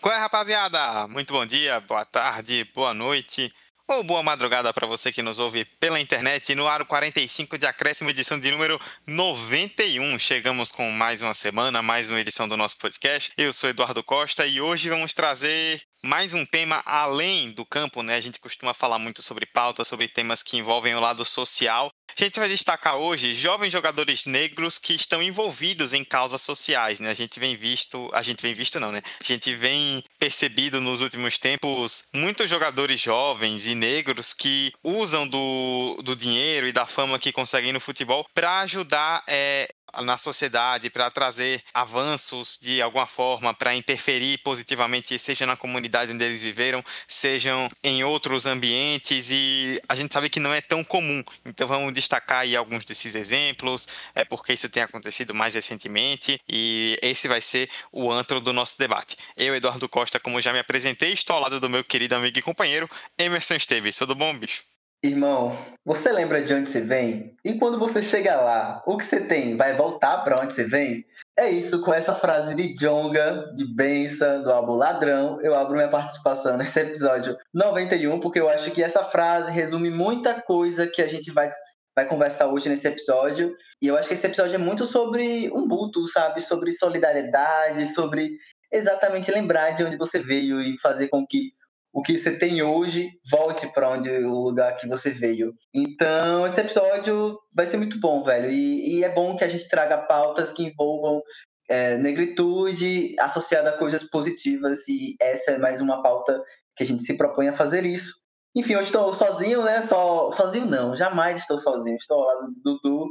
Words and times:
Qual 0.00 0.14
é, 0.14 0.18
rapaziada? 0.18 1.06
Muito 1.08 1.34
bom 1.34 1.44
dia, 1.44 1.78
boa 1.80 2.06
tarde, 2.06 2.64
boa 2.74 2.94
noite 2.94 3.52
ou 3.86 4.02
boa 4.02 4.22
madrugada 4.22 4.72
para 4.72 4.86
você 4.86 5.12
que 5.12 5.20
nos 5.20 5.38
ouve 5.38 5.66
pela 5.78 6.00
internet. 6.00 6.54
No 6.54 6.66
Aro 6.66 6.86
45 6.86 7.58
de 7.58 7.66
Acréscimo, 7.66 8.08
edição 8.08 8.40
de 8.40 8.50
número 8.50 8.80
91. 9.06 10.18
Chegamos 10.18 10.72
com 10.72 10.90
mais 10.90 11.20
uma 11.20 11.34
semana, 11.34 11.82
mais 11.82 12.08
uma 12.08 12.18
edição 12.18 12.48
do 12.48 12.56
nosso 12.56 12.78
podcast. 12.78 13.30
Eu 13.36 13.52
sou 13.52 13.68
Eduardo 13.68 14.02
Costa 14.02 14.46
e 14.46 14.58
hoje 14.58 14.88
vamos 14.88 15.12
trazer 15.12 15.82
mais 16.04 16.32
um 16.34 16.44
tema 16.44 16.82
além 16.84 17.50
do 17.50 17.64
campo, 17.64 18.02
né? 18.02 18.16
A 18.16 18.20
gente 18.20 18.40
costuma 18.40 18.74
falar 18.74 18.98
muito 18.98 19.22
sobre 19.22 19.46
pauta, 19.46 19.84
sobre 19.84 20.08
temas 20.08 20.42
que 20.42 20.56
envolvem 20.56 20.94
o 20.94 21.00
lado 21.00 21.24
social. 21.24 21.90
A 22.18 22.24
gente 22.24 22.40
vai 22.40 22.48
destacar 22.48 22.96
hoje 22.96 23.34
jovens 23.34 23.70
jogadores 23.70 24.24
negros 24.24 24.78
que 24.78 24.94
estão 24.94 25.22
envolvidos 25.22 25.92
em 25.92 26.04
causas 26.04 26.42
sociais, 26.42 27.00
né? 27.00 27.10
A 27.10 27.14
gente 27.14 27.38
vem 27.38 27.56
visto, 27.56 28.10
a 28.12 28.22
gente 28.22 28.42
vem 28.42 28.52
visto 28.52 28.80
não, 28.80 28.90
né? 28.90 29.00
A 29.20 29.24
gente 29.24 29.54
vem 29.54 30.02
percebido 30.18 30.80
nos 30.80 31.00
últimos 31.00 31.38
tempos 31.38 32.02
muitos 32.12 32.50
jogadores 32.50 33.00
jovens 33.00 33.66
e 33.66 33.74
negros 33.74 34.34
que 34.34 34.72
usam 34.82 35.26
do, 35.26 36.00
do 36.02 36.16
dinheiro 36.16 36.66
e 36.66 36.72
da 36.72 36.86
fama 36.86 37.18
que 37.18 37.32
conseguem 37.32 37.72
no 37.72 37.80
futebol 37.80 38.26
para 38.34 38.60
ajudar 38.60 39.22
é, 39.28 39.68
na 40.02 40.16
sociedade, 40.18 40.90
para 40.90 41.10
trazer 41.10 41.62
avanços 41.72 42.58
de 42.60 42.80
alguma 42.80 43.06
forma, 43.06 43.54
para 43.54 43.74
interferir 43.74 44.38
positivamente, 44.38 45.18
seja 45.18 45.46
na 45.46 45.56
comunidade 45.56 46.12
onde 46.12 46.24
eles 46.24 46.42
viveram, 46.42 46.82
sejam 47.06 47.68
em 47.82 48.04
outros 48.04 48.46
ambientes, 48.46 49.30
e 49.30 49.80
a 49.88 49.94
gente 49.94 50.12
sabe 50.12 50.28
que 50.28 50.40
não 50.40 50.52
é 50.52 50.60
tão 50.60 50.84
comum. 50.84 51.22
Então 51.44 51.66
vamos 51.66 51.92
destacar 51.92 52.40
aí 52.40 52.56
alguns 52.56 52.84
desses 52.84 53.14
exemplos, 53.14 53.88
é 54.14 54.24
porque 54.24 54.52
isso 54.52 54.68
tem 54.68 54.82
acontecido 54.82 55.34
mais 55.34 55.54
recentemente, 55.54 56.40
e 56.48 56.98
esse 57.02 57.28
vai 57.28 57.40
ser 57.40 57.68
o 57.92 58.10
antro 58.10 58.40
do 58.40 58.52
nosso 58.52 58.78
debate. 58.78 59.16
Eu, 59.36 59.54
Eduardo 59.54 59.88
Costa, 59.88 60.20
como 60.20 60.40
já 60.40 60.52
me 60.52 60.58
apresentei, 60.58 61.12
estou 61.12 61.36
ao 61.36 61.42
lado 61.42 61.60
do 61.60 61.68
meu 61.68 61.84
querido 61.84 62.14
amigo 62.14 62.38
e 62.38 62.42
companheiro, 62.42 62.88
Emerson 63.18 63.54
Esteves. 63.54 63.96
Tudo 63.96 64.14
bom, 64.14 64.36
bicho? 64.38 64.69
Irmão, 65.02 65.56
você 65.82 66.12
lembra 66.12 66.42
de 66.42 66.52
onde 66.52 66.68
você 66.68 66.82
vem? 66.82 67.34
E 67.42 67.54
quando 67.54 67.78
você 67.78 68.02
chega 68.02 68.38
lá, 68.38 68.82
o 68.86 68.98
que 68.98 69.04
você 69.04 69.18
tem 69.18 69.56
vai 69.56 69.74
voltar 69.74 70.18
para 70.18 70.38
onde 70.38 70.52
você 70.52 70.62
vem? 70.62 71.06
É 71.38 71.48
isso, 71.48 71.80
com 71.80 71.94
essa 71.94 72.14
frase 72.14 72.54
de 72.54 72.74
Jonga, 72.74 73.50
de 73.54 73.64
Bença, 73.74 74.40
do 74.40 74.52
álbum 74.52 74.74
Ladrão, 74.74 75.40
eu 75.40 75.54
abro 75.54 75.74
minha 75.74 75.88
participação 75.88 76.58
nesse 76.58 76.78
episódio 76.80 77.34
91, 77.54 78.20
porque 78.20 78.38
eu 78.38 78.50
acho 78.50 78.70
que 78.72 78.82
essa 78.82 79.02
frase 79.02 79.50
resume 79.50 79.88
muita 79.88 80.42
coisa 80.42 80.86
que 80.86 81.00
a 81.00 81.06
gente 81.06 81.30
vai, 81.30 81.48
vai 81.96 82.04
conversar 82.04 82.48
hoje 82.48 82.68
nesse 82.68 82.86
episódio. 82.86 83.56
E 83.80 83.86
eu 83.86 83.96
acho 83.96 84.06
que 84.06 84.12
esse 84.12 84.26
episódio 84.26 84.56
é 84.56 84.58
muito 84.58 84.84
sobre 84.84 85.50
um 85.54 85.66
buto, 85.66 86.04
sabe? 86.08 86.42
Sobre 86.42 86.72
solidariedade, 86.72 87.88
sobre 87.88 88.36
exatamente 88.70 89.30
lembrar 89.30 89.70
de 89.70 89.82
onde 89.82 89.96
você 89.96 90.18
veio 90.18 90.60
e 90.60 90.78
fazer 90.78 91.08
com 91.08 91.26
que 91.26 91.52
o 91.92 92.02
que 92.02 92.16
você 92.16 92.38
tem 92.38 92.62
hoje 92.62 93.08
volte 93.30 93.66
para 93.72 93.90
onde 93.90 94.08
o 94.08 94.34
lugar 94.34 94.76
que 94.76 94.86
você 94.86 95.10
veio. 95.10 95.52
Então, 95.74 96.46
esse 96.46 96.60
episódio 96.60 97.38
vai 97.54 97.66
ser 97.66 97.76
muito 97.76 97.98
bom, 97.98 98.22
velho. 98.22 98.50
E, 98.50 98.98
e 98.98 99.04
é 99.04 99.08
bom 99.08 99.36
que 99.36 99.44
a 99.44 99.48
gente 99.48 99.68
traga 99.68 99.98
pautas 99.98 100.52
que 100.52 100.64
envolvam 100.64 101.20
é, 101.68 101.96
negritude 101.96 103.14
associada 103.18 103.70
a 103.70 103.78
coisas 103.78 104.08
positivas. 104.08 104.86
E 104.88 105.16
essa 105.20 105.52
é 105.52 105.58
mais 105.58 105.80
uma 105.80 106.02
pauta 106.02 106.40
que 106.76 106.84
a 106.84 106.86
gente 106.86 107.04
se 107.04 107.16
propõe 107.16 107.48
a 107.48 107.52
fazer 107.52 107.84
isso. 107.84 108.14
Enfim, 108.54 108.76
hoje 108.76 108.86
estou 108.86 109.12
sozinho, 109.12 109.62
né? 109.64 109.80
Só, 109.82 110.30
sozinho 110.32 110.66
não, 110.66 110.96
jamais 110.96 111.38
estou 111.38 111.58
sozinho. 111.58 111.96
Estou 111.96 112.18
ao 112.18 112.26
lado 112.26 112.52
do 112.62 112.74
Dudu 112.74 113.08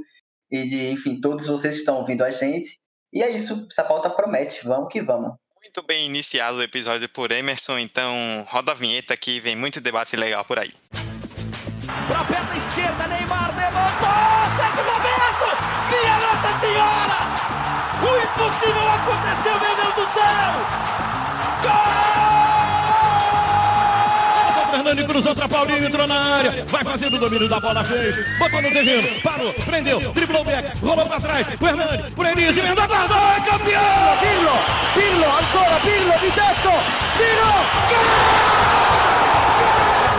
e 0.52 0.66
de, 0.68 0.92
enfim, 0.92 1.20
todos 1.20 1.46
vocês 1.46 1.76
que 1.76 1.80
estão 1.82 1.98
ouvindo 1.98 2.24
a 2.24 2.30
gente. 2.30 2.80
E 3.12 3.24
é 3.24 3.30
isso, 3.30 3.68
essa 3.72 3.84
pauta 3.84 4.10
promete. 4.10 4.66
Vamos 4.66 4.92
que 4.92 5.02
vamos. 5.02 5.32
Muito 5.70 5.84
bem 5.84 6.08
iniciado 6.08 6.58
o 6.58 6.64
episódio 6.64 7.08
por 7.08 7.32
Emerson, 7.32 7.78
então 7.78 8.12
roda 8.50 8.72
a 8.72 8.74
vinheta 8.74 9.16
que 9.16 9.40
vem 9.40 9.56
muito 9.56 9.80
debate 9.80 10.16
legal 10.16 10.44
por 10.44 10.58
aí. 10.58 10.74
Pra 12.08 12.24
perna 12.24 12.58
esquerda, 12.58 13.08
Neymar 13.08 13.56
levantou! 13.56 14.10
Sérgio 14.58 14.84
Roberto! 14.92 15.46
Minha 15.92 16.18
Nossa 16.18 16.60
Senhora! 16.60 17.20
O 18.02 18.10
impossível 18.18 18.90
aconteceu, 18.90 19.60
meu 19.60 19.76
Deus 19.76 19.94
do 19.94 20.12
céu! 20.12 21.19
Hernani 24.80 25.04
cruzou 25.04 25.36
para 25.36 25.50
Paulinho, 25.50 25.86
entrou 25.86 26.08
na 26.08 26.38
área. 26.38 26.66
Vai 26.70 26.84
fazendo 26.86 27.18
o 27.18 27.20
domínio 27.20 27.50
da 27.50 27.60
bola, 27.60 27.84
fez. 27.84 28.16
Botou 28.38 28.62
no 28.62 28.72
terreno, 28.72 29.22
parou, 29.22 29.54
prendeu, 29.54 30.00
driblou 30.14 30.42
o 30.42 30.46
back, 30.46 30.80
rolou 30.80 31.06
para 31.06 31.20
trás. 31.20 31.46
O 31.60 31.68
Hernani, 31.68 32.10
por 32.12 32.26
Enis, 32.26 32.58
emendou 32.58 32.86
a 32.86 32.88
guarda, 32.88 33.14
é 33.14 33.42
campeão! 33.42 34.18
Pirlo, 34.22 34.58
Pirlo, 34.94 35.26
ancora 35.26 35.80
Pirlo, 35.82 36.14
di 36.22 36.32
tetto, 36.32 36.72
tiro, 37.18 37.52
gol! 37.90 38.00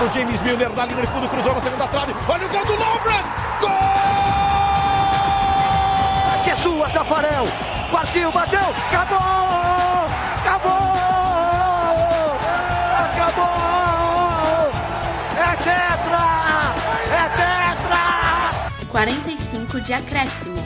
O 0.06 0.12
James 0.12 0.43
Milner 0.43 0.70
na 0.76 0.84
linha 0.84 1.00
de 1.00 1.06
fundo, 1.06 1.28
cruzou 1.28 1.54
na 1.54 1.60
segunda 1.62 1.87
trave. 1.88 2.15
Olha 2.28 2.47
o 2.47 2.49
gol 2.50 2.65
do 2.66 2.72
Lovren! 2.72 3.22
Gol! 3.60 3.70
Que 6.44 6.50
é 6.50 6.56
sua, 6.56 6.88
Tafarel. 6.91 7.47
Partiu, 7.91 8.31
bateu! 8.31 8.60
Acabou! 8.91 10.06
Acabou! 10.37 10.79
45 18.90 19.80
de 19.80 19.92
acréscimo. 19.92 20.56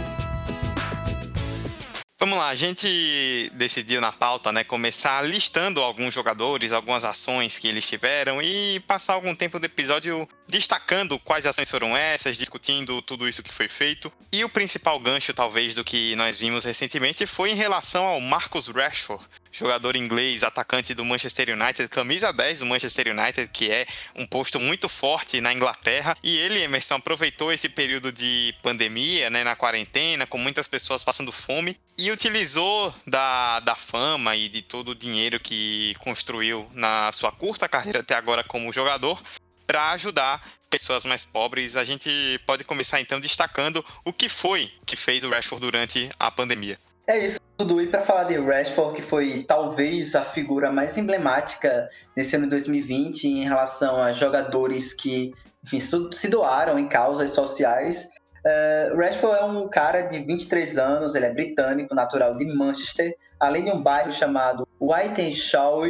Vamos 2.19 2.39
lá, 2.39 2.49
a 2.49 2.55
gente 2.55 3.53
decidiu 3.55 4.01
na 4.01 4.11
pauta, 4.11 4.51
né, 4.51 4.65
começar 4.65 5.21
listando 5.21 5.83
alguns 5.83 6.15
jogadores, 6.15 6.73
algumas 6.73 7.05
ações 7.05 7.59
que 7.59 7.69
eles 7.69 7.87
tiveram 7.87 8.41
e 8.41 8.81
passar 8.87 9.13
algum 9.13 9.35
tempo 9.35 9.59
do 9.59 9.67
episódio 9.67 10.27
destacando 10.49 11.19
quais 11.19 11.47
ações 11.47 11.71
foram 11.71 11.95
essas, 11.95 12.39
discutindo 12.39 13.03
tudo 13.03 13.29
isso 13.29 13.43
que 13.43 13.53
foi 13.53 13.69
feito. 13.69 14.11
E 14.33 14.43
o 14.43 14.49
principal 14.49 14.99
gancho, 14.99 15.35
talvez, 15.35 15.75
do 15.75 15.85
que 15.85 16.17
nós 16.17 16.39
vimos 16.39 16.65
recentemente 16.65 17.27
foi 17.27 17.51
em 17.51 17.57
relação 17.57 18.07
ao 18.07 18.21
Marcus 18.23 18.69
Rashford, 18.69 19.23
jogador 19.55 19.95
inglês, 19.95 20.43
atacante 20.43 20.93
do 20.95 21.05
Manchester 21.05 21.51
United, 21.51 21.89
camisa 21.89 22.33
10 22.33 22.59
do 22.59 22.67
Manchester 22.67 23.17
United, 23.17 23.49
que 23.53 23.71
é 23.71 23.87
um 24.17 24.27
posto 24.27 24.59
muito 24.59 24.89
forte 24.89 25.41
na 25.41 25.53
Inglaterra. 25.53 26.17
E 26.23 26.37
ele, 26.39 26.61
Emerson, 26.61 26.97
aproveitou 26.97 27.53
esse 27.53 27.69
período 27.69 28.11
de 28.11 28.53
pandemia, 28.63 29.31
né, 29.31 29.45
na 29.45 29.55
quarentena, 29.55 30.27
com 30.27 30.39
muitas 30.39 30.67
pessoas 30.67 31.05
passando 31.05 31.31
fome, 31.31 31.79
e 31.97 32.11
utilizou 32.11 32.93
da, 33.07 33.61
da 33.61 33.77
fama 33.77 34.35
e 34.35 34.49
de 34.49 34.61
todo 34.61 34.91
o 34.91 34.95
dinheiro 34.95 35.39
que 35.39 35.95
construiu 36.01 36.69
na 36.75 37.13
sua 37.13 37.31
curta 37.31 37.69
carreira 37.69 38.01
até 38.01 38.15
agora 38.15 38.43
como 38.43 38.73
jogador 38.73 39.23
para 39.67 39.93
ajudar 39.93 40.45
pessoas 40.69 41.05
mais 41.05 41.25
pobres. 41.25 41.77
A 41.77 41.85
gente 41.85 42.11
pode 42.45 42.65
começar 42.65 43.01
então 43.01 43.21
destacando 43.21 43.85
o 44.05 44.13
que 44.13 44.29
foi 44.29 44.73
que 44.85 44.97
fez 44.97 45.23
o 45.23 45.31
Rashford 45.31 45.61
durante 45.61 46.11
a 46.19 46.31
pandemia. 46.31 46.79
É 47.07 47.25
isso, 47.25 47.39
Dudu. 47.57 47.81
E 47.81 47.87
para 47.87 48.03
falar 48.03 48.25
de 48.25 48.37
Rashford, 48.37 48.97
que 48.97 49.03
foi 49.03 49.45
talvez 49.47 50.15
a 50.15 50.23
figura 50.23 50.73
mais 50.73 50.97
emblemática 50.97 51.89
nesse 52.17 52.35
ano 52.37 52.45
de 52.45 52.51
2020 52.51 53.25
em 53.29 53.45
relação 53.45 54.03
a 54.03 54.11
jogadores 54.13 54.93
que 54.93 55.33
enfim, 55.63 55.81
se 55.81 56.29
doaram 56.29 56.79
em 56.79 56.89
causas 56.89 57.31
sociais, 57.31 58.13
Uh, 58.45 58.95
Rashford 58.99 59.41
é 59.41 59.45
um 59.45 59.69
cara 59.69 60.03
de 60.03 60.19
23 60.19 60.77
anos, 60.77 61.15
ele 61.15 61.25
é 61.25 61.33
britânico, 61.33 61.95
natural 61.95 62.37
de 62.37 62.45
Manchester, 62.45 63.17
além 63.41 63.65
de 63.65 63.71
um 63.71 63.81
bairro 63.81 64.13
chamado 64.13 64.69
Whitenshaw, 64.79 65.87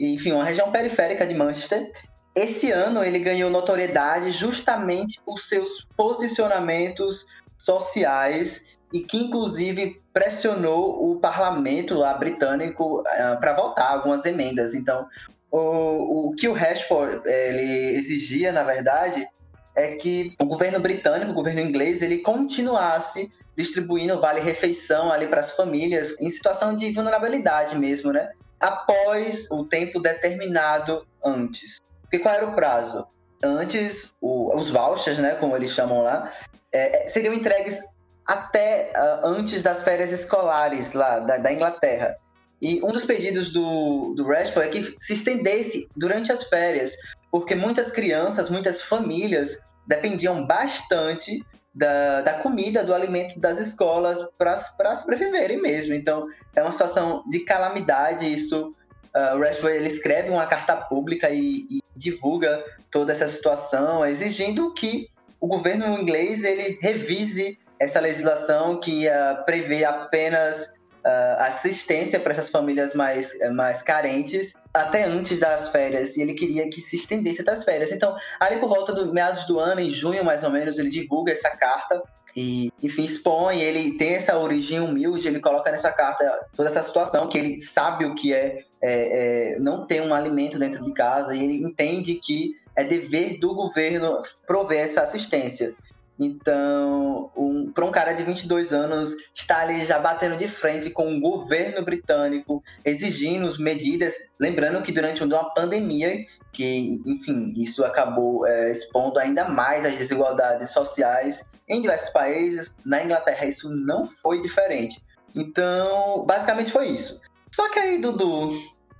enfim, 0.00 0.32
uma 0.32 0.44
região 0.44 0.72
periférica 0.72 1.24
de 1.24 1.32
Manchester. 1.32 1.92
Esse 2.34 2.72
ano 2.72 3.04
ele 3.04 3.20
ganhou 3.20 3.48
notoriedade 3.50 4.32
justamente 4.32 5.20
por 5.24 5.38
seus 5.38 5.86
posicionamentos 5.96 7.24
sociais 7.56 8.76
e 8.92 8.98
que 8.98 9.18
inclusive 9.18 10.01
pressionou 10.12 11.10
o 11.10 11.18
parlamento 11.18 11.94
lá 11.94 12.14
britânico 12.14 13.00
uh, 13.00 13.04
eh, 13.06 13.36
para 13.36 13.54
votar 13.54 13.92
algumas 13.92 14.24
emendas. 14.24 14.74
Então, 14.74 15.08
o, 15.50 16.28
o 16.28 16.34
que 16.34 16.48
o 16.48 16.52
Rashford 16.52 17.22
eh, 17.24 17.48
ele 17.48 17.96
exigia, 17.96 18.52
na 18.52 18.62
verdade, 18.62 19.26
é 19.74 19.96
que 19.96 20.34
o 20.38 20.44
governo 20.44 20.80
britânico, 20.80 21.30
o 21.30 21.34
governo 21.34 21.60
inglês, 21.60 22.02
ele 22.02 22.18
continuasse 22.18 23.32
distribuindo 23.56 24.20
vale-refeição 24.20 25.12
ali 25.12 25.26
para 25.26 25.40
as 25.40 25.50
famílias 25.50 26.18
em 26.20 26.30
situação 26.30 26.74
de 26.74 26.90
vulnerabilidade 26.92 27.78
mesmo, 27.78 28.12
né? 28.12 28.30
Após 28.60 29.50
o 29.50 29.64
tempo 29.64 30.00
determinado 30.00 31.06
antes. 31.24 31.80
Porque 32.02 32.18
qual 32.18 32.34
era 32.34 32.46
o 32.46 32.54
prazo? 32.54 33.06
Antes, 33.42 34.14
o, 34.20 34.54
os 34.54 34.70
vouchers, 34.70 35.18
né, 35.18 35.34
como 35.34 35.56
eles 35.56 35.72
chamam 35.72 36.02
lá, 36.02 36.30
é, 36.70 37.06
seriam 37.06 37.34
entregues 37.34 37.80
até 38.26 38.92
uh, 38.96 39.26
antes 39.26 39.62
das 39.62 39.82
férias 39.82 40.12
escolares 40.12 40.92
lá 40.92 41.18
da, 41.18 41.38
da, 41.38 41.52
Inglaterra. 41.52 42.16
E 42.60 42.80
um 42.82 42.92
dos 42.92 43.04
pedidos 43.04 43.52
do, 43.52 44.14
do 44.14 44.24
Rashford 44.26 44.68
é 44.68 44.70
que 44.70 44.94
se 44.98 45.14
estendesse 45.14 45.88
durante 45.96 46.30
as 46.30 46.44
férias, 46.44 46.94
porque 47.30 47.54
muitas 47.54 47.90
crianças, 47.90 48.48
muitas 48.48 48.82
famílias 48.82 49.58
dependiam 49.86 50.46
bastante 50.46 51.44
da, 51.74 52.20
da 52.20 52.34
comida, 52.34 52.84
do 52.84 52.94
alimento 52.94 53.40
das 53.40 53.58
escolas 53.58 54.18
para 54.38 54.94
sobreviverem 54.94 55.60
mesmo. 55.60 55.94
Então, 55.94 56.28
é 56.54 56.62
uma 56.62 56.70
situação 56.70 57.24
de 57.28 57.40
calamidade, 57.40 58.30
isso 58.30 58.72
uh, 59.14 59.36
o 59.36 59.40
Rashford 59.40 59.76
ele 59.76 59.88
escreve 59.88 60.30
uma 60.30 60.46
carta 60.46 60.76
pública 60.76 61.30
e, 61.30 61.66
e 61.70 61.82
divulga 61.96 62.64
toda 62.90 63.12
essa 63.12 63.28
situação, 63.28 64.04
exigindo 64.06 64.72
que 64.74 65.08
o 65.40 65.46
governo 65.46 65.98
inglês 65.98 66.44
ele 66.44 66.78
revise 66.80 67.58
essa 67.82 68.00
legislação 68.00 68.78
que 68.78 69.08
uh, 69.08 69.44
prevê 69.44 69.84
apenas 69.84 70.74
uh, 71.04 71.42
assistência 71.42 72.20
para 72.20 72.32
essas 72.32 72.48
famílias 72.48 72.94
mais, 72.94 73.32
mais 73.52 73.82
carentes 73.82 74.54
até 74.72 75.04
antes 75.04 75.40
das 75.40 75.68
férias. 75.68 76.16
E 76.16 76.22
ele 76.22 76.34
queria 76.34 76.68
que 76.70 76.80
se 76.80 76.96
estendesse 76.96 77.42
até 77.42 77.50
as 77.50 77.64
férias. 77.64 77.90
Então, 77.90 78.16
ali 78.38 78.58
por 78.58 78.68
volta 78.68 78.92
do 78.92 79.12
meados 79.12 79.44
do 79.46 79.58
ano, 79.58 79.80
em 79.80 79.90
junho 79.90 80.24
mais 80.24 80.44
ou 80.44 80.50
menos, 80.50 80.78
ele 80.78 80.90
divulga 80.90 81.32
essa 81.32 81.50
carta 81.50 82.00
e, 82.36 82.72
enfim, 82.82 83.04
expõe, 83.04 83.60
ele 83.60 83.98
tem 83.98 84.14
essa 84.14 84.38
origem 84.38 84.80
humilde, 84.80 85.26
ele 85.26 85.40
coloca 85.40 85.70
nessa 85.70 85.90
carta 85.92 86.46
toda 86.56 86.70
essa 86.70 86.82
situação, 86.82 87.28
que 87.28 87.36
ele 87.36 87.60
sabe 87.60 88.06
o 88.06 88.14
que 88.14 88.32
é, 88.32 88.64
é, 88.80 89.54
é 89.54 89.58
não 89.58 89.86
ter 89.86 90.00
um 90.00 90.14
alimento 90.14 90.58
dentro 90.58 90.82
de 90.82 90.92
casa, 90.94 91.34
e 91.34 91.44
ele 91.44 91.62
entende 91.62 92.14
que 92.14 92.52
é 92.74 92.84
dever 92.84 93.38
do 93.38 93.54
governo 93.54 94.22
prover 94.46 94.80
essa 94.80 95.02
assistência. 95.02 95.74
Então, 96.18 97.30
um, 97.36 97.70
para 97.72 97.84
um 97.84 97.90
cara 97.90 98.12
de 98.12 98.22
22 98.22 98.72
anos 98.72 99.14
estar 99.34 99.60
ali 99.60 99.84
já 99.86 99.98
batendo 99.98 100.36
de 100.36 100.46
frente 100.46 100.90
com 100.90 101.12
o 101.12 101.20
governo 101.20 101.82
britânico, 101.82 102.62
exigindo 102.84 103.52
medidas, 103.58 104.14
lembrando 104.38 104.82
que 104.82 104.92
durante 104.92 105.24
uma 105.24 105.52
pandemia, 105.54 106.24
que, 106.52 107.00
enfim, 107.06 107.54
isso 107.56 107.84
acabou 107.84 108.46
é, 108.46 108.70
expondo 108.70 109.18
ainda 109.18 109.48
mais 109.48 109.84
as 109.84 109.96
desigualdades 109.96 110.70
sociais 110.70 111.48
em 111.68 111.80
diversos 111.80 112.10
países, 112.10 112.76
na 112.84 113.02
Inglaterra 113.02 113.46
isso 113.46 113.70
não 113.70 114.06
foi 114.06 114.42
diferente. 114.42 115.02
Então, 115.34 116.24
basicamente 116.26 116.70
foi 116.70 116.88
isso. 116.88 117.20
Só 117.50 117.70
que 117.70 117.78
aí, 117.78 117.98
Dudu, 117.98 118.50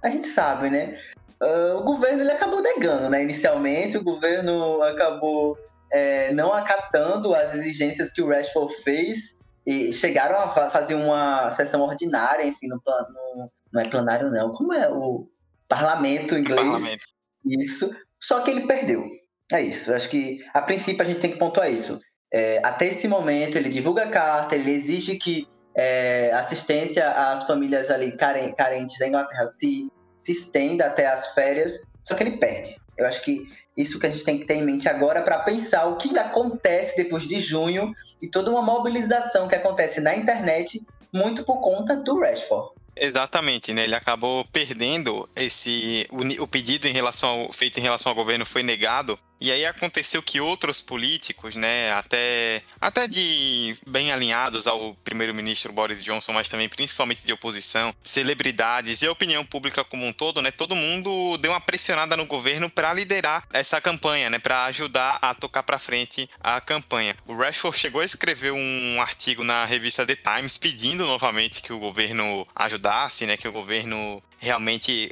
a 0.02 0.08
gente 0.08 0.26
sabe, 0.26 0.70
né? 0.70 0.98
Uh, 1.42 1.76
o 1.78 1.82
governo 1.82 2.22
ele 2.22 2.30
acabou 2.30 2.62
negando, 2.62 3.10
né? 3.10 3.22
Inicialmente, 3.22 3.98
o 3.98 4.04
governo 4.04 4.82
acabou 4.82 5.58
é, 5.92 6.32
não 6.32 6.52
acatando 6.52 7.34
as 7.34 7.54
exigências 7.54 8.12
que 8.12 8.22
o 8.22 8.28
Rashford 8.28 8.74
fez 8.82 9.38
e 9.66 9.92
chegaram 9.92 10.38
a 10.40 10.48
fazer 10.70 10.94
uma 10.94 11.50
sessão 11.50 11.82
ordinária, 11.82 12.44
enfim, 12.44 12.66
no, 12.68 12.76
no 12.76 13.50
não 13.72 13.80
é 13.80 13.88
plenário 13.88 14.30
não, 14.30 14.50
como 14.50 14.72
é 14.72 14.88
o 14.88 15.28
parlamento 15.68 16.36
inglês? 16.36 16.60
Parlamento. 16.60 17.04
Isso. 17.44 17.90
Só 18.20 18.40
que 18.40 18.50
ele 18.50 18.66
perdeu. 18.66 19.04
É 19.52 19.60
isso. 19.60 19.92
Acho 19.92 20.08
que 20.08 20.40
a 20.52 20.60
princípio 20.60 21.02
a 21.02 21.06
gente 21.06 21.20
tem 21.20 21.30
que 21.30 21.38
pontuar 21.38 21.70
isso. 21.70 22.00
É, 22.32 22.60
até 22.64 22.86
esse 22.86 23.08
momento 23.08 23.56
ele 23.56 23.68
divulga 23.68 24.04
a 24.04 24.10
carta, 24.10 24.54
ele 24.54 24.70
exige 24.70 25.16
que 25.16 25.46
é, 25.74 26.30
assistência 26.32 27.10
às 27.10 27.44
famílias 27.44 27.90
ali 27.90 28.12
carentes 28.12 28.98
da 28.98 29.08
Inglaterra 29.08 29.46
se, 29.46 29.90
se 30.18 30.32
estenda 30.32 30.86
até 30.86 31.06
as 31.06 31.28
férias, 31.34 31.82
só 32.02 32.14
que 32.14 32.22
ele 32.22 32.36
perde. 32.38 32.76
Eu 32.96 33.06
acho 33.06 33.22
que 33.22 33.46
isso 33.76 33.98
que 33.98 34.06
a 34.06 34.10
gente 34.10 34.24
tem 34.24 34.38
que 34.38 34.44
ter 34.44 34.54
em 34.54 34.64
mente 34.64 34.88
agora 34.88 35.22
para 35.22 35.38
pensar 35.38 35.86
o 35.86 35.96
que 35.96 36.16
acontece 36.18 36.96
depois 36.96 37.26
de 37.26 37.40
junho 37.40 37.94
e 38.20 38.28
toda 38.28 38.50
uma 38.50 38.62
mobilização 38.62 39.48
que 39.48 39.54
acontece 39.54 40.00
na 40.00 40.14
internet 40.14 40.82
muito 41.12 41.44
por 41.44 41.60
conta 41.60 41.96
do 41.96 42.20
Rashford. 42.20 42.70
Exatamente, 42.94 43.72
né? 43.72 43.84
Ele 43.84 43.94
acabou 43.94 44.44
perdendo 44.52 45.28
esse 45.34 46.06
o, 46.10 46.42
o, 46.42 46.46
pedido 46.46 46.86
em 46.86 46.92
relação 46.92 47.28
ao, 47.30 47.52
feito 47.52 47.78
em 47.78 47.82
relação 47.82 48.10
ao 48.10 48.16
governo 48.16 48.44
foi 48.44 48.62
negado 48.62 49.16
e 49.42 49.50
aí 49.50 49.66
aconteceu 49.66 50.22
que 50.22 50.40
outros 50.40 50.80
políticos, 50.80 51.56
né, 51.56 51.90
até, 51.92 52.62
até 52.80 53.08
de 53.08 53.76
bem 53.84 54.12
alinhados 54.12 54.68
ao 54.68 54.94
primeiro-ministro 55.02 55.72
Boris 55.72 56.00
Johnson, 56.00 56.32
mas 56.32 56.48
também 56.48 56.68
principalmente 56.68 57.24
de 57.24 57.32
oposição, 57.32 57.92
celebridades 58.04 59.02
e 59.02 59.06
a 59.08 59.10
opinião 59.10 59.44
pública 59.44 59.82
como 59.82 60.06
um 60.06 60.12
todo, 60.12 60.40
né, 60.40 60.52
todo 60.52 60.76
mundo 60.76 61.36
deu 61.38 61.50
uma 61.50 61.60
pressionada 61.60 62.16
no 62.16 62.24
governo 62.24 62.70
para 62.70 62.94
liderar 62.94 63.44
essa 63.52 63.80
campanha, 63.80 64.30
né, 64.30 64.38
para 64.38 64.64
ajudar 64.66 65.18
a 65.20 65.34
tocar 65.34 65.64
para 65.64 65.76
frente 65.76 66.30
a 66.40 66.60
campanha. 66.60 67.16
O 67.26 67.34
Rashford 67.34 67.76
chegou 67.76 68.00
a 68.00 68.04
escrever 68.04 68.52
um 68.52 69.02
artigo 69.02 69.42
na 69.42 69.64
revista 69.64 70.06
The 70.06 70.14
Times 70.14 70.56
pedindo 70.56 71.04
novamente 71.04 71.62
que 71.62 71.72
o 71.72 71.80
governo 71.80 72.46
ajudasse, 72.54 73.26
né, 73.26 73.36
que 73.36 73.48
o 73.48 73.52
governo 73.52 74.22
realmente 74.38 75.10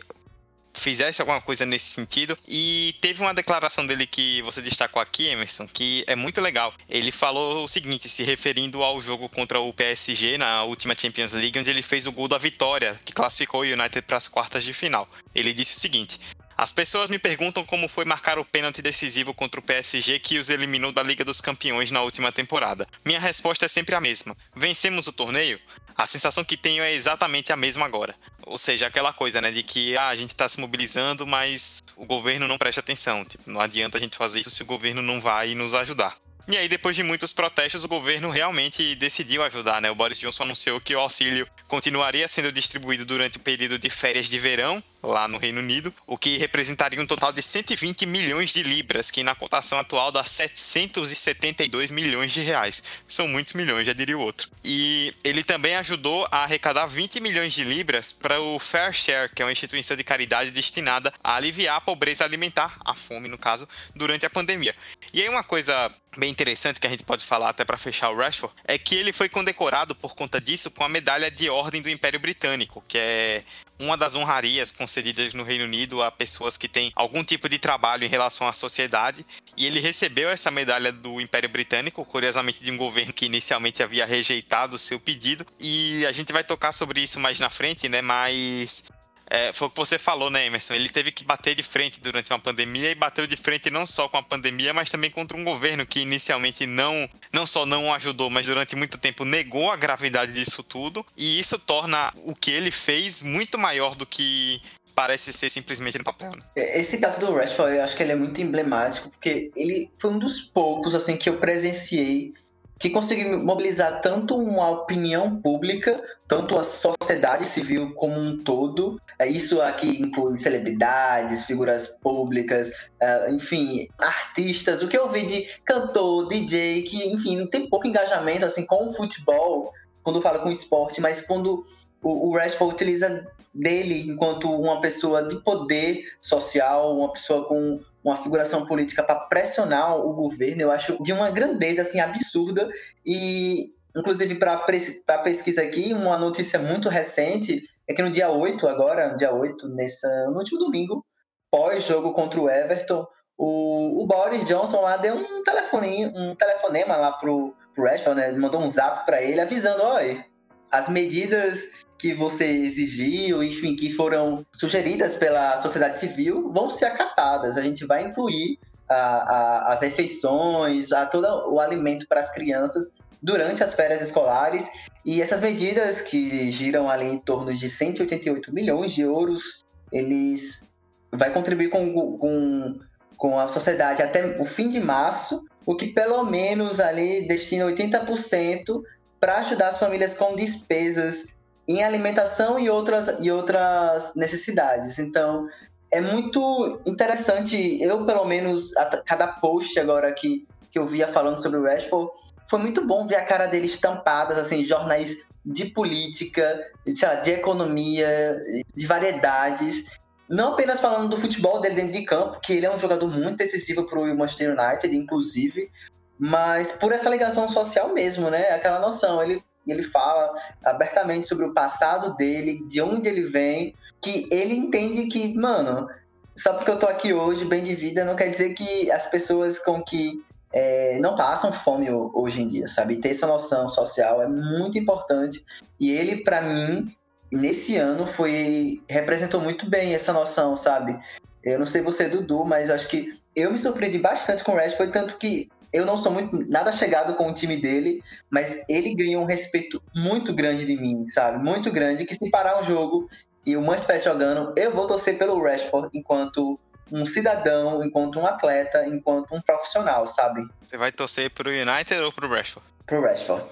fizesse 0.74 1.20
alguma 1.20 1.40
coisa 1.40 1.66
nesse 1.66 1.86
sentido. 1.86 2.38
E 2.46 2.94
teve 3.00 3.20
uma 3.22 3.34
declaração 3.34 3.86
dele 3.86 4.06
que 4.06 4.42
você 4.42 4.62
destacou 4.62 5.00
aqui, 5.00 5.28
Emerson, 5.28 5.66
que 5.66 6.04
é 6.06 6.14
muito 6.14 6.40
legal. 6.40 6.74
Ele 6.88 7.12
falou 7.12 7.64
o 7.64 7.68
seguinte, 7.68 8.08
se 8.08 8.22
referindo 8.22 8.82
ao 8.82 9.00
jogo 9.00 9.28
contra 9.28 9.60
o 9.60 9.72
PSG 9.72 10.38
na 10.38 10.64
última 10.64 10.96
Champions 10.96 11.32
League, 11.32 11.58
onde 11.58 11.70
ele 11.70 11.82
fez 11.82 12.06
o 12.06 12.12
gol 12.12 12.28
da 12.28 12.38
vitória, 12.38 12.98
que 13.04 13.12
classificou 13.12 13.60
o 13.60 13.64
United 13.64 14.02
para 14.02 14.16
as 14.16 14.28
quartas 14.28 14.64
de 14.64 14.72
final. 14.72 15.08
Ele 15.34 15.52
disse 15.52 15.72
o 15.72 15.80
seguinte: 15.80 16.20
as 16.60 16.70
pessoas 16.70 17.08
me 17.08 17.18
perguntam 17.18 17.64
como 17.64 17.88
foi 17.88 18.04
marcar 18.04 18.38
o 18.38 18.44
pênalti 18.44 18.82
decisivo 18.82 19.32
contra 19.32 19.58
o 19.58 19.62
PSG 19.62 20.18
que 20.18 20.38
os 20.38 20.50
eliminou 20.50 20.92
da 20.92 21.02
Liga 21.02 21.24
dos 21.24 21.40
Campeões 21.40 21.90
na 21.90 22.02
última 22.02 22.30
temporada. 22.30 22.86
Minha 23.02 23.18
resposta 23.18 23.64
é 23.64 23.68
sempre 23.68 23.94
a 23.94 24.00
mesma: 24.00 24.36
vencemos 24.54 25.06
o 25.06 25.12
torneio? 25.12 25.58
A 25.96 26.04
sensação 26.04 26.44
que 26.44 26.58
tenho 26.58 26.82
é 26.82 26.92
exatamente 26.92 27.50
a 27.50 27.56
mesma 27.56 27.86
agora. 27.86 28.14
Ou 28.42 28.58
seja, 28.58 28.86
aquela 28.86 29.10
coisa, 29.10 29.40
né, 29.40 29.50
de 29.50 29.62
que 29.62 29.96
ah, 29.96 30.08
a 30.08 30.16
gente 30.16 30.32
está 30.32 30.46
se 30.50 30.60
mobilizando, 30.60 31.26
mas 31.26 31.82
o 31.96 32.04
governo 32.04 32.46
não 32.46 32.58
presta 32.58 32.82
atenção. 32.82 33.24
Tipo, 33.24 33.50
não 33.50 33.58
adianta 33.58 33.96
a 33.96 34.00
gente 34.00 34.18
fazer 34.18 34.40
isso 34.40 34.50
se 34.50 34.62
o 34.62 34.66
governo 34.66 35.00
não 35.00 35.18
vai 35.18 35.54
nos 35.54 35.72
ajudar. 35.72 36.18
E 36.50 36.56
aí, 36.56 36.68
depois 36.68 36.96
de 36.96 37.04
muitos 37.04 37.30
protestos, 37.30 37.84
o 37.84 37.88
governo 37.88 38.28
realmente 38.28 38.96
decidiu 38.96 39.42
ajudar, 39.44 39.80
né? 39.80 39.88
O 39.88 39.94
Boris 39.94 40.18
Johnson 40.18 40.42
anunciou 40.42 40.80
que 40.80 40.94
o 40.94 40.98
auxílio 40.98 41.46
continuaria 41.68 42.26
sendo 42.26 42.50
distribuído 42.50 43.04
durante 43.04 43.36
o 43.36 43.40
período 43.40 43.78
de 43.78 43.88
férias 43.88 44.26
de 44.26 44.36
verão, 44.36 44.82
lá 45.02 45.26
no 45.28 45.38
Reino 45.38 45.60
Unido, 45.60 45.92
o 46.06 46.18
que 46.18 46.38
representaria 46.38 47.00
um 47.00 47.06
total 47.06 47.32
de 47.32 47.42
120 47.42 48.06
milhões 48.06 48.52
de 48.52 48.62
libras, 48.62 49.10
que 49.10 49.22
na 49.22 49.34
cotação 49.34 49.78
atual 49.78 50.12
dá 50.12 50.24
772 50.24 51.90
milhões 51.90 52.32
de 52.32 52.40
reais. 52.40 52.82
São 53.08 53.26
muitos 53.28 53.54
milhões, 53.54 53.86
já 53.86 53.92
diria 53.92 54.16
o 54.16 54.20
outro. 54.20 54.48
E 54.64 55.14
ele 55.24 55.42
também 55.42 55.76
ajudou 55.76 56.26
a 56.30 56.44
arrecadar 56.44 56.86
20 56.86 57.20
milhões 57.20 57.52
de 57.52 57.64
libras 57.64 58.12
para 58.12 58.40
o 58.40 58.58
Fair 58.58 58.92
Share, 58.92 59.30
que 59.34 59.42
é 59.42 59.44
uma 59.44 59.52
instituição 59.52 59.96
de 59.96 60.04
caridade 60.04 60.50
destinada 60.50 61.12
a 61.22 61.36
aliviar 61.36 61.76
a 61.76 61.80
pobreza 61.80 62.24
alimentar, 62.24 62.78
a 62.84 62.94
fome 62.94 63.28
no 63.28 63.38
caso, 63.38 63.68
durante 63.94 64.26
a 64.26 64.30
pandemia. 64.30 64.74
E 65.12 65.22
aí 65.22 65.28
uma 65.28 65.44
coisa 65.44 65.92
bem 66.16 66.30
interessante 66.30 66.80
que 66.80 66.86
a 66.86 66.90
gente 66.90 67.04
pode 67.04 67.24
falar 67.24 67.50
até 67.50 67.64
para 67.64 67.76
fechar 67.76 68.10
o 68.10 68.16
Rashford 68.16 68.54
é 68.64 68.76
que 68.78 68.94
ele 68.94 69.12
foi 69.12 69.28
condecorado 69.28 69.94
por 69.94 70.14
conta 70.14 70.40
disso 70.40 70.70
com 70.70 70.84
a 70.84 70.88
medalha 70.88 71.30
de 71.30 71.48
Ordem 71.48 71.80
do 71.80 71.88
Império 71.88 72.18
Britânico, 72.18 72.84
que 72.88 72.98
é 72.98 73.44
uma 73.80 73.96
das 73.96 74.14
honrarias 74.14 74.70
concedidas 74.70 75.32
no 75.32 75.42
Reino 75.42 75.64
Unido 75.64 76.02
a 76.02 76.10
pessoas 76.10 76.56
que 76.56 76.68
têm 76.68 76.92
algum 76.94 77.24
tipo 77.24 77.48
de 77.48 77.58
trabalho 77.58 78.04
em 78.04 78.08
relação 78.08 78.46
à 78.46 78.52
sociedade. 78.52 79.24
E 79.56 79.66
ele 79.66 79.80
recebeu 79.80 80.28
essa 80.28 80.50
medalha 80.50 80.92
do 80.92 81.20
Império 81.20 81.48
Britânico, 81.48 82.04
curiosamente 82.04 82.62
de 82.62 82.70
um 82.70 82.76
governo 82.76 83.12
que 83.12 83.26
inicialmente 83.26 83.82
havia 83.82 84.04
rejeitado 84.04 84.76
o 84.76 84.78
seu 84.78 85.00
pedido. 85.00 85.46
E 85.58 86.04
a 86.06 86.12
gente 86.12 86.32
vai 86.32 86.44
tocar 86.44 86.72
sobre 86.72 87.00
isso 87.00 87.18
mais 87.18 87.38
na 87.38 87.48
frente, 87.48 87.88
né? 87.88 88.02
Mas 88.02 88.84
é, 89.30 89.52
foi 89.52 89.68
o 89.68 89.70
que 89.70 89.76
você 89.76 89.96
falou, 89.96 90.28
né, 90.28 90.44
Emerson? 90.46 90.74
Ele 90.74 90.88
teve 90.88 91.12
que 91.12 91.22
bater 91.22 91.54
de 91.54 91.62
frente 91.62 92.00
durante 92.00 92.32
uma 92.32 92.38
pandemia 92.40 92.90
e 92.90 92.96
bateu 92.96 93.28
de 93.28 93.36
frente 93.36 93.70
não 93.70 93.86
só 93.86 94.08
com 94.08 94.16
a 94.16 94.22
pandemia, 94.22 94.74
mas 94.74 94.90
também 94.90 95.08
contra 95.08 95.36
um 95.36 95.44
governo 95.44 95.86
que 95.86 96.00
inicialmente 96.00 96.66
não, 96.66 97.08
não 97.32 97.46
só 97.46 97.64
não 97.64 97.94
ajudou, 97.94 98.28
mas 98.28 98.46
durante 98.46 98.74
muito 98.74 98.98
tempo 98.98 99.24
negou 99.24 99.70
a 99.70 99.76
gravidade 99.76 100.32
disso 100.32 100.64
tudo. 100.64 101.06
E 101.16 101.38
isso 101.38 101.56
torna 101.60 102.12
o 102.24 102.34
que 102.34 102.50
ele 102.50 102.72
fez 102.72 103.22
muito 103.22 103.56
maior 103.56 103.94
do 103.94 104.04
que 104.04 104.60
parece 104.96 105.32
ser 105.32 105.48
simplesmente 105.48 105.96
no 105.96 106.04
papel. 106.04 106.32
Né? 106.32 106.42
Esse 106.56 106.98
caso 106.98 107.20
do 107.20 107.32
Rashford, 107.32 107.76
eu 107.76 107.84
acho 107.84 107.96
que 107.96 108.02
ele 108.02 108.12
é 108.12 108.16
muito 108.16 108.42
emblemático, 108.42 109.10
porque 109.10 109.50
ele 109.54 109.88
foi 109.98 110.10
um 110.10 110.18
dos 110.18 110.40
poucos 110.40 110.94
assim 110.94 111.16
que 111.16 111.28
eu 111.28 111.38
presenciei 111.38 112.34
que 112.80 112.88
conseguiu 112.88 113.38
mobilizar 113.44 114.00
tanto 114.00 114.34
uma 114.34 114.70
opinião 114.70 115.36
pública, 115.36 116.02
tanto 116.26 116.58
a 116.58 116.64
sociedade 116.64 117.46
civil 117.46 117.92
como 117.92 118.18
um 118.18 118.42
todo. 118.42 118.98
É, 119.18 119.28
isso 119.28 119.60
aqui 119.60 120.00
inclui 120.00 120.38
celebridades, 120.38 121.44
figuras 121.44 121.86
públicas, 121.86 122.72
é, 122.98 123.30
enfim, 123.30 123.86
artistas. 123.98 124.82
O 124.82 124.88
que 124.88 124.96
eu 124.96 125.10
vi 125.10 125.26
de 125.26 125.46
cantor, 125.62 126.26
DJ, 126.26 126.82
que, 126.84 127.06
enfim, 127.06 127.46
tem 127.46 127.68
pouco 127.68 127.86
engajamento 127.86 128.46
assim 128.46 128.64
com 128.64 128.86
o 128.86 128.94
futebol, 128.94 129.74
quando 130.02 130.22
fala 130.22 130.38
com 130.38 130.50
esporte, 130.50 131.02
mas 131.02 131.20
quando 131.20 131.62
o, 132.02 132.34
Rashford 132.34 132.74
utiliza 132.74 133.26
dele 133.52 134.10
enquanto 134.10 134.50
uma 134.50 134.80
pessoa 134.80 135.22
de 135.22 135.36
poder 135.42 136.04
social, 136.20 136.96
uma 136.96 137.12
pessoa 137.12 137.46
com 137.46 137.80
uma 138.02 138.16
figuração 138.16 138.66
política 138.66 139.02
para 139.02 139.20
pressionar 139.26 139.96
o 139.96 140.12
governo, 140.12 140.62
eu 140.62 140.70
acho 140.70 141.02
de 141.02 141.12
uma 141.12 141.30
grandeza 141.30 141.82
assim 141.82 142.00
absurda 142.00 142.68
e 143.04 143.74
inclusive 143.96 144.36
para 144.36 144.54
a 144.54 145.18
pesquisa 145.18 145.62
aqui, 145.62 145.92
uma 145.92 146.16
notícia 146.16 146.58
muito 146.58 146.88
recente 146.88 147.68
é 147.88 147.94
que 147.94 148.02
no 148.02 148.10
dia 148.10 148.30
8 148.30 148.68
agora, 148.68 149.10
no 149.10 149.16
dia 149.16 149.32
8, 149.32 149.68
nessa, 149.68 150.08
no 150.30 150.38
último 150.38 150.58
domingo, 150.58 151.04
pós-jogo 151.50 152.12
contra 152.12 152.40
o 152.40 152.48
Everton, 152.48 153.04
o, 153.36 154.02
o, 154.02 154.06
Boris 154.06 154.46
Johnson 154.46 154.80
lá 154.80 154.96
deu 154.96 155.16
um 155.16 155.42
telefone, 155.42 156.06
um 156.14 156.34
telefonema 156.34 156.96
lá 156.96 157.12
pro, 157.12 157.52
pro 157.74 157.84
Rashford, 157.84 158.20
né? 158.20 158.28
Ele 158.28 158.38
mandou 158.38 158.60
um 158.60 158.68
zap 158.68 159.04
para 159.06 159.22
ele 159.22 159.40
avisando, 159.40 159.82
olha, 159.82 160.24
as 160.70 160.88
medidas 160.88 161.72
que 162.00 162.14
você 162.14 162.46
exigiu, 162.46 163.42
enfim, 163.42 163.76
que 163.76 163.90
foram 163.90 164.44
sugeridas 164.54 165.14
pela 165.14 165.58
sociedade 165.58 166.00
civil, 166.00 166.50
vão 166.52 166.70
ser 166.70 166.86
acatadas. 166.86 167.56
A 167.56 167.62
gente 167.62 167.84
vai 167.84 168.04
incluir 168.04 168.58
a, 168.88 168.94
a, 168.94 169.72
as 169.72 169.80
refeições, 169.80 170.92
a 170.92 171.06
todo 171.06 171.26
o 171.52 171.60
alimento 171.60 172.06
para 172.08 172.20
as 172.20 172.32
crianças 172.32 172.96
durante 173.22 173.62
as 173.62 173.74
férias 173.74 174.00
escolares. 174.00 174.68
E 175.04 175.20
essas 175.20 175.40
medidas 175.40 176.00
que 176.00 176.50
giram 176.50 176.88
ali 176.88 177.06
em 177.06 177.18
torno 177.18 177.52
de 177.52 177.68
188 177.68 178.52
milhões 178.52 178.92
de 178.92 179.02
euros, 179.02 179.64
eles 179.92 180.72
vai 181.12 181.30
contribuir 181.32 181.68
com, 181.68 182.16
com, 182.18 182.78
com 183.16 183.38
a 183.38 183.48
sociedade 183.48 184.02
até 184.02 184.40
o 184.40 184.46
fim 184.46 184.68
de 184.68 184.80
março, 184.80 185.44
o 185.66 185.76
que 185.76 185.88
pelo 185.88 186.24
menos 186.24 186.80
ali 186.80 187.26
destina 187.26 187.66
80% 187.66 188.82
para 189.18 189.38
ajudar 189.38 189.68
as 189.68 189.78
famílias 189.78 190.14
com 190.14 190.34
despesas 190.34 191.26
em 191.68 191.82
alimentação 191.82 192.58
e 192.58 192.68
outras, 192.68 193.20
e 193.20 193.30
outras 193.30 194.14
necessidades. 194.14 194.98
Então, 194.98 195.48
é 195.90 196.00
muito 196.00 196.80
interessante, 196.86 197.80
eu 197.82 198.04
pelo 198.04 198.24
menos, 198.24 198.76
a, 198.76 198.84
cada 198.98 199.26
post 199.26 199.78
agora 199.78 200.12
que, 200.12 200.46
que 200.70 200.78
eu 200.78 200.86
via 200.86 201.08
falando 201.08 201.40
sobre 201.40 201.58
o 201.58 201.64
Rashford, 201.64 202.10
foi 202.48 202.58
muito 202.58 202.84
bom 202.86 203.06
ver 203.06 203.16
a 203.16 203.24
cara 203.24 203.46
dele 203.46 203.66
estampadas, 203.66 204.38
assim, 204.38 204.64
jornais 204.64 205.24
de 205.44 205.66
política, 205.66 206.60
de, 206.84 207.04
lá, 207.04 207.14
de 207.16 207.32
economia, 207.32 208.36
de 208.74 208.86
variedades. 208.86 209.86
Não 210.28 210.52
apenas 210.52 210.80
falando 210.80 211.08
do 211.08 211.16
futebol 211.16 211.60
dele 211.60 211.76
dentro 211.76 211.92
de 211.92 212.04
campo, 212.04 212.40
que 212.40 212.52
ele 212.52 212.66
é 212.66 212.74
um 212.74 212.78
jogador 212.78 213.08
muito 213.08 213.36
decisivo 213.36 213.84
para 213.84 213.98
o 213.98 214.16
Manchester 214.16 214.56
United, 214.56 214.96
inclusive, 214.96 215.70
mas 216.18 216.72
por 216.72 216.92
essa 216.92 217.08
ligação 217.08 217.48
social 217.48 217.92
mesmo, 217.92 218.30
né? 218.30 218.50
Aquela 218.50 218.78
noção. 218.78 219.22
Ele, 219.22 219.42
ele 219.66 219.82
fala 219.82 220.32
abertamente 220.64 221.26
sobre 221.26 221.44
o 221.44 221.54
passado 221.54 222.16
dele, 222.16 222.64
de 222.68 222.80
onde 222.80 223.08
ele 223.08 223.24
vem, 223.24 223.74
que 224.00 224.28
ele 224.30 224.54
entende 224.54 225.06
que, 225.06 225.36
mano, 225.36 225.88
só 226.36 226.54
porque 226.54 226.70
eu 226.70 226.78
tô 226.78 226.86
aqui 226.86 227.12
hoje, 227.12 227.44
bem 227.44 227.62
de 227.62 227.74
vida, 227.74 228.04
não 228.04 228.16
quer 228.16 228.30
dizer 228.30 228.54
que 228.54 228.90
as 228.90 229.10
pessoas 229.10 229.58
com 229.58 229.82
que 229.82 230.24
é, 230.52 230.98
não 230.98 231.14
passam 231.14 231.52
fome 231.52 231.90
hoje 231.90 232.42
em 232.42 232.48
dia, 232.48 232.66
sabe? 232.66 232.96
Ter 232.96 233.10
essa 233.10 233.26
noção 233.26 233.68
social 233.68 234.22
é 234.22 234.26
muito 234.26 234.78
importante. 234.78 235.44
E 235.78 235.90
ele, 235.90 236.24
para 236.24 236.40
mim, 236.40 236.94
nesse 237.30 237.76
ano, 237.76 238.06
foi 238.06 238.82
representou 238.88 239.40
muito 239.40 239.68
bem 239.68 239.94
essa 239.94 240.12
noção, 240.12 240.56
sabe? 240.56 240.98
Eu 241.42 241.58
não 241.58 241.66
sei 241.66 241.82
você, 241.82 242.08
Dudu, 242.08 242.44
mas 242.44 242.70
acho 242.70 242.88
que 242.88 243.12
eu 243.34 243.52
me 243.52 243.58
surpreendi 243.58 243.98
bastante 243.98 244.42
com 244.42 244.52
o 244.52 244.56
Rashford, 244.56 244.92
tanto 244.92 245.18
que 245.18 245.48
eu 245.72 245.86
não 245.86 245.96
sou 245.96 246.12
muito 246.12 246.44
nada 246.48 246.72
chegado 246.72 247.14
com 247.14 247.28
o 247.28 247.34
time 247.34 247.56
dele, 247.56 248.02
mas 248.30 248.64
ele 248.68 248.94
ganhou 248.94 249.22
um 249.22 249.26
respeito 249.26 249.82
muito 249.94 250.32
grande 250.32 250.66
de 250.66 250.76
mim, 250.76 251.08
sabe? 251.08 251.42
Muito 251.42 251.70
grande, 251.70 252.04
que 252.04 252.14
se 252.14 252.30
parar 252.30 252.60
um 252.60 252.64
jogo 252.64 253.08
e 253.44 253.56
o 253.56 253.62
Manchester 253.62 254.02
jogando, 254.02 254.52
eu 254.56 254.72
vou 254.72 254.86
torcer 254.86 255.16
pelo 255.16 255.42
Rashford 255.42 255.88
enquanto 255.94 256.58
um 256.92 257.06
cidadão, 257.06 257.84
enquanto 257.84 258.18
um 258.18 258.26
atleta, 258.26 258.86
enquanto 258.86 259.34
um 259.34 259.40
profissional, 259.40 260.06
sabe? 260.06 260.46
Você 260.60 260.76
vai 260.76 260.90
torcer 260.90 261.30
pro 261.30 261.50
United 261.50 262.00
ou 262.00 262.12
pro 262.12 262.28
Rashford? 262.28 262.66
Pro 262.90 263.02
Rashford. 263.02 263.44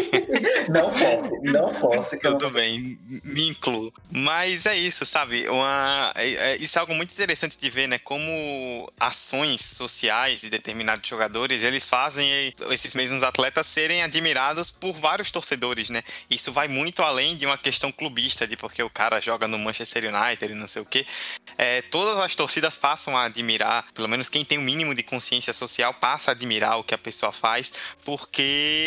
não 0.72 0.90
fosse, 0.90 1.38
não 1.42 1.74
fosse. 1.74 2.18
Tudo 2.20 2.46
não... 2.46 2.50
bem, 2.50 2.98
me 3.22 3.48
incluo. 3.50 3.92
Mas 4.10 4.64
é 4.64 4.74
isso, 4.78 5.04
sabe? 5.04 5.46
Uma, 5.46 6.10
é, 6.16 6.30
é, 6.30 6.56
isso 6.56 6.78
é 6.78 6.80
algo 6.80 6.94
muito 6.94 7.12
interessante 7.12 7.58
de 7.58 7.68
ver, 7.68 7.86
né? 7.86 7.98
Como 7.98 8.90
ações 8.98 9.60
sociais 9.60 10.40
de 10.40 10.48
determinados 10.48 11.06
jogadores, 11.06 11.62
eles 11.62 11.86
fazem 11.86 12.54
esses 12.70 12.94
mesmos 12.94 13.22
atletas 13.22 13.66
serem 13.66 14.02
admirados 14.02 14.70
por 14.70 14.94
vários 14.94 15.30
torcedores, 15.30 15.90
né? 15.90 16.02
Isso 16.30 16.50
vai 16.50 16.66
muito 16.66 17.02
além 17.02 17.36
de 17.36 17.44
uma 17.44 17.58
questão 17.58 17.92
clubista, 17.92 18.46
de 18.46 18.56
porque 18.56 18.82
o 18.82 18.88
cara 18.88 19.20
joga 19.20 19.46
no 19.46 19.58
Manchester 19.58 20.04
United 20.04 20.50
e 20.50 20.56
não 20.56 20.66
sei 20.66 20.80
o 20.80 20.86
quê. 20.86 21.04
É, 21.58 21.82
todas 21.82 22.18
as 22.20 22.34
torcidas 22.34 22.74
passam 22.74 23.18
a 23.18 23.24
admirar, 23.24 23.84
pelo 23.92 24.08
menos 24.08 24.30
quem 24.30 24.46
tem 24.46 24.56
o 24.56 24.62
um 24.62 24.64
mínimo 24.64 24.94
de 24.94 25.02
consciência 25.02 25.52
social 25.52 25.92
passa 25.92 26.30
a 26.30 26.32
admirar 26.32 26.78
o 26.78 26.84
que 26.84 26.94
a 26.94 26.98
pessoa 26.98 27.32
faz, 27.32 27.70
porque 28.02 28.77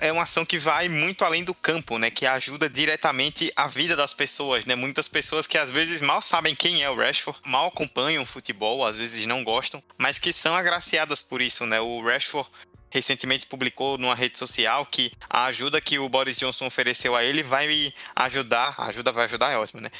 é 0.00 0.10
uma 0.10 0.22
ação 0.22 0.44
que 0.44 0.58
vai 0.58 0.88
muito 0.88 1.24
além 1.24 1.44
do 1.44 1.54
campo, 1.54 1.98
né? 1.98 2.10
Que 2.10 2.26
ajuda 2.26 2.68
diretamente 2.68 3.52
a 3.54 3.68
vida 3.68 3.94
das 3.94 4.14
pessoas, 4.14 4.64
né? 4.64 4.74
Muitas 4.74 5.06
pessoas 5.06 5.46
que 5.46 5.58
às 5.58 5.70
vezes 5.70 6.00
mal 6.00 6.22
sabem 6.22 6.56
quem 6.56 6.82
é 6.82 6.90
o 6.90 6.96
Rashford, 6.96 7.38
mal 7.44 7.68
acompanham 7.68 8.22
o 8.22 8.26
futebol, 8.26 8.86
às 8.86 8.96
vezes 8.96 9.26
não 9.26 9.44
gostam, 9.44 9.82
mas 9.98 10.18
que 10.18 10.32
são 10.32 10.54
agraciadas 10.54 11.22
por 11.22 11.42
isso, 11.42 11.66
né? 11.66 11.80
O 11.80 12.02
Rashford 12.02 12.48
recentemente 12.90 13.46
publicou 13.46 13.96
numa 13.98 14.14
rede 14.14 14.36
social 14.38 14.84
que 14.86 15.12
a 15.28 15.44
ajuda 15.44 15.80
que 15.80 15.98
o 15.98 16.08
Boris 16.08 16.38
Johnson 16.38 16.66
ofereceu 16.66 17.14
a 17.14 17.22
ele 17.22 17.42
vai 17.42 17.92
ajudar, 18.16 18.74
a 18.76 18.86
ajuda 18.86 19.12
vai 19.12 19.26
ajudar, 19.26 19.52
é 19.52 19.56
ótimo, 19.56 19.80
né? 19.80 19.90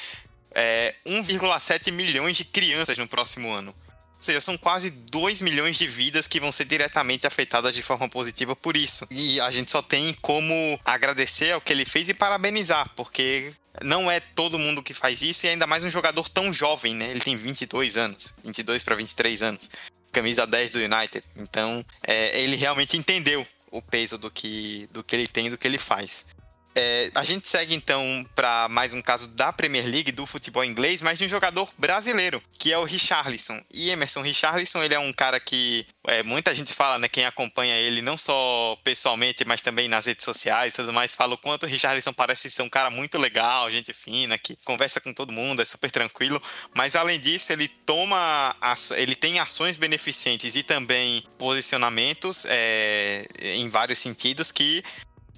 É 0.53 0.95
1,7 1.05 1.91
milhões 1.91 2.35
de 2.35 2.43
crianças 2.43 2.97
no 2.97 3.07
próximo 3.07 3.49
ano. 3.51 3.73
Ou 4.21 4.25
seja, 4.25 4.39
são 4.39 4.55
quase 4.55 4.91
2 4.91 5.41
milhões 5.41 5.75
de 5.75 5.87
vidas 5.87 6.27
que 6.27 6.39
vão 6.39 6.51
ser 6.51 6.65
diretamente 6.65 7.25
afetadas 7.25 7.73
de 7.73 7.81
forma 7.81 8.07
positiva 8.07 8.55
por 8.55 8.77
isso. 8.77 9.07
E 9.09 9.41
a 9.41 9.49
gente 9.49 9.71
só 9.71 9.81
tem 9.81 10.13
como 10.21 10.79
agradecer 10.85 11.53
ao 11.53 11.59
que 11.59 11.73
ele 11.73 11.85
fez 11.85 12.07
e 12.07 12.13
parabenizar, 12.13 12.87
porque 12.95 13.51
não 13.83 14.11
é 14.11 14.19
todo 14.19 14.59
mundo 14.59 14.83
que 14.83 14.93
faz 14.93 15.23
isso 15.23 15.47
e 15.47 15.49
ainda 15.49 15.65
mais 15.65 15.83
um 15.83 15.89
jogador 15.89 16.29
tão 16.29 16.53
jovem, 16.53 16.93
né? 16.93 17.09
Ele 17.09 17.19
tem 17.19 17.35
22 17.35 17.97
anos, 17.97 18.31
22 18.43 18.83
para 18.83 18.95
23 18.95 19.41
anos, 19.41 19.71
camisa 20.11 20.45
10 20.45 20.69
do 20.69 20.77
United. 20.77 21.25
Então, 21.37 21.83
é, 22.05 22.39
ele 22.39 22.55
realmente 22.55 22.95
entendeu 22.95 23.45
o 23.71 23.81
peso 23.81 24.19
do 24.19 24.29
que, 24.29 24.87
do 24.91 25.03
que 25.03 25.15
ele 25.15 25.27
tem, 25.27 25.49
do 25.49 25.57
que 25.57 25.67
ele 25.67 25.79
faz. 25.79 26.27
É, 26.73 27.11
a 27.13 27.23
gente 27.23 27.47
segue 27.47 27.75
então 27.75 28.25
para 28.33 28.69
mais 28.69 28.93
um 28.93 29.01
caso 29.01 29.27
da 29.27 29.51
Premier 29.51 29.85
League 29.85 30.11
do 30.11 30.25
futebol 30.25 30.63
inglês, 30.63 31.01
mas 31.01 31.19
de 31.19 31.25
um 31.25 31.29
jogador 31.29 31.69
brasileiro, 31.77 32.41
que 32.57 32.71
é 32.71 32.77
o 32.77 32.85
Richarlison. 32.85 33.61
E 33.73 33.89
Emerson 33.89 34.21
Richarlison, 34.21 34.81
ele 34.81 34.93
é 34.93 34.99
um 34.99 35.11
cara 35.11 35.39
que 35.39 35.85
é, 36.07 36.23
muita 36.23 36.55
gente 36.55 36.73
fala, 36.73 36.97
né? 36.97 37.09
Quem 37.09 37.25
acompanha 37.25 37.75
ele 37.75 38.01
não 38.01 38.17
só 38.17 38.77
pessoalmente, 38.83 39.43
mas 39.45 39.61
também 39.61 39.89
nas 39.89 40.05
redes 40.05 40.23
sociais 40.23 40.73
e 40.73 40.75
tudo 40.77 40.93
mais, 40.93 41.13
fala 41.13 41.33
o 41.33 41.37
quanto 41.37 41.63
o 41.63 41.69
Richarlison 41.69 42.13
parece 42.13 42.49
ser 42.49 42.61
um 42.61 42.69
cara 42.69 42.89
muito 42.89 43.17
legal, 43.17 43.69
gente 43.69 43.93
fina, 43.93 44.37
que 44.37 44.55
conversa 44.63 45.01
com 45.01 45.13
todo 45.13 45.33
mundo, 45.33 45.61
é 45.61 45.65
super 45.65 45.91
tranquilo. 45.91 46.41
Mas 46.73 46.95
além 46.95 47.19
disso, 47.19 47.51
ele 47.51 47.67
toma, 47.67 48.55
ele 48.95 49.15
tem 49.15 49.39
ações 49.39 49.75
beneficentes 49.75 50.55
e 50.55 50.63
também 50.63 51.23
posicionamentos 51.37 52.45
é, 52.47 53.27
em 53.39 53.69
vários 53.69 53.99
sentidos 53.99 54.51
que 54.51 54.83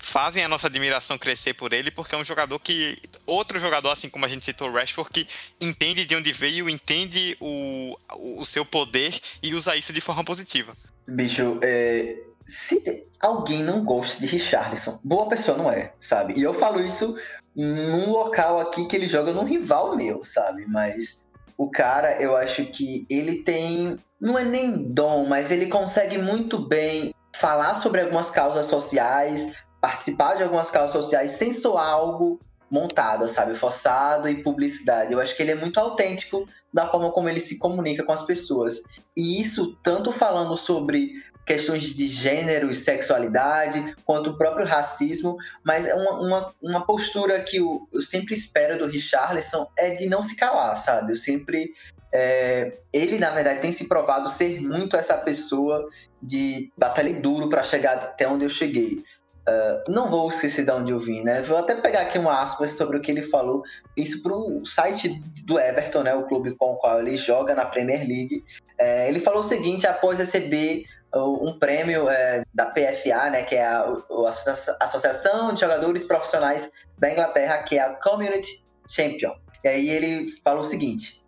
fazem 0.04 0.44
a 0.44 0.50
nossa 0.50 0.68
admiração 0.68 1.18
crescer 1.18 1.54
por 1.54 1.72
ele, 1.72 1.90
porque 1.90 2.14
é 2.14 2.18
um 2.18 2.26
jogador 2.26 2.60
que. 2.60 2.98
Outro 3.26 3.58
jogador, 3.58 3.90
assim 3.90 4.10
como 4.10 4.26
a 4.26 4.28
gente 4.28 4.44
citou 4.44 4.70
o 4.70 4.74
Rashford, 4.74 5.10
que 5.10 5.28
entende 5.62 6.06
de 6.06 6.16
onde 6.16 6.34
veio, 6.34 6.70
entende 6.70 7.38
o, 7.40 7.98
o 8.38 8.46
seu 8.46 8.66
poder 8.66 9.18
e 9.42 9.56
usa 9.56 9.76
isso 9.76 9.94
de 9.94 10.02
forma 10.02 10.24
positiva. 10.24 10.76
Bicho, 11.08 11.58
é, 11.62 12.18
se 12.46 13.06
alguém 13.20 13.64
não 13.64 13.84
gosta 13.84 14.20
de 14.20 14.28
Richarlison, 14.28 15.00
boa 15.04 15.30
pessoa 15.30 15.58
não 15.58 15.72
é, 15.72 15.94
sabe? 16.00 16.34
E 16.38 16.44
eu 16.44 16.54
falo 16.54 16.86
isso 16.86 17.18
num 17.56 18.12
local 18.12 18.60
aqui 18.60 18.86
que 18.86 18.96
ele 18.96 19.08
joga 19.08 19.32
num 19.32 19.46
rival 19.46 19.96
meu, 19.96 20.24
sabe? 20.24 20.66
Mas 20.68 21.22
o 21.58 21.70
cara, 21.70 22.22
eu 22.22 22.36
acho 22.36 22.66
que 22.66 23.06
ele 23.10 23.42
tem. 23.44 23.98
Não 24.20 24.38
é 24.38 24.44
nem 24.44 24.92
dom, 24.92 25.26
mas 25.28 25.50
ele 25.50 25.68
consegue 25.68 26.18
muito 26.18 26.58
bem 26.58 27.14
falar 27.36 27.76
sobre 27.76 28.02
algumas 28.02 28.30
causas 28.30 28.68
sociais, 28.68 29.54
participar 29.84 30.36
de 30.36 30.44
algumas 30.44 30.72
causas 30.72 30.94
sociais 30.94 31.32
sem 31.32 31.52
soar 31.52 31.90
algo 31.90 32.40
montado, 32.72 33.28
sabe? 33.28 33.54
Forçado 33.54 34.30
e 34.30 34.42
publicidade. 34.42 35.12
Eu 35.12 35.20
acho 35.20 35.36
que 35.36 35.44
ele 35.44 35.52
é 35.52 35.56
muito 35.56 35.78
autêntico 35.78 36.48
da 36.74 36.88
forma 36.88 37.12
como 37.12 37.28
ele 37.28 37.42
se 37.42 37.58
comunica 37.58 38.02
com 38.02 38.14
as 38.14 38.24
pessoas. 38.24 38.80
E 39.16 39.42
isso, 39.42 39.78
tanto 39.84 40.10
falando 40.14 40.56
sobre 40.56 41.22
questões 41.46 41.94
de 41.94 42.08
gênero 42.08 42.72
e 42.72 42.76
sexualidade, 42.76 43.94
quanto 44.06 44.30
o 44.30 44.38
próprio 44.38 44.66
racismo, 44.66 45.36
mas 45.66 45.86
é 45.86 45.94
uma, 45.94 46.22
uma, 46.22 46.56
uma 46.64 46.86
postura 46.86 47.42
que 47.42 47.58
eu, 47.58 47.86
eu, 47.92 48.02
sempre 48.02 48.34
espero 48.34 48.80
do 48.80 48.88
Richarlison 48.88 49.68
é 49.78 49.96
de 49.96 50.08
não 50.08 50.22
se 50.22 50.38
calar, 50.38 50.78
sabe? 50.78 51.12
Eu 51.12 51.18
sempre. 51.18 51.74
É, 52.10 52.78
ele, 52.94 53.20
na 53.20 53.32
verdade, 53.32 53.60
tem 53.60 53.74
se 53.74 53.90
provado 53.90 54.30
ser 54.30 54.62
muito 54.62 54.96
essa 54.96 55.18
pessoa 55.18 55.86
de 56.22 56.72
batalha 56.78 57.14
duro 57.20 57.50
para 57.50 57.64
chegar 57.64 57.96
até 57.96 58.26
onde 58.26 58.46
eu 58.46 58.50
cheguei. 58.50 59.04
Uh, 59.48 59.92
não 59.92 60.10
vou 60.10 60.30
esquecer 60.30 60.64
de 60.64 60.72
onde 60.72 60.94
eu 60.94 61.00
vim, 61.00 61.22
né? 61.22 61.42
Vou 61.42 61.58
até 61.58 61.76
pegar 61.76 62.02
aqui 62.02 62.18
uma 62.18 62.42
aspas 62.42 62.74
sobre 62.74 62.98
o 62.98 63.02
que 63.02 63.12
ele 63.12 63.22
falou, 63.22 63.62
isso 63.98 64.24
para 64.24 64.34
o 64.34 64.66
site 64.66 65.22
do 65.46 65.60
Everton, 65.60 66.04
né? 66.04 66.16
O 66.16 66.24
clube 66.24 66.56
com 66.56 66.72
o 66.72 66.76
qual 66.78 67.00
ele 67.00 67.18
joga 67.18 67.54
na 67.54 67.66
Premier 67.66 68.00
League. 68.00 68.44
É, 68.78 69.10
ele 69.10 69.20
falou 69.20 69.42
o 69.42 69.44
seguinte 69.44 69.86
após 69.86 70.20
receber 70.20 70.86
um 71.16 71.60
prêmio 71.60 72.10
é, 72.10 72.44
da 72.54 72.68
PFA, 72.68 73.30
né? 73.30 73.44
Que 73.44 73.56
é 73.56 73.66
a, 73.66 73.82
a 73.82 74.84
Associação 74.84 75.54
de 75.54 75.60
Jogadores 75.60 76.06
Profissionais 76.06 76.72
da 76.98 77.12
Inglaterra, 77.12 77.64
que 77.64 77.78
é 77.78 77.82
a 77.82 77.94
Community 77.96 78.64
Champion. 78.90 79.34
E 79.64 79.68
aí 79.68 79.90
ele 79.90 80.28
falou 80.44 80.62
o 80.62 80.64
seguinte: 80.64 81.24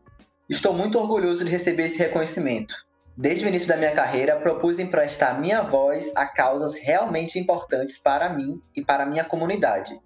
Estou 0.50 0.74
muito 0.74 0.98
orgulhoso 1.00 1.44
de 1.44 1.50
receber 1.50 1.86
esse 1.86 2.00
reconhecimento. 2.00 2.85
Desde 3.18 3.46
o 3.46 3.48
início 3.48 3.70
da 3.70 3.78
minha 3.78 3.94
carreira, 3.94 4.36
propus 4.36 4.78
emprestar 4.78 5.40
minha 5.40 5.62
voz 5.62 6.12
a 6.18 6.26
causas 6.26 6.76
realmente 6.76 7.40
importantes 7.40 7.98
para 7.98 8.28
mim 8.28 8.62
e 8.76 8.84
para 8.84 9.06
minha 9.06 9.24
comunidade. 9.24 9.98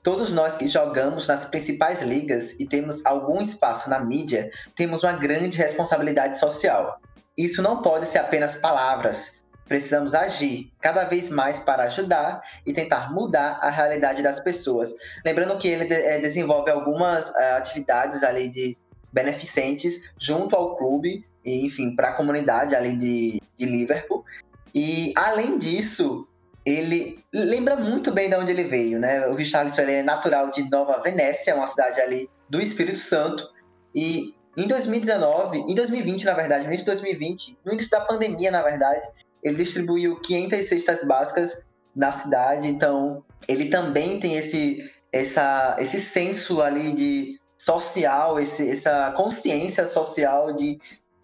Todos 0.00 0.32
nós 0.32 0.56
que 0.56 0.68
jogamos 0.68 1.26
nas 1.26 1.44
principais 1.44 2.02
ligas 2.02 2.60
e 2.60 2.66
temos 2.66 3.04
algum 3.04 3.40
espaço 3.40 3.90
na 3.90 3.98
mídia, 3.98 4.48
temos 4.76 5.02
uma 5.02 5.12
grande 5.14 5.58
responsabilidade 5.58 6.38
social. 6.38 7.00
Isso 7.36 7.60
não 7.60 7.82
pode 7.82 8.06
ser 8.06 8.18
apenas 8.18 8.54
palavras. 8.54 9.40
Precisamos 9.66 10.14
agir 10.14 10.72
cada 10.80 11.02
vez 11.02 11.30
mais 11.30 11.58
para 11.58 11.84
ajudar 11.84 12.42
e 12.64 12.72
tentar 12.72 13.12
mudar 13.12 13.58
a 13.60 13.70
realidade 13.70 14.22
das 14.22 14.38
pessoas. 14.38 14.92
Lembrando 15.24 15.58
que 15.58 15.66
ele 15.66 15.92
eh, 15.92 16.20
desenvolve 16.20 16.70
algumas 16.70 17.28
uh, 17.30 17.56
atividades 17.56 18.22
ali 18.22 18.48
de 18.48 18.78
beneficentes 19.12 20.12
junto 20.18 20.54
ao 20.54 20.76
clube, 20.76 21.24
enfim, 21.44 21.94
para 21.94 22.10
a 22.10 22.12
comunidade 22.14 22.74
ali 22.74 22.96
de, 22.96 23.40
de 23.56 23.66
Liverpool. 23.66 24.24
E 24.74 25.12
além 25.16 25.58
disso, 25.58 26.26
ele 26.64 27.22
lembra 27.32 27.76
muito 27.76 28.10
bem 28.12 28.28
de 28.28 28.36
onde 28.36 28.52
ele 28.52 28.64
veio, 28.64 28.98
né? 28.98 29.26
O 29.26 29.34
Richarlison 29.34 29.82
ele 29.82 29.92
é 29.92 30.02
natural 30.02 30.50
de 30.50 30.68
Nova 30.70 31.02
Venécia, 31.02 31.54
uma 31.54 31.66
cidade 31.66 32.00
ali 32.00 32.30
do 32.48 32.60
Espírito 32.60 32.98
Santo. 32.98 33.48
E 33.94 34.34
em 34.56 34.68
2019, 34.68 35.58
em 35.58 35.74
2020, 35.74 36.24
na 36.24 36.34
verdade, 36.34 36.64
no 36.64 36.68
início 36.68 36.84
de 36.84 36.92
2020, 36.92 37.58
no 37.64 37.72
início 37.72 37.90
da 37.90 38.00
pandemia, 38.00 38.50
na 38.50 38.62
verdade, 38.62 39.02
ele 39.42 39.56
distribuiu 39.56 40.20
500 40.20 40.68
cestas 40.68 41.06
básicas 41.06 41.66
na 41.94 42.12
cidade. 42.12 42.68
Então, 42.68 43.24
ele 43.48 43.68
também 43.68 44.20
tem 44.20 44.36
esse, 44.36 44.90
essa, 45.10 45.76
esse 45.78 46.00
senso 46.00 46.62
ali 46.62 46.92
de 46.92 47.40
social, 47.58 48.38
esse, 48.38 48.70
essa 48.70 49.12
consciência 49.12 49.86
social 49.86 50.52
de 50.52 50.80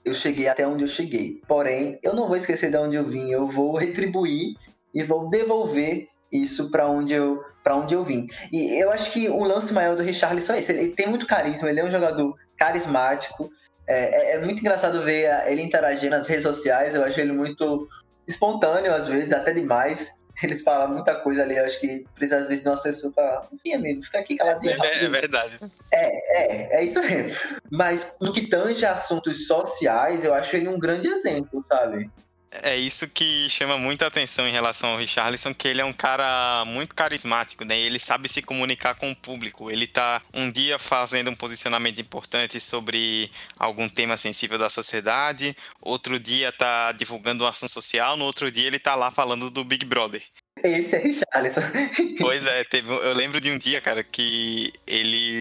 eu 0.08 0.14
cheguei 0.14 0.48
até 0.48 0.66
onde 0.66 0.84
eu 0.84 0.88
cheguei. 0.88 1.40
Porém, 1.46 1.98
eu 2.02 2.14
não 2.14 2.26
vou 2.26 2.36
esquecer 2.36 2.70
de 2.70 2.76
onde 2.76 2.96
eu 2.96 3.04
vim, 3.04 3.30
eu 3.30 3.46
vou 3.46 3.76
retribuir 3.76 4.54
e 4.94 5.02
vou 5.02 5.28
devolver 5.28 6.08
isso 6.32 6.70
para 6.70 6.86
onde 6.88 7.12
eu 7.12 7.42
para 7.62 7.76
onde 7.76 7.94
eu 7.94 8.02
vim. 8.02 8.26
E 8.50 8.82
eu 8.82 8.90
acho 8.90 9.12
que 9.12 9.28
o 9.28 9.44
lance 9.44 9.74
maior 9.74 9.94
do 9.94 10.02
Richarlison 10.02 10.54
é 10.54 10.58
esse. 10.60 10.72
Ele 10.72 10.92
tem 10.92 11.06
muito 11.06 11.26
carisma, 11.26 11.68
ele 11.68 11.80
é 11.80 11.84
um 11.84 11.90
jogador 11.90 12.34
carismático. 12.56 13.50
É, 13.86 14.32
é, 14.32 14.36
é 14.36 14.44
muito 14.44 14.60
engraçado 14.60 15.02
ver 15.02 15.28
ele 15.46 15.62
interagir 15.62 16.08
nas 16.08 16.26
redes 16.26 16.44
sociais. 16.44 16.94
Eu 16.94 17.04
acho 17.04 17.20
ele 17.20 17.32
muito 17.32 17.86
espontâneo, 18.26 18.94
às 18.94 19.06
vezes, 19.06 19.32
até 19.32 19.52
demais. 19.52 20.17
Eles 20.42 20.62
falam 20.62 20.88
muita 20.94 21.16
coisa 21.16 21.42
ali, 21.42 21.56
eu 21.56 21.64
acho 21.64 21.80
que 21.80 22.04
precisa 22.14 22.38
às 22.38 22.48
vezes 22.48 22.62
de 22.62 22.68
um 22.68 22.72
assessor 22.72 23.12
pra. 23.12 23.46
Enfim, 23.52 23.74
amigo, 23.74 24.02
fica 24.02 24.20
aqui 24.20 24.36
caladinho. 24.36 24.82
É, 24.84 25.04
é 25.04 25.08
verdade. 25.08 25.58
É, 25.92 26.76
é, 26.76 26.80
é 26.80 26.84
isso 26.84 27.00
mesmo. 27.02 27.36
Mas 27.70 28.16
no 28.20 28.32
que 28.32 28.46
tange 28.46 28.84
assuntos 28.84 29.46
sociais, 29.46 30.24
eu 30.24 30.32
acho 30.34 30.54
ele 30.54 30.68
um 30.68 30.78
grande 30.78 31.08
exemplo, 31.08 31.62
sabe? 31.64 32.10
É 32.50 32.76
isso 32.76 33.06
que 33.08 33.48
chama 33.50 33.76
muita 33.76 34.06
atenção 34.06 34.48
em 34.48 34.52
relação 34.52 34.90
ao 34.90 34.98
Richarlison, 34.98 35.52
que 35.52 35.68
ele 35.68 35.80
é 35.80 35.84
um 35.84 35.92
cara 35.92 36.64
muito 36.64 36.94
carismático, 36.94 37.64
né? 37.64 37.78
Ele 37.78 37.98
sabe 37.98 38.28
se 38.28 38.40
comunicar 38.40 38.94
com 38.94 39.10
o 39.10 39.16
público. 39.16 39.70
Ele 39.70 39.86
tá 39.86 40.22
um 40.32 40.50
dia 40.50 40.78
fazendo 40.78 41.30
um 41.30 41.34
posicionamento 41.34 42.00
importante 42.00 42.58
sobre 42.58 43.30
algum 43.58 43.88
tema 43.88 44.16
sensível 44.16 44.58
da 44.58 44.70
sociedade, 44.70 45.54
outro 45.82 46.18
dia 46.18 46.50
tá 46.50 46.92
divulgando 46.92 47.44
um 47.44 47.46
assunto 47.46 47.70
social, 47.70 48.16
no 48.16 48.24
outro 48.24 48.50
dia 48.50 48.66
ele 48.66 48.78
tá 48.78 48.94
lá 48.94 49.10
falando 49.10 49.50
do 49.50 49.62
Big 49.64 49.84
Brother. 49.84 50.22
Esse 50.64 50.96
é 50.96 50.98
Richarlison. 50.98 51.62
Pois 52.18 52.46
é, 52.46 52.64
teve, 52.64 52.90
eu 52.90 53.12
lembro 53.14 53.40
de 53.40 53.50
um 53.50 53.58
dia, 53.58 53.80
cara, 53.80 54.02
que 54.02 54.72
ele 54.86 55.40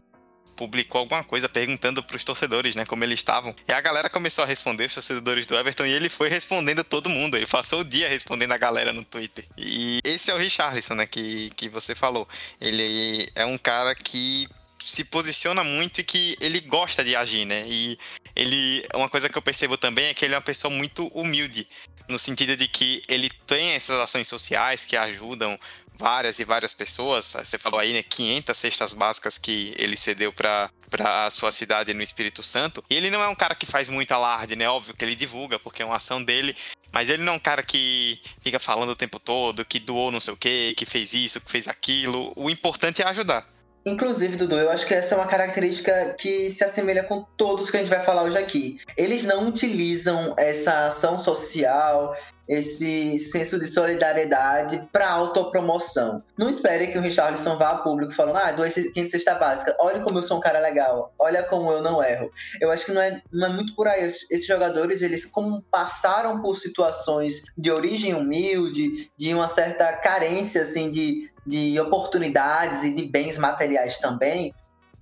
publicou 0.58 0.98
alguma 0.98 1.22
coisa 1.22 1.48
perguntando 1.48 2.02
para 2.02 2.16
os 2.16 2.24
torcedores, 2.24 2.74
né, 2.74 2.84
como 2.84 3.04
eles 3.04 3.20
estavam. 3.20 3.54
E 3.68 3.72
a 3.72 3.80
galera 3.80 4.10
começou 4.10 4.42
a 4.42 4.46
responder, 4.46 4.86
os 4.86 4.94
torcedores 4.94 5.46
do 5.46 5.56
Everton, 5.56 5.86
e 5.86 5.92
ele 5.92 6.08
foi 6.08 6.28
respondendo 6.28 6.82
todo 6.82 7.08
mundo. 7.08 7.36
Ele 7.36 7.46
passou 7.46 7.80
o 7.80 7.84
dia 7.84 8.08
respondendo 8.08 8.50
a 8.52 8.58
galera 8.58 8.92
no 8.92 9.04
Twitter. 9.04 9.44
E 9.56 10.00
esse 10.04 10.32
é 10.32 10.34
o 10.34 10.38
Richarlison, 10.38 10.96
né, 10.96 11.06
que, 11.06 11.50
que 11.50 11.68
você 11.68 11.94
falou. 11.94 12.28
Ele 12.60 13.28
é 13.36 13.46
um 13.46 13.56
cara 13.56 13.94
que 13.94 14.48
se 14.84 15.04
posiciona 15.04 15.62
muito 15.62 16.00
e 16.00 16.04
que 16.04 16.36
ele 16.40 16.60
gosta 16.60 17.04
de 17.04 17.14
agir, 17.14 17.44
né? 17.44 17.64
E 17.66 17.98
ele, 18.38 18.86
uma 18.94 19.08
coisa 19.08 19.28
que 19.28 19.36
eu 19.36 19.42
percebo 19.42 19.76
também 19.76 20.06
é 20.06 20.14
que 20.14 20.24
ele 20.24 20.32
é 20.32 20.36
uma 20.36 20.42
pessoa 20.42 20.72
muito 20.72 21.08
humilde, 21.08 21.66
no 22.08 22.20
sentido 22.20 22.56
de 22.56 22.68
que 22.68 23.02
ele 23.08 23.28
tem 23.46 23.72
essas 23.72 23.98
ações 23.98 24.28
sociais 24.28 24.84
que 24.84 24.96
ajudam 24.96 25.58
várias 25.98 26.38
e 26.38 26.44
várias 26.44 26.72
pessoas. 26.72 27.36
Você 27.36 27.58
falou 27.58 27.80
aí, 27.80 27.92
né, 27.92 28.04
500 28.04 28.56
cestas 28.56 28.92
básicas 28.92 29.36
que 29.36 29.74
ele 29.76 29.96
cedeu 29.96 30.32
para 30.32 30.70
a 31.00 31.30
sua 31.30 31.50
cidade 31.50 31.92
no 31.92 32.02
Espírito 32.02 32.40
Santo. 32.44 32.84
E 32.88 32.94
ele 32.94 33.10
não 33.10 33.20
é 33.20 33.28
um 33.28 33.34
cara 33.34 33.56
que 33.56 33.66
faz 33.66 33.88
muito 33.88 34.12
alarde, 34.12 34.54
né? 34.54 34.68
Óbvio 34.68 34.94
que 34.94 35.04
ele 35.04 35.16
divulga, 35.16 35.58
porque 35.58 35.82
é 35.82 35.84
uma 35.84 35.96
ação 35.96 36.22
dele. 36.22 36.56
Mas 36.92 37.08
ele 37.10 37.24
não 37.24 37.32
é 37.32 37.36
um 37.36 37.40
cara 37.40 37.64
que 37.64 38.22
fica 38.40 38.60
falando 38.60 38.90
o 38.90 38.96
tempo 38.96 39.18
todo, 39.18 39.64
que 39.64 39.80
doou 39.80 40.12
não 40.12 40.20
sei 40.20 40.32
o 40.32 40.36
quê, 40.36 40.74
que 40.76 40.86
fez 40.86 41.12
isso, 41.12 41.40
que 41.40 41.50
fez 41.50 41.66
aquilo. 41.66 42.32
O 42.36 42.48
importante 42.48 43.02
é 43.02 43.06
ajudar. 43.06 43.57
Inclusive, 43.88 44.36
Dudu, 44.36 44.56
eu 44.56 44.70
acho 44.70 44.86
que 44.86 44.94
essa 44.94 45.14
é 45.14 45.18
uma 45.18 45.26
característica 45.26 46.14
que 46.18 46.50
se 46.50 46.62
assemelha 46.62 47.02
com 47.02 47.24
todos 47.36 47.70
que 47.70 47.76
a 47.76 47.80
gente 47.80 47.90
vai 47.90 48.00
falar 48.00 48.22
hoje 48.22 48.36
aqui. 48.36 48.78
Eles 48.96 49.24
não 49.24 49.48
utilizam 49.48 50.34
essa 50.36 50.88
ação 50.88 51.18
social, 51.18 52.14
esse 52.48 53.18
senso 53.18 53.58
de 53.58 53.66
solidariedade 53.66 54.88
para 54.90 55.10
autopromoção. 55.10 56.22
Não 56.36 56.48
espere 56.48 56.86
que 56.86 56.96
o 56.96 57.00
Richarlison 57.00 57.58
vá 57.58 57.70
a 57.70 57.78
público 57.78 58.12
falando, 58.14 58.38
ah, 58.38 58.52
dois 58.52 58.74
quem 58.94 59.06
cesta 59.06 59.34
básica, 59.34 59.76
olha 59.78 60.00
como 60.00 60.18
eu 60.18 60.22
sou 60.22 60.38
um 60.38 60.40
cara 60.40 60.58
legal, 60.58 61.12
olha 61.18 61.42
como 61.42 61.70
eu 61.70 61.82
não 61.82 62.02
erro. 62.02 62.30
Eu 62.60 62.70
acho 62.70 62.86
que 62.86 62.92
não 62.92 63.02
é, 63.02 63.20
não 63.30 63.48
é 63.48 63.50
muito 63.50 63.74
por 63.74 63.86
aí. 63.86 64.02
Esses 64.04 64.46
jogadores, 64.46 65.02
eles 65.02 65.26
como 65.26 65.60
passaram 65.70 66.40
por 66.40 66.56
situações 66.56 67.42
de 67.56 67.70
origem 67.70 68.14
humilde, 68.14 69.10
de 69.16 69.34
uma 69.34 69.48
certa 69.48 69.92
carência, 69.92 70.62
assim, 70.62 70.90
de, 70.90 71.30
de 71.46 71.78
oportunidades 71.78 72.82
e 72.84 72.94
de 72.94 73.04
bens 73.04 73.36
materiais 73.36 73.98
também, 73.98 74.54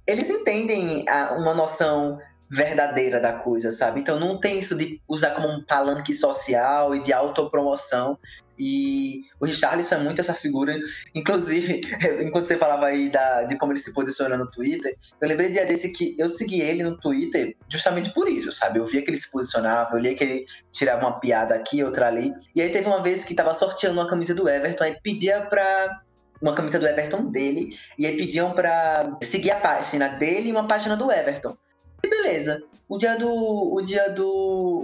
eles 0.07 0.31
entendem 0.31 1.05
uma 1.37 1.55
noção 1.55 2.19
verdadeira 2.51 3.21
da 3.21 3.33
coisa, 3.33 3.71
sabe? 3.71 4.01
Então 4.01 4.19
não 4.19 4.39
tem 4.39 4.59
isso 4.59 4.77
de 4.77 5.01
usar 5.09 5.31
como 5.31 5.49
um 5.49 5.65
palanque 5.65 6.15
social 6.15 6.95
e 6.95 7.03
de 7.03 7.13
autopromoção. 7.13 8.19
E 8.59 9.25
o 9.39 9.45
Richarlison 9.45 9.97
é 9.97 9.99
muito 9.99 10.21
essa 10.21 10.33
figura. 10.33 10.79
Inclusive, 11.15 11.83
enquanto 12.23 12.47
você 12.47 12.57
falava 12.57 12.87
aí 12.87 13.11
da, 13.11 13.43
de 13.43 13.57
como 13.57 13.73
ele 13.73 13.79
se 13.79 13.93
posiciona 13.93 14.37
no 14.37 14.51
Twitter, 14.51 14.97
eu 15.21 15.29
lembrei 15.29 15.51
dia 15.51 15.67
desse 15.67 15.93
que 15.93 16.17
eu 16.19 16.29
segui 16.29 16.61
ele 16.61 16.83
no 16.83 16.97
Twitter 16.97 17.55
justamente 17.69 18.11
por 18.15 18.29
isso, 18.29 18.51
sabe? 18.53 18.79
Eu 18.79 18.87
via 18.87 19.03
que 19.03 19.11
ele 19.11 19.21
se 19.21 19.31
posicionava, 19.31 19.95
eu 19.95 19.99
lia 19.99 20.15
que 20.15 20.25
ele 20.25 20.47
tirava 20.73 21.07
uma 21.07 21.21
piada 21.21 21.55
aqui, 21.55 21.83
outra 21.83 22.07
ali. 22.07 22.33
E 22.55 22.63
aí 22.63 22.71
teve 22.71 22.87
uma 22.87 23.03
vez 23.03 23.25
que 23.25 23.35
tava 23.35 23.53
sorteando 23.53 24.01
uma 24.01 24.09
camisa 24.09 24.35
do 24.35 24.49
Everton, 24.49 24.85
aí 24.85 24.97
pedia 25.03 25.43
pra 25.43 26.01
uma 26.41 26.55
camisa 26.55 26.79
do 26.79 26.87
Everton 26.87 27.31
dele, 27.31 27.77
e 27.99 28.07
aí 28.07 28.17
pediam 28.17 28.53
pra 28.53 29.17
seguir 29.23 29.51
a 29.51 29.57
página 29.57 30.09
dele 30.09 30.49
e 30.51 30.53
uma 30.53 30.67
página 30.67 30.97
do 30.97 31.11
Everton. 31.11 31.57
E 32.05 32.09
beleza. 32.09 32.63
O 32.89 32.99
dia 32.99 33.17
do. 33.17 33.75
O 33.75 33.81
dia 33.83 34.11
do. 34.11 34.29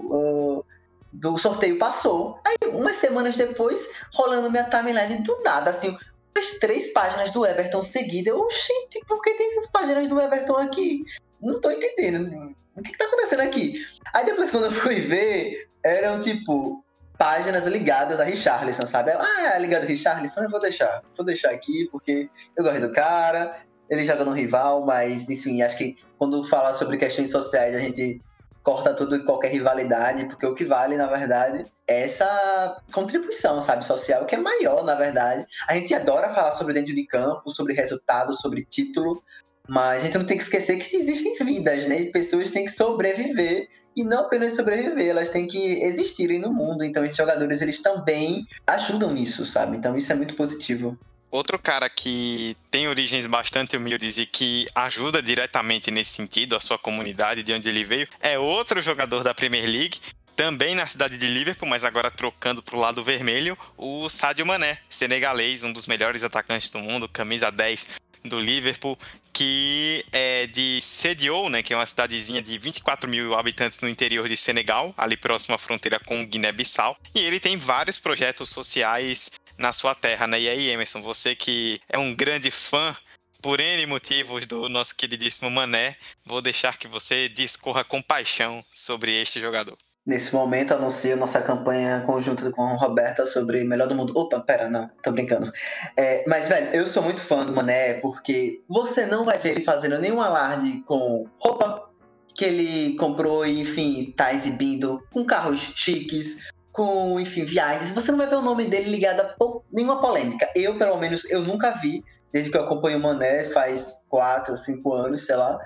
Uh, 0.05 0.65
do 1.13 1.37
sorteio 1.37 1.79
passou. 1.79 2.41
Aí, 2.45 2.57
umas 2.71 2.97
semanas 2.97 3.37
depois, 3.37 3.87
rolando 4.15 4.51
minha 4.51 4.65
timeline 4.65 5.23
do 5.23 5.43
nada, 5.43 5.71
assim, 5.71 5.97
as 6.37 6.53
três 6.53 6.93
páginas 6.93 7.31
do 7.31 7.47
Everton 7.47 7.83
seguidas. 7.83 8.33
Eu, 8.33 8.49
gente, 8.51 9.05
por 9.07 9.21
que 9.21 9.35
tem 9.35 9.47
essas 9.49 9.71
páginas 9.71 10.09
do 10.09 10.21
Everton 10.21 10.57
aqui? 10.57 11.05
Não 11.41 11.61
tô 11.61 11.71
entendendo. 11.71 12.31
O 12.75 12.83
que, 12.83 12.93
que 12.93 12.99
tá 12.99 13.05
acontecendo 13.05 13.41
aqui? 13.41 13.85
Aí 14.15 14.25
depois, 14.25 14.51
quando 14.51 14.65
eu 14.67 14.73
fui 14.73 15.01
ver, 15.01 15.69
eram 15.85 16.21
tipo 16.21 16.83
páginas 17.19 17.67
ligadas 17.67 18.19
a 18.19 18.25
Richarlison, 18.25 18.87
sabe? 18.87 19.13
Ah, 19.13 19.53
é 19.55 19.59
ligado 19.59 19.85
a 19.85 19.87
Richarlison, 19.87 20.43
eu 20.43 20.51
vou 20.51 20.61
deixar. 20.61 21.03
Vou 21.17 21.25
deixar 21.25 21.51
aqui 21.51 21.89
porque 21.93 22.29
eu 22.57 22.65
gosto 22.65 22.81
do 22.81 22.93
cara, 22.93 23.61
ele 23.93 24.07
joga 24.07 24.25
no 24.25 24.33
rival, 24.33 24.87
mas 24.87 25.29
enfim, 25.29 25.61
acho 25.61 25.77
que 25.77 25.97
quando 26.19 26.43
fala 26.45 26.73
sobre 26.73 26.97
questões 26.97 27.31
sociais 27.31 27.77
a 27.77 27.79
gente 27.79 28.23
corta 28.63 28.95
tudo 28.95 29.17
e 29.17 29.25
qualquer 29.25 29.53
rivalidade, 29.53 30.25
porque 30.25 30.47
o 30.47 30.55
que 30.55 30.65
vale, 30.65 30.97
na 30.97 31.09
verdade, 31.09 31.67
é 31.87 32.03
essa 32.03 32.81
contribuição, 32.93 33.61
sabe, 33.61 33.85
social, 33.85 34.25
que 34.25 34.35
é 34.35 34.39
maior, 34.39 34.83
na 34.83 34.95
verdade. 34.95 35.45
A 35.69 35.75
gente 35.75 35.93
adora 35.93 36.33
falar 36.33 36.53
sobre 36.53 36.73
dentro 36.73 36.95
de 36.95 37.05
campo, 37.07 37.51
sobre 37.51 37.75
resultado, 37.75 38.35
sobre 38.35 38.65
título, 38.65 39.23
mas 39.69 40.01
a 40.01 40.05
gente 40.07 40.17
não 40.17 40.25
tem 40.25 40.39
que 40.39 40.45
esquecer 40.45 40.79
que 40.79 40.97
existem 40.97 41.37
vidas, 41.45 41.87
né? 41.87 42.01
E 42.01 42.13
pessoas 42.13 42.51
têm 42.51 42.65
que 42.65 42.73
sobreviver 42.73 43.69
e 43.95 44.05
não 44.05 44.21
apenas 44.21 44.55
sobreviver, 44.55 45.09
elas 45.09 45.29
têm 45.29 45.47
que 45.47 45.83
existirem 45.83 46.39
no 46.39 46.51
mundo. 46.51 46.83
Então, 46.83 47.05
esses 47.05 47.17
jogadores, 47.17 47.61
eles 47.61 47.83
também 47.83 48.47
ajudam 48.67 49.13
nisso, 49.13 49.45
sabe? 49.45 49.77
Então, 49.77 49.97
isso 49.99 50.11
é 50.11 50.15
muito 50.15 50.35
positivo. 50.35 50.97
Outro 51.33 51.59
cara 51.59 51.89
que 51.89 52.55
tem 52.71 52.87
origens 52.87 53.27
bastante 53.27 53.75
humildes 53.75 54.19
e 54.19 54.27
que 54.27 54.67
ajuda 54.75 55.23
diretamente 55.23 55.91
nesse 55.91 56.11
sentido 56.11 56.55
a 56.55 56.61
sua 56.61 56.79
comunidade 56.79 57.43
de 57.43 57.55
onde 57.55 57.67
ele 57.71 57.87
veio 57.87 58.07
é 58.21 58.39
outro 58.39 58.83
jogador 58.83 59.25
da 59.25 59.33
Premier 59.33 59.65
League, 59.65 59.99
também 60.37 60.75
na 60.75 60.87
cidade 60.87 61.17
de 61.17 61.27
Liverpool, 61.27 61.67
mas 61.67 61.85
agora 61.85 62.11
trocando 62.11 62.63
para 62.63 62.77
o 62.77 62.79
lado 62.79 63.03
vermelho, 63.03 63.57
o 63.79 64.11
Sadio 64.11 64.45
Mané, 64.45 64.79
senegalês, 64.91 65.63
um 65.63 65.73
dos 65.73 65.87
melhores 65.87 66.23
atacantes 66.23 66.69
do 66.69 66.79
mundo, 66.81 67.09
camisa 67.09 67.51
10 67.51 67.87
do 68.25 68.39
Liverpool, 68.39 68.99
que 69.33 70.05
é 70.13 70.47
de 70.47 70.81
Sediou, 70.83 71.49
né, 71.49 71.63
que 71.63 71.73
é 71.73 71.77
uma 71.77 71.87
cidadezinha 71.87 72.43
de 72.43 72.59
24 72.59 73.09
mil 73.09 73.35
habitantes 73.35 73.81
no 73.81 73.89
interior 73.89 74.29
de 74.29 74.37
Senegal, 74.37 74.95
ali 74.99 75.17
próximo 75.17 75.55
à 75.55 75.59
fronteira 75.59 75.99
com 75.99 76.25
Guiné-Bissau. 76.27 76.97
E 77.15 77.21
ele 77.21 77.41
tem 77.41 77.57
vários 77.57 77.99
projetos 77.99 78.51
sociais 78.51 79.31
na 79.63 79.73
sua 79.73 79.95
terra, 79.95 80.27
né? 80.27 80.41
E 80.41 80.49
aí, 80.49 80.69
Emerson, 80.69 81.01
você 81.01 81.35
que 81.35 81.81
é 81.89 81.97
um 81.97 82.15
grande 82.15 82.51
fã 82.51 82.95
por 83.41 83.61
N 83.61 83.87
motivos 83.87 84.47
do 84.47 84.69
nosso 84.69 84.95
queridíssimo 84.95 85.51
Mané, 85.51 85.97
vou 86.25 86.43
deixar 86.43 86.77
que 86.77 86.87
você 86.87 87.29
discorra 87.29 87.85
com 87.85 88.03
paixão 88.03 88.63
sobre 88.75 89.21
este 89.21 89.41
jogador. 89.41 89.79
Nesse 90.05 90.35
momento, 90.35 90.75
anuncio 90.75 91.17
nossa 91.17 91.41
campanha 91.41 92.03
conjunta 92.05 92.51
com 92.51 92.63
a 92.63 92.75
Roberta 92.75 93.25
sobre 93.25 93.63
Melhor 93.63 93.87
do 93.87 93.95
Mundo. 93.95 94.13
Opa, 94.17 94.41
pera, 94.41 94.69
não, 94.69 94.91
tô 95.01 95.13
brincando. 95.13 95.53
É, 95.97 96.25
mas, 96.27 96.49
velho, 96.49 96.75
eu 96.75 96.87
sou 96.89 97.05
muito 97.05 97.21
fã 97.21 97.47
do 97.47 97.53
Mané 97.53 97.95
porque 97.95 98.63
você 98.69 99.07
não 99.07 99.25
vai 99.25 99.39
ver 99.39 99.51
ele 99.51 99.65
fazendo 99.65 99.99
nenhum 99.99 100.21
alarde 100.21 100.83
com 100.87 101.29
roupa 101.39 101.89
que 102.35 102.45
ele 102.45 102.97
comprou 102.97 103.47
e, 103.47 103.61
enfim, 103.61 104.13
tá 104.17 104.33
exibindo, 104.33 105.01
com 105.13 105.25
carros 105.25 105.61
chiques, 105.77 106.52
com, 106.73 107.21
enfim, 107.21 107.45
viagens. 107.45 107.91
Você 107.91 108.11
não 108.11 108.19
vai 108.19 108.27
ver 108.27 108.37
o 108.37 108.43
nome 108.43 108.67
dele 108.67 108.91
ligado 108.91 109.21
a 109.21 109.35
nenhuma 109.71 110.01
polêmica. 110.01 110.49
Eu, 110.55 110.79
pelo 110.79 110.97
menos, 110.97 111.25
eu 111.31 111.43
nunca 111.43 111.71
vi, 111.73 112.03
desde 112.33 112.51
que 112.51 112.57
eu 112.57 112.65
acompanho 112.65 112.99
o 112.99 113.03
Mané, 113.03 113.45
faz 113.45 114.05
quatro, 114.09 114.57
cinco 114.57 114.95
anos, 114.95 115.27
sei 115.27 115.37
lá. 115.37 115.61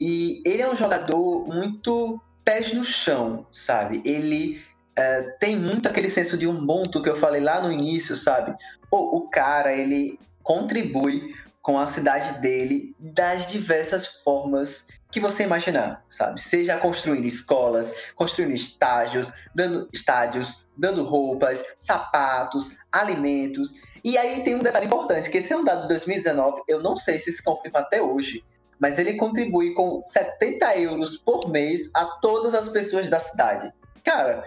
E 0.00 0.42
ele 0.44 0.62
é 0.62 0.70
um 0.70 0.76
jogador 0.76 1.46
muito 1.46 2.20
pés 2.44 2.72
no 2.72 2.84
chão, 2.84 3.46
sabe? 3.52 4.02
Ele 4.04 4.62
é, 4.94 5.22
tem 5.38 5.56
muito 5.56 5.88
aquele 5.88 6.08
senso 6.10 6.38
de 6.38 6.46
Ubuntu 6.46 7.02
que 7.02 7.08
eu 7.08 7.16
falei 7.16 7.40
lá 7.40 7.60
no 7.60 7.70
início, 7.70 8.16
sabe? 8.16 8.54
Pô, 8.90 9.16
o 9.16 9.28
cara, 9.28 9.72
ele 9.72 10.18
contribui 10.42 11.34
com 11.60 11.78
a 11.78 11.86
cidade 11.86 12.40
dele 12.40 12.94
das 12.98 13.50
diversas 13.50 14.06
formas 14.06 14.86
que 15.10 15.20
você 15.20 15.44
imaginar, 15.44 16.04
sabe? 16.08 16.40
Seja 16.40 16.76
construindo 16.78 17.24
escolas, 17.24 17.92
construindo 18.14 18.54
estágios, 18.54 19.30
dando 19.54 19.88
estádios, 19.92 20.66
dando 20.76 21.04
roupas, 21.04 21.62
sapatos, 21.78 22.76
alimentos. 22.92 23.80
E 24.04 24.18
aí 24.18 24.42
tem 24.42 24.54
um 24.54 24.62
detalhe 24.62 24.86
importante, 24.86 25.30
que 25.30 25.38
esse 25.38 25.52
é 25.52 25.56
um 25.56 25.64
dado 25.64 25.82
de 25.82 25.88
2019, 25.88 26.62
eu 26.68 26.82
não 26.82 26.96
sei 26.96 27.18
se 27.18 27.32
se 27.32 27.42
confirma 27.42 27.80
até 27.80 28.02
hoje, 28.02 28.44
mas 28.78 28.98
ele 28.98 29.14
contribui 29.14 29.74
com 29.74 30.00
70 30.00 30.78
euros 30.78 31.16
por 31.16 31.48
mês 31.48 31.90
a 31.94 32.04
todas 32.20 32.54
as 32.54 32.68
pessoas 32.68 33.08
da 33.08 33.18
cidade. 33.18 33.72
Cara, 34.04 34.44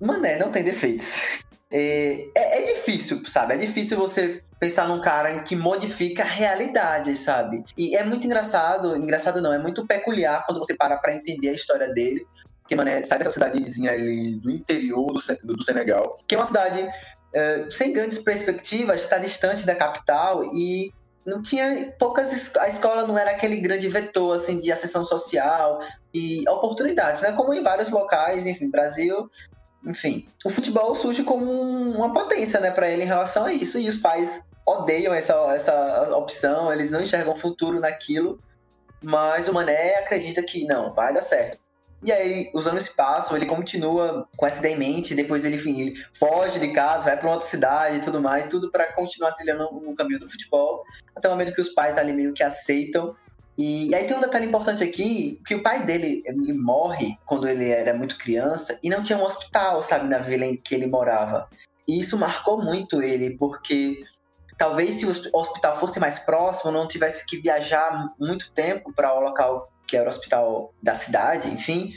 mané, 0.00 0.38
não 0.38 0.50
tem 0.50 0.62
defeitos. 0.62 1.42
É, 1.72 2.28
é, 2.36 2.70
é, 2.70 2.74
difícil, 2.74 3.24
sabe? 3.24 3.54
É 3.54 3.56
difícil 3.56 3.96
você 3.96 4.42
pensar 4.60 4.86
num 4.86 5.00
cara 5.00 5.40
que 5.40 5.56
modifica 5.56 6.22
a 6.22 6.26
realidade, 6.26 7.16
sabe? 7.16 7.64
E 7.76 7.96
é 7.96 8.04
muito 8.04 8.26
engraçado, 8.26 8.94
engraçado 8.94 9.40
não, 9.40 9.52
é 9.52 9.58
muito 9.58 9.86
peculiar 9.86 10.44
quando 10.46 10.58
você 10.58 10.74
para 10.74 10.98
pra 10.98 11.14
entender 11.14 11.48
a 11.48 11.54
história 11.54 11.88
dele. 11.88 12.26
Porque, 12.60 12.76
mané, 12.76 13.02
sai 13.02 13.18
dessa 13.18 13.32
cidadezinha 13.32 13.90
ali 13.90 14.36
do 14.36 14.50
interior 14.50 15.12
do, 15.12 15.56
do 15.56 15.64
Senegal, 15.64 16.18
que 16.28 16.34
é 16.34 16.38
uma 16.38 16.44
cidade 16.44 16.86
é, 17.34 17.66
sem 17.70 17.92
grandes 17.92 18.18
perspectivas, 18.18 19.00
está 19.00 19.16
distante 19.16 19.64
da 19.64 19.74
capital 19.74 20.44
e 20.54 20.92
não 21.24 21.40
tinha 21.40 21.94
poucas 21.98 22.54
a 22.56 22.68
escola 22.68 23.06
não 23.06 23.16
era 23.16 23.30
aquele 23.30 23.56
grande 23.60 23.88
vetor 23.88 24.36
assim 24.36 24.60
de 24.60 24.72
ascensão 24.72 25.04
social 25.04 25.80
e 26.12 26.46
oportunidades, 26.48 27.22
né? 27.22 27.32
Como 27.32 27.54
em 27.54 27.62
vários 27.62 27.90
locais, 27.90 28.46
enfim, 28.46 28.68
Brasil, 28.68 29.30
enfim, 29.84 30.28
o 30.44 30.50
futebol 30.50 30.94
surge 30.94 31.22
como 31.24 31.44
uma 31.44 32.12
potência, 32.12 32.60
né, 32.60 32.70
para 32.70 32.88
ele 32.88 33.02
em 33.02 33.06
relação 33.06 33.44
a 33.44 33.52
isso 33.52 33.78
e 33.78 33.88
os 33.88 33.96
pais 33.96 34.44
odeiam 34.66 35.12
essa 35.12 35.34
essa 35.54 36.16
opção, 36.16 36.72
eles 36.72 36.90
não 36.90 37.02
enxergam 37.02 37.34
futuro 37.34 37.80
naquilo, 37.80 38.38
mas 39.02 39.48
o 39.48 39.54
Mané 39.54 39.96
acredita 39.96 40.42
que 40.42 40.64
não, 40.64 40.94
vai 40.94 41.12
dar 41.12 41.20
certo. 41.20 41.62
E 42.02 42.10
aí, 42.10 42.50
usando 42.52 42.78
esse 42.78 42.96
passo, 42.96 43.36
ele 43.36 43.46
continua 43.46 44.28
com 44.36 44.44
essa 44.44 44.58
ideia 44.58 44.74
em 44.74 44.78
mente, 44.78 45.14
depois 45.14 45.44
ele, 45.44 45.54
enfim, 45.54 45.80
ele 45.80 46.04
foge 46.18 46.58
de 46.58 46.72
casa, 46.72 47.04
vai 47.04 47.16
para 47.16 47.30
outra 47.30 47.46
cidade 47.46 47.98
e 47.98 48.00
tudo 48.00 48.20
mais, 48.20 48.48
tudo 48.48 48.72
para 48.72 48.92
continuar 48.92 49.32
trilhando 49.32 49.64
o 49.66 49.94
caminho 49.94 50.18
do 50.18 50.28
futebol, 50.28 50.82
até 51.14 51.28
o 51.28 51.30
momento 51.30 51.54
que 51.54 51.60
os 51.60 51.68
pais 51.68 51.96
ali 51.96 52.12
meio 52.12 52.32
que 52.32 52.42
aceitam. 52.42 53.14
E, 53.56 53.94
aí 53.94 54.06
tem 54.06 54.16
um 54.16 54.20
detalhe 54.20 54.46
importante 54.46 54.82
aqui, 54.82 55.40
que 55.46 55.54
o 55.54 55.62
pai 55.62 55.84
dele 55.84 56.22
ele 56.24 56.52
morre 56.52 57.18
quando 57.26 57.46
ele 57.46 57.68
era 57.68 57.92
muito 57.92 58.16
criança 58.16 58.78
e 58.82 58.88
não 58.88 59.02
tinha 59.02 59.18
um 59.18 59.24
hospital, 59.24 59.82
sabe, 59.82 60.08
na 60.08 60.18
vila 60.18 60.46
em 60.46 60.56
que 60.56 60.74
ele 60.74 60.86
morava. 60.86 61.48
E 61.86 62.00
isso 62.00 62.16
marcou 62.16 62.62
muito 62.62 63.02
ele, 63.02 63.36
porque 63.36 64.02
talvez 64.56 64.96
se 64.96 65.06
o 65.06 65.10
hospital 65.36 65.78
fosse 65.78 66.00
mais 66.00 66.20
próximo, 66.20 66.72
não 66.72 66.88
tivesse 66.88 67.26
que 67.26 67.40
viajar 67.40 68.12
muito 68.18 68.50
tempo 68.52 68.92
para 68.94 69.12
o 69.14 69.20
local 69.20 69.72
que 69.86 69.96
era 69.96 70.06
o 70.06 70.08
hospital 70.08 70.72
da 70.82 70.94
cidade, 70.94 71.48
enfim, 71.50 71.92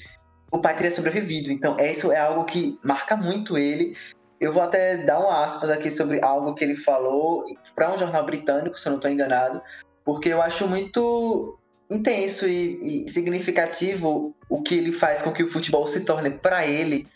o 0.52 0.60
pai 0.60 0.76
teria 0.76 0.92
sobrevivido. 0.92 1.50
Então, 1.50 1.80
isso 1.80 2.12
é 2.12 2.20
algo 2.20 2.44
que 2.44 2.78
marca 2.84 3.16
muito 3.16 3.58
ele. 3.58 3.96
Eu 4.38 4.52
vou 4.52 4.62
até 4.62 4.98
dar 4.98 5.18
um 5.20 5.30
aspas 5.30 5.70
aqui 5.70 5.90
sobre 5.90 6.22
algo 6.22 6.54
que 6.54 6.64
ele 6.66 6.76
falou 6.76 7.46
para 7.74 7.94
um 7.94 7.98
jornal 7.98 8.26
britânico, 8.26 8.78
se 8.78 8.86
eu 8.86 8.92
não 8.92 8.98
estou 8.98 9.10
enganado, 9.10 9.62
porque 10.06 10.30
eu 10.30 10.42
acho 10.42 10.68
muito 10.68 11.60
intenso 11.90 12.48
e, 12.48 13.06
e, 13.06 13.12
significativo 13.12 14.36
o 14.48 14.62
que 14.62 14.76
ele 14.76 14.92
faz 14.92 15.22
com 15.22 15.32
que 15.32 15.44
o 15.44 15.52
futebol 15.52 15.88
se 15.88 16.06
torne 16.06 16.30
para 16.30 16.66
ele, 16.66 17.08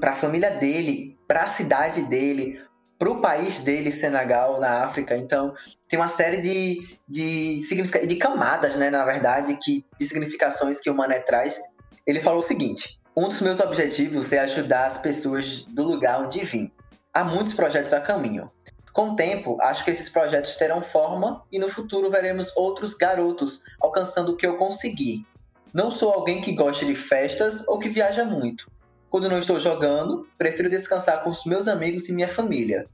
para 0.00 0.10
a 0.10 0.14
família 0.14 0.50
dele, 0.50 1.16
para 1.26 1.44
a 1.44 1.46
cidade 1.46 2.02
dele, 2.02 2.60
para 2.98 3.10
o 3.10 3.20
país 3.20 3.58
dele, 3.58 3.90
Senegal, 3.90 4.60
na 4.60 4.84
África. 4.84 5.16
Então, 5.16 5.54
tem 5.88 5.98
uma 5.98 6.08
série 6.08 6.40
de, 6.40 6.98
de, 7.08 8.06
de 8.06 8.16
camadas, 8.16 8.76
né, 8.76 8.90
na 8.90 9.04
verdade, 9.04 9.58
que, 9.60 9.84
de 9.98 10.06
significações 10.06 10.80
que 10.80 10.90
o 10.90 10.94
Mané 10.94 11.20
traz. 11.20 11.58
Ele 12.06 12.20
falou 12.20 12.38
o 12.38 12.42
seguinte: 12.42 13.00
um 13.16 13.28
dos 13.28 13.40
meus 13.40 13.60
objetivos 13.60 14.32
é 14.32 14.38
ajudar 14.40 14.86
as 14.86 14.98
pessoas 14.98 15.64
do 15.64 15.82
lugar 15.82 16.20
onde 16.20 16.44
vim. 16.44 16.70
Há 17.12 17.24
muitos 17.24 17.54
projetos 17.54 17.92
a 17.92 18.00
caminho. 18.00 18.50
Com 18.92 19.10
o 19.10 19.16
tempo, 19.16 19.56
acho 19.60 19.84
que 19.84 19.90
esses 19.90 20.10
projetos 20.10 20.56
terão 20.56 20.82
forma 20.82 21.42
e 21.50 21.58
no 21.58 21.68
futuro 21.68 22.10
veremos 22.10 22.54
outros 22.56 22.94
garotos 22.94 23.62
alcançando 23.80 24.32
o 24.32 24.36
que 24.36 24.46
eu 24.46 24.58
consegui. 24.58 25.26
Não 25.72 25.90
sou 25.90 26.12
alguém 26.12 26.42
que 26.42 26.52
gosta 26.52 26.84
de 26.84 26.94
festas 26.94 27.66
ou 27.66 27.78
que 27.78 27.88
viaja 27.88 28.24
muito. 28.24 28.70
Quando 29.08 29.30
não 29.30 29.38
estou 29.38 29.58
jogando, 29.58 30.28
prefiro 30.36 30.68
descansar 30.68 31.22
com 31.22 31.30
os 31.30 31.44
meus 31.44 31.68
amigos 31.68 32.08
e 32.08 32.12
minha 32.12 32.28
família. 32.28 32.84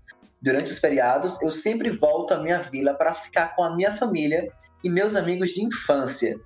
Durante 0.40 0.70
os 0.70 0.78
feriados, 0.78 1.42
eu 1.42 1.50
sempre 1.50 1.90
volto 1.90 2.32
à 2.32 2.38
minha 2.38 2.61
vila 2.61 2.94
para 2.94 3.12
ficar 3.14 3.56
com 3.56 3.64
a 3.64 3.74
minha 3.74 3.92
família 3.92 4.52
e 4.84 4.88
meus 4.88 5.16
amigos 5.16 5.50
de 5.50 5.64
infância. 5.64 6.38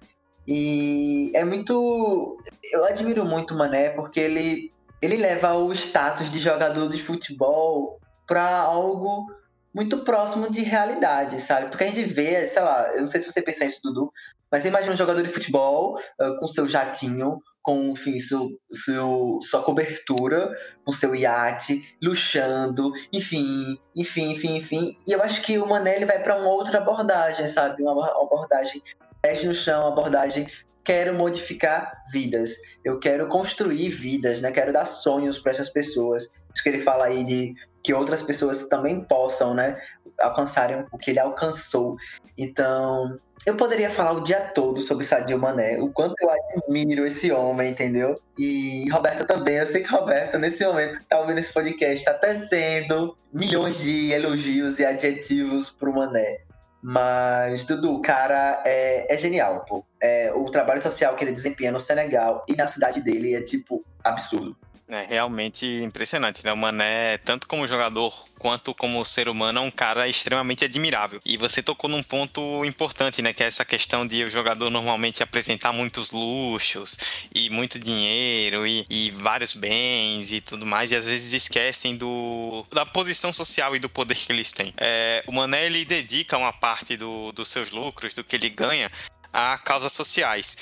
E 0.49 1.31
é 1.35 1.45
muito. 1.45 2.39
Eu 2.73 2.87
admiro 2.87 3.25
muito 3.27 3.55
o 3.55 3.59
Mané 3.59 3.91
porque 3.91 4.19
ele, 4.19 4.73
ele 5.01 5.17
leva 5.17 5.55
o 5.55 5.73
status 5.73 6.31
de 6.31 6.39
jogador 6.39 6.89
de 6.89 7.03
futebol 7.03 8.01
para 8.27 8.61
algo 8.61 9.27
muito 9.75 10.05
próximo 10.05 10.51
de 10.51 10.63
realidade, 10.63 11.41
sabe? 11.41 11.69
Porque 11.69 11.85
a 11.85 11.89
gente 11.89 12.05
vê, 12.05 12.47
sei 12.47 12.63
lá, 12.63 12.93
eu 12.95 13.03
não 13.03 13.09
sei 13.09 13.21
se 13.21 13.31
você 13.31 13.41
pensa 13.41 13.65
isso, 13.65 13.81
Dudu, 13.83 14.13
mas 14.51 14.67
imagina 14.67 14.93
um 14.93 14.97
jogador 14.97 15.23
de 15.23 15.29
futebol 15.29 15.99
uh, 16.21 16.39
com 16.39 16.47
seu 16.47 16.69
jatinho, 16.69 17.41
com 17.63 17.91
enfim, 17.91 18.19
seu, 18.19 18.51
seu, 18.85 19.39
sua 19.43 19.63
cobertura, 19.63 20.53
com 20.85 20.93
seu 20.93 21.15
iate, 21.15 21.97
luxando, 22.03 22.93
enfim, 23.13 23.79
enfim, 23.97 24.33
enfim, 24.33 24.57
enfim. 24.57 24.97
E 25.07 25.13
eu 25.13 25.23
acho 25.23 25.41
que 25.41 25.59
o 25.59 25.67
Mané 25.67 26.05
vai 26.05 26.23
para 26.23 26.37
uma 26.37 26.51
outra 26.51 26.79
abordagem, 26.79 27.47
sabe? 27.49 27.83
Uma 27.83 28.07
abordagem 28.23 28.83
pés 29.23 29.43
no 29.45 29.55
chão, 29.55 29.87
abordagem 29.87 30.47
quero 30.85 31.15
modificar 31.15 31.93
vidas, 32.13 32.55
eu 32.85 32.99
quero 32.99 33.29
construir 33.29 33.89
vidas, 33.89 34.41
né? 34.41 34.51
Quero 34.51 34.73
dar 34.73 34.85
sonhos 34.85 35.39
para 35.39 35.53
essas 35.53 35.69
pessoas. 35.69 36.25
Isso 36.25 36.63
que 36.63 36.69
ele 36.69 36.81
fala 36.81 37.07
aí 37.07 37.25
de 37.25 37.55
que 37.83 37.93
outras 37.93 38.23
pessoas 38.23 38.69
também 38.69 39.03
possam, 39.05 39.55
né, 39.55 39.81
alcançarem 40.21 40.85
o 40.93 40.99
que 40.99 41.11
ele 41.11 41.19
alcançou. 41.19 41.97
Então, 42.39 43.19
eu 43.45 43.57
poderia 43.57 43.91
falar 43.91 44.13
o 44.13 44.21
dia 44.21 44.41
todo 44.41 44.81
sobre 44.81 45.05
Sadio 45.05 45.39
Mané, 45.39 45.79
o 45.81 45.89
quanto 45.89 46.15
eu 46.21 46.31
admiro 46.31 47.05
esse 47.05 47.33
homem, 47.33 47.71
entendeu? 47.71 48.15
E 48.39 48.89
Roberta 48.91 49.25
também, 49.25 49.57
eu 49.57 49.67
sei 49.67 49.83
que 49.83 49.91
Roberta, 49.91 50.39
nesse 50.39 50.65
momento 50.65 50.99
que 51.01 51.05
tá 51.07 51.19
ouvindo 51.19 51.39
esse 51.39 51.53
podcast, 51.53 51.97
está 51.97 52.15
tecendo 52.15 53.17
milhões 53.33 53.79
de 53.79 54.13
elogios 54.13 54.79
e 54.79 54.85
adjetivos 54.85 55.71
pro 55.71 55.93
Mané. 55.93 56.39
Mas, 56.81 57.65
Dudu, 57.65 57.95
o 57.95 58.03
cara 58.03 58.61
é, 58.65 59.13
é 59.13 59.17
genial, 59.17 59.65
pô. 59.69 59.85
É, 60.01 60.33
o 60.35 60.45
trabalho 60.47 60.83
social 60.83 61.15
que 61.15 61.25
ele 61.25 61.33
desempenha 61.33 61.71
no 61.71 61.79
Senegal 61.79 62.45
e 62.49 62.57
na 62.57 62.67
cidade 62.67 63.01
dele 63.01 63.35
é, 63.35 63.41
tipo, 63.41 63.85
absurdo. 64.05 64.57
É 64.93 65.07
realmente 65.07 65.65
impressionante, 65.67 66.45
né? 66.45 66.53
O 66.53 66.57
Mané, 66.57 67.17
tanto 67.17 67.49
como 67.49 67.67
jogador 67.67 68.13
quanto 68.39 68.75
como 68.75 69.03
ser 69.07 69.27
humano, 69.27 69.61
é 69.61 69.63
um 69.63 69.71
cara 69.71 70.07
extremamente 70.07 70.67
admirável. 70.67 71.19
E 71.25 71.39
você 71.39 71.63
tocou 71.63 71.89
num 71.89 72.03
ponto 72.03 72.63
importante, 72.63 73.23
né? 73.23 73.33
Que 73.33 73.43
é 73.43 73.47
essa 73.47 73.65
questão 73.65 74.07
de 74.07 74.23
o 74.23 74.31
jogador 74.31 74.69
normalmente 74.69 75.23
apresentar 75.23 75.73
muitos 75.73 76.13
luxos 76.13 76.99
e 77.35 77.49
muito 77.49 77.79
dinheiro 77.79 78.67
e, 78.67 78.85
e 78.91 79.11
vários 79.13 79.55
bens 79.55 80.31
e 80.31 80.43
tudo 80.43 80.67
mais, 80.67 80.91
e 80.91 80.97
às 80.97 81.07
vezes 81.07 81.33
esquecem 81.33 81.97
do, 81.97 82.67
da 82.71 82.85
posição 82.85 83.33
social 83.33 83.75
e 83.75 83.79
do 83.79 83.89
poder 83.89 84.15
que 84.15 84.31
eles 84.31 84.53
têm. 84.53 84.75
É, 84.77 85.25
o 85.27 85.33
Mané, 85.33 85.65
ele 85.65 85.87
dedica 85.87 86.37
uma 86.37 86.53
parte 86.53 86.99
do, 86.99 87.33
dos 87.33 87.49
seus 87.49 87.71
lucros, 87.71 88.13
do 88.13 88.23
que 88.23 88.37
ele 88.37 88.51
ganha, 88.51 88.93
a 89.33 89.57
causas 89.57 89.95
sociais 89.95 90.59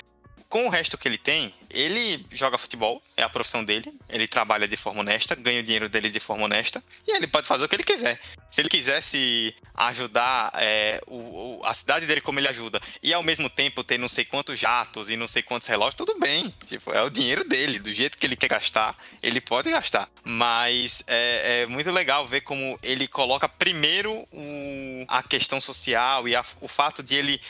com 0.50 0.66
o 0.66 0.68
resto 0.68 0.98
que 0.98 1.06
ele 1.06 1.16
tem, 1.16 1.54
ele 1.70 2.26
joga 2.32 2.58
futebol, 2.58 3.00
é 3.16 3.22
a 3.22 3.28
profissão 3.28 3.64
dele, 3.64 3.96
ele 4.08 4.26
trabalha 4.26 4.66
de 4.66 4.76
forma 4.76 5.00
honesta, 5.00 5.36
ganha 5.36 5.60
o 5.60 5.62
dinheiro 5.62 5.88
dele 5.88 6.10
de 6.10 6.18
forma 6.18 6.44
honesta, 6.44 6.82
e 7.06 7.16
ele 7.16 7.28
pode 7.28 7.46
fazer 7.46 7.64
o 7.64 7.68
que 7.68 7.76
ele 7.76 7.84
quiser. 7.84 8.20
Se 8.50 8.60
ele 8.60 8.68
quisesse 8.68 9.54
ajudar 9.76 10.50
é, 10.56 11.00
o, 11.06 11.60
o, 11.60 11.64
a 11.64 11.72
cidade 11.72 12.04
dele 12.04 12.20
como 12.20 12.40
ele 12.40 12.48
ajuda, 12.48 12.80
e 13.00 13.14
ao 13.14 13.22
mesmo 13.22 13.48
tempo 13.48 13.84
ter 13.84 13.96
não 13.96 14.08
sei 14.08 14.24
quantos 14.24 14.58
jatos 14.58 15.08
e 15.08 15.16
não 15.16 15.28
sei 15.28 15.40
quantos 15.40 15.68
relógios, 15.68 15.94
tudo 15.94 16.18
bem. 16.18 16.52
Tipo, 16.66 16.92
é 16.92 17.00
o 17.00 17.10
dinheiro 17.10 17.44
dele, 17.44 17.78
do 17.78 17.92
jeito 17.92 18.18
que 18.18 18.26
ele 18.26 18.34
quer 18.34 18.48
gastar, 18.48 18.96
ele 19.22 19.40
pode 19.40 19.70
gastar. 19.70 20.10
Mas 20.24 21.04
é, 21.06 21.62
é 21.62 21.66
muito 21.66 21.92
legal 21.92 22.26
ver 22.26 22.40
como 22.40 22.76
ele 22.82 23.06
coloca 23.06 23.48
primeiro 23.48 24.26
o, 24.32 25.04
a 25.06 25.22
questão 25.22 25.60
social 25.60 26.26
e 26.26 26.34
a, 26.34 26.44
o 26.60 26.66
fato 26.66 27.04
de 27.04 27.14
ele 27.14 27.40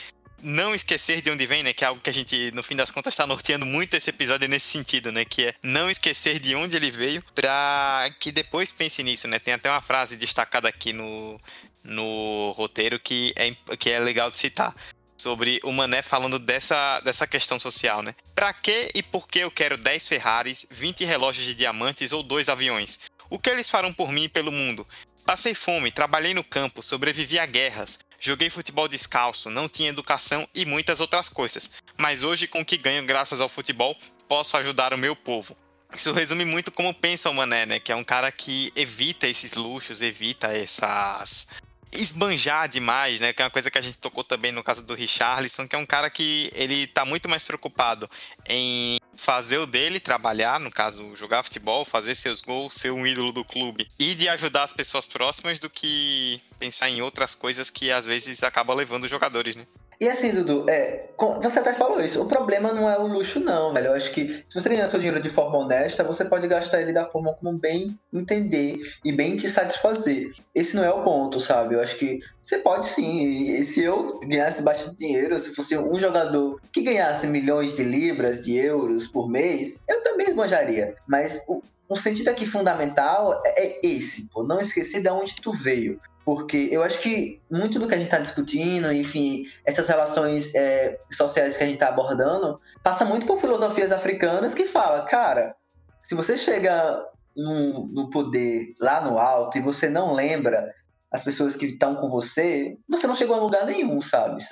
não 0.43 0.73
esquecer 0.73 1.21
de 1.21 1.29
onde 1.29 1.45
vem, 1.45 1.63
né? 1.63 1.73
Que 1.73 1.83
é 1.83 1.87
algo 1.87 2.01
que 2.01 2.09
a 2.09 2.13
gente, 2.13 2.51
no 2.51 2.63
fim 2.63 2.75
das 2.75 2.91
contas, 2.91 3.13
está 3.13 3.25
norteando 3.25 3.65
muito 3.65 3.95
esse 3.95 4.09
episódio 4.09 4.47
nesse 4.47 4.67
sentido, 4.67 5.11
né? 5.11 5.25
Que 5.25 5.47
é 5.47 5.55
não 5.63 5.89
esquecer 5.89 6.39
de 6.39 6.55
onde 6.55 6.75
ele 6.75 6.91
veio 6.91 7.23
para 7.35 8.09
que 8.19 8.31
depois 8.31 8.71
pense 8.71 9.01
nisso, 9.03 9.27
né? 9.27 9.39
Tem 9.39 9.53
até 9.53 9.69
uma 9.69 9.81
frase 9.81 10.15
destacada 10.15 10.67
aqui 10.67 10.93
no, 10.93 11.39
no 11.83 12.51
roteiro 12.51 12.99
que 12.99 13.33
é, 13.35 13.55
que 13.75 13.89
é 13.89 13.99
legal 13.99 14.31
de 14.31 14.37
citar. 14.37 14.75
Sobre 15.17 15.59
o 15.63 15.71
Mané 15.71 16.01
falando 16.01 16.39
dessa, 16.39 16.99
dessa 17.01 17.27
questão 17.27 17.59
social, 17.59 18.01
né? 18.01 18.15
Pra 18.33 18.51
que 18.53 18.89
e 18.95 19.03
por 19.03 19.27
que 19.27 19.39
eu 19.39 19.51
quero 19.51 19.77
10 19.77 20.07
Ferraris, 20.07 20.65
20 20.71 21.05
relógios 21.05 21.45
de 21.45 21.53
diamantes 21.53 22.11
ou 22.11 22.23
dois 22.23 22.49
aviões? 22.49 22.99
O 23.29 23.37
que 23.37 23.49
eles 23.49 23.69
farão 23.69 23.93
por 23.93 24.11
mim 24.11 24.23
e 24.23 24.29
pelo 24.29 24.51
mundo? 24.51 24.85
Passei 25.25 25.53
fome, 25.53 25.91
trabalhei 25.91 26.33
no 26.33 26.43
campo, 26.43 26.81
sobrevivi 26.81 27.39
a 27.39 27.45
guerras, 27.45 27.99
joguei 28.19 28.49
futebol 28.49 28.87
descalço, 28.87 29.49
não 29.49 29.69
tinha 29.69 29.89
educação 29.89 30.47
e 30.53 30.65
muitas 30.65 30.99
outras 30.99 31.29
coisas. 31.29 31.71
Mas 31.97 32.23
hoje, 32.23 32.47
com 32.47 32.61
o 32.61 32.65
que 32.65 32.77
ganho 32.77 33.05
graças 33.05 33.39
ao 33.39 33.49
futebol, 33.49 33.95
posso 34.27 34.57
ajudar 34.57 34.93
o 34.93 34.97
meu 34.97 35.15
povo. 35.15 35.55
Isso 35.93 36.13
resume 36.13 36.45
muito 36.45 36.71
como 36.71 36.93
pensa 36.93 37.29
o 37.29 37.33
Mané, 37.33 37.65
né? 37.65 37.79
Que 37.79 37.91
é 37.91 37.95
um 37.95 38.03
cara 38.03 38.31
que 38.31 38.71
evita 38.75 39.27
esses 39.27 39.53
luxos, 39.53 40.01
evita 40.01 40.47
essas 40.47 41.47
esbanjar 41.91 42.69
demais, 42.69 43.19
né? 43.19 43.33
Que 43.33 43.41
é 43.41 43.45
uma 43.45 43.51
coisa 43.51 43.69
que 43.69 43.77
a 43.77 43.81
gente 43.81 43.97
tocou 43.97 44.23
também 44.23 44.51
no 44.51 44.63
caso 44.63 44.85
do 44.85 44.95
Richarlison, 44.95 45.67
que 45.67 45.75
é 45.75 45.79
um 45.79 45.85
cara 45.85 46.09
que 46.09 46.49
ele 46.55 46.87
tá 46.87 47.03
muito 47.03 47.27
mais 47.27 47.43
preocupado 47.43 48.09
em 48.47 48.97
fazer 49.15 49.57
o 49.57 49.65
dele 49.65 49.99
trabalhar, 49.99 50.59
no 50.59 50.71
caso, 50.71 51.15
jogar 51.15 51.43
futebol, 51.43 51.85
fazer 51.85 52.15
seus 52.15 52.41
gols, 52.41 52.75
ser 52.75 52.91
um 52.91 53.05
ídolo 53.05 53.31
do 53.31 53.45
clube 53.45 53.89
e 53.99 54.15
de 54.15 54.27
ajudar 54.29 54.63
as 54.63 54.73
pessoas 54.73 55.05
próximas 55.05 55.59
do 55.59 55.69
que 55.69 56.41
pensar 56.59 56.89
em 56.89 57.01
outras 57.01 57.35
coisas 57.35 57.69
que 57.69 57.91
às 57.91 58.05
vezes 58.05 58.43
acaba 58.43 58.73
levando 58.73 59.03
os 59.03 59.11
jogadores, 59.11 59.55
né? 59.55 59.65
E 60.01 60.09
assim, 60.09 60.31
Dudu, 60.31 60.65
é, 60.67 61.09
você 61.43 61.59
até 61.59 61.73
falou 61.73 62.01
isso. 62.03 62.19
O 62.23 62.27
problema 62.27 62.73
não 62.73 62.89
é 62.89 62.97
o 62.97 63.05
luxo, 63.05 63.39
não, 63.39 63.71
velho. 63.71 63.89
Eu 63.89 63.93
acho 63.93 64.11
que 64.11 64.43
se 64.49 64.59
você 64.59 64.67
ganhar 64.67 64.87
seu 64.87 64.97
dinheiro 64.97 65.21
de 65.21 65.29
forma 65.29 65.59
honesta, 65.59 66.03
você 66.03 66.25
pode 66.25 66.47
gastar 66.47 66.81
ele 66.81 66.91
da 66.91 67.05
forma 67.05 67.35
como 67.35 67.55
bem 67.59 67.93
entender 68.11 68.79
e 69.05 69.11
bem 69.11 69.35
te 69.35 69.47
satisfazer. 69.47 70.31
Esse 70.55 70.75
não 70.75 70.83
é 70.83 70.89
o 70.89 71.03
ponto, 71.03 71.39
sabe? 71.39 71.75
Eu 71.75 71.81
acho 71.81 71.95
que 71.97 72.19
você 72.41 72.57
pode 72.57 72.87
sim. 72.87 73.53
E 73.53 73.63
se 73.63 73.83
eu 73.83 74.17
ganhasse 74.21 74.63
bastante 74.63 74.95
dinheiro, 74.95 75.39
se 75.39 75.53
fosse 75.53 75.77
um 75.77 75.99
jogador 75.99 76.59
que 76.73 76.81
ganhasse 76.81 77.27
milhões 77.27 77.75
de 77.75 77.83
libras, 77.83 78.43
de 78.43 78.57
euros 78.57 79.05
por 79.05 79.29
mês, 79.29 79.83
eu 79.87 80.03
também 80.03 80.29
esbanjaria. 80.29 80.95
Mas 81.07 81.45
o, 81.47 81.61
o 81.87 81.95
sentido 81.95 82.29
aqui 82.29 82.47
fundamental 82.47 83.39
é 83.45 83.87
esse, 83.87 84.27
pô. 84.29 84.41
Não 84.41 84.59
esquecer 84.59 85.03
de 85.03 85.09
onde 85.09 85.35
tu 85.35 85.53
veio. 85.53 86.01
Porque 86.23 86.69
eu 86.71 86.83
acho 86.83 86.99
que 86.99 87.41
muito 87.49 87.79
do 87.79 87.87
que 87.87 87.95
a 87.95 87.97
gente 87.97 88.07
está 88.07 88.19
discutindo, 88.19 88.91
enfim, 88.93 89.43
essas 89.65 89.87
relações 89.87 90.53
é, 90.53 90.99
sociais 91.11 91.57
que 91.57 91.63
a 91.63 91.65
gente 91.65 91.75
está 91.75 91.87
abordando, 91.87 92.59
passa 92.83 93.03
muito 93.03 93.25
por 93.25 93.39
filosofias 93.39 93.91
africanas 93.91 94.53
que 94.53 94.65
fala, 94.65 95.01
cara, 95.05 95.55
se 96.01 96.13
você 96.13 96.37
chega 96.37 97.03
no, 97.35 97.87
no 97.87 98.09
poder 98.09 98.75
lá 98.79 99.01
no 99.01 99.17
alto 99.17 99.57
e 99.57 99.61
você 99.61 99.89
não 99.89 100.13
lembra 100.13 100.73
as 101.11 101.23
pessoas 101.23 101.55
que 101.55 101.65
estão 101.65 101.95
com 101.95 102.09
você, 102.09 102.77
você 102.89 103.07
não 103.07 103.15
chegou 103.15 103.35
a 103.35 103.39
lugar 103.39 103.65
nenhum, 103.65 103.99
sabe? 103.99 104.43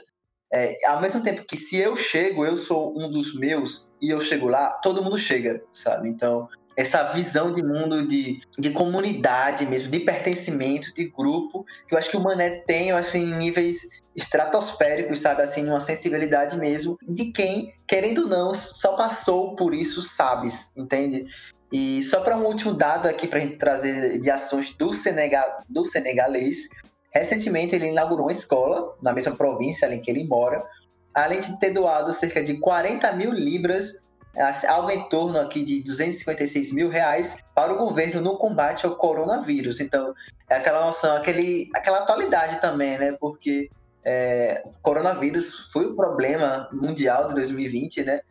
É, 0.51 0.75
ao 0.87 0.99
mesmo 0.99 1.21
tempo 1.21 1.45
que 1.45 1.55
se 1.55 1.77
eu 1.77 1.95
chego, 1.95 2.43
eu 2.43 2.57
sou 2.57 2.97
um 2.99 3.09
dos 3.09 3.35
meus 3.35 3.87
e 4.01 4.09
eu 4.09 4.19
chego 4.19 4.47
lá, 4.47 4.71
todo 4.81 5.03
mundo 5.03 5.17
chega, 5.17 5.63
sabe? 5.71 6.09
Então, 6.09 6.49
essa 6.79 7.11
visão 7.11 7.51
de 7.51 7.61
mundo 7.61 8.07
de, 8.07 8.39
de 8.57 8.69
comunidade 8.69 9.65
mesmo, 9.65 9.91
de 9.91 9.99
pertencimento, 9.99 10.93
de 10.93 11.09
grupo, 11.09 11.65
que 11.85 11.93
eu 11.93 11.97
acho 11.97 12.09
que 12.09 12.15
o 12.15 12.21
Mané 12.21 12.51
tem, 12.65 12.89
assim, 12.93 13.25
níveis 13.35 14.01
estratosféricos, 14.15 15.19
sabe, 15.19 15.41
assim, 15.41 15.67
uma 15.67 15.81
sensibilidade 15.81 16.57
mesmo 16.57 16.97
de 17.05 17.33
quem, 17.33 17.73
querendo 17.85 18.21
ou 18.21 18.27
não, 18.27 18.53
só 18.53 18.95
passou 18.95 19.57
por 19.57 19.73
isso, 19.73 20.01
sabes, 20.01 20.71
entende? 20.77 21.25
E 21.69 22.01
só 22.03 22.21
para 22.21 22.37
um 22.37 22.45
último 22.45 22.73
dado 22.73 23.09
aqui 23.09 23.27
para 23.27 23.39
a 23.39 23.41
gente 23.41 23.57
trazer 23.57 24.17
de 24.17 24.31
ações 24.31 24.73
do, 24.77 24.93
Senegal, 24.93 25.61
do 25.67 25.83
senegalês, 25.83 26.69
recentemente 27.13 27.75
ele 27.75 27.89
inaugurou 27.89 28.27
uma 28.27 28.31
escola 28.31 28.95
na 29.03 29.11
mesma 29.11 29.35
província 29.35 29.93
em 29.93 30.01
que 30.01 30.09
ele 30.09 30.23
mora, 30.23 30.63
além 31.13 31.41
de 31.41 31.59
ter 31.59 31.71
doado 31.71 32.13
cerca 32.13 32.41
de 32.41 32.53
40 32.57 33.11
mil 33.17 33.33
libras 33.33 34.01
algo 34.67 34.91
em 34.91 35.07
torno 35.09 35.39
aqui 35.39 35.63
de 35.63 35.83
256 35.83 36.73
mil 36.73 36.89
reais 36.89 37.37
para 37.55 37.73
o 37.73 37.77
governo 37.77 38.21
no 38.21 38.37
combate 38.37 38.85
ao 38.85 38.95
coronavírus. 38.95 39.79
Então, 39.79 40.13
é 40.49 40.55
aquela 40.55 40.85
noção, 40.85 41.15
aquele, 41.15 41.69
aquela 41.75 41.99
atualidade 41.99 42.61
também, 42.61 42.97
né? 42.97 43.15
Porque 43.19 43.69
é, 44.03 44.63
o 44.65 44.81
coronavírus 44.81 45.71
foi 45.71 45.85
o 45.87 45.95
problema 45.95 46.69
mundial 46.71 47.27
de 47.27 47.35
2020, 47.35 48.03
né? 48.03 48.21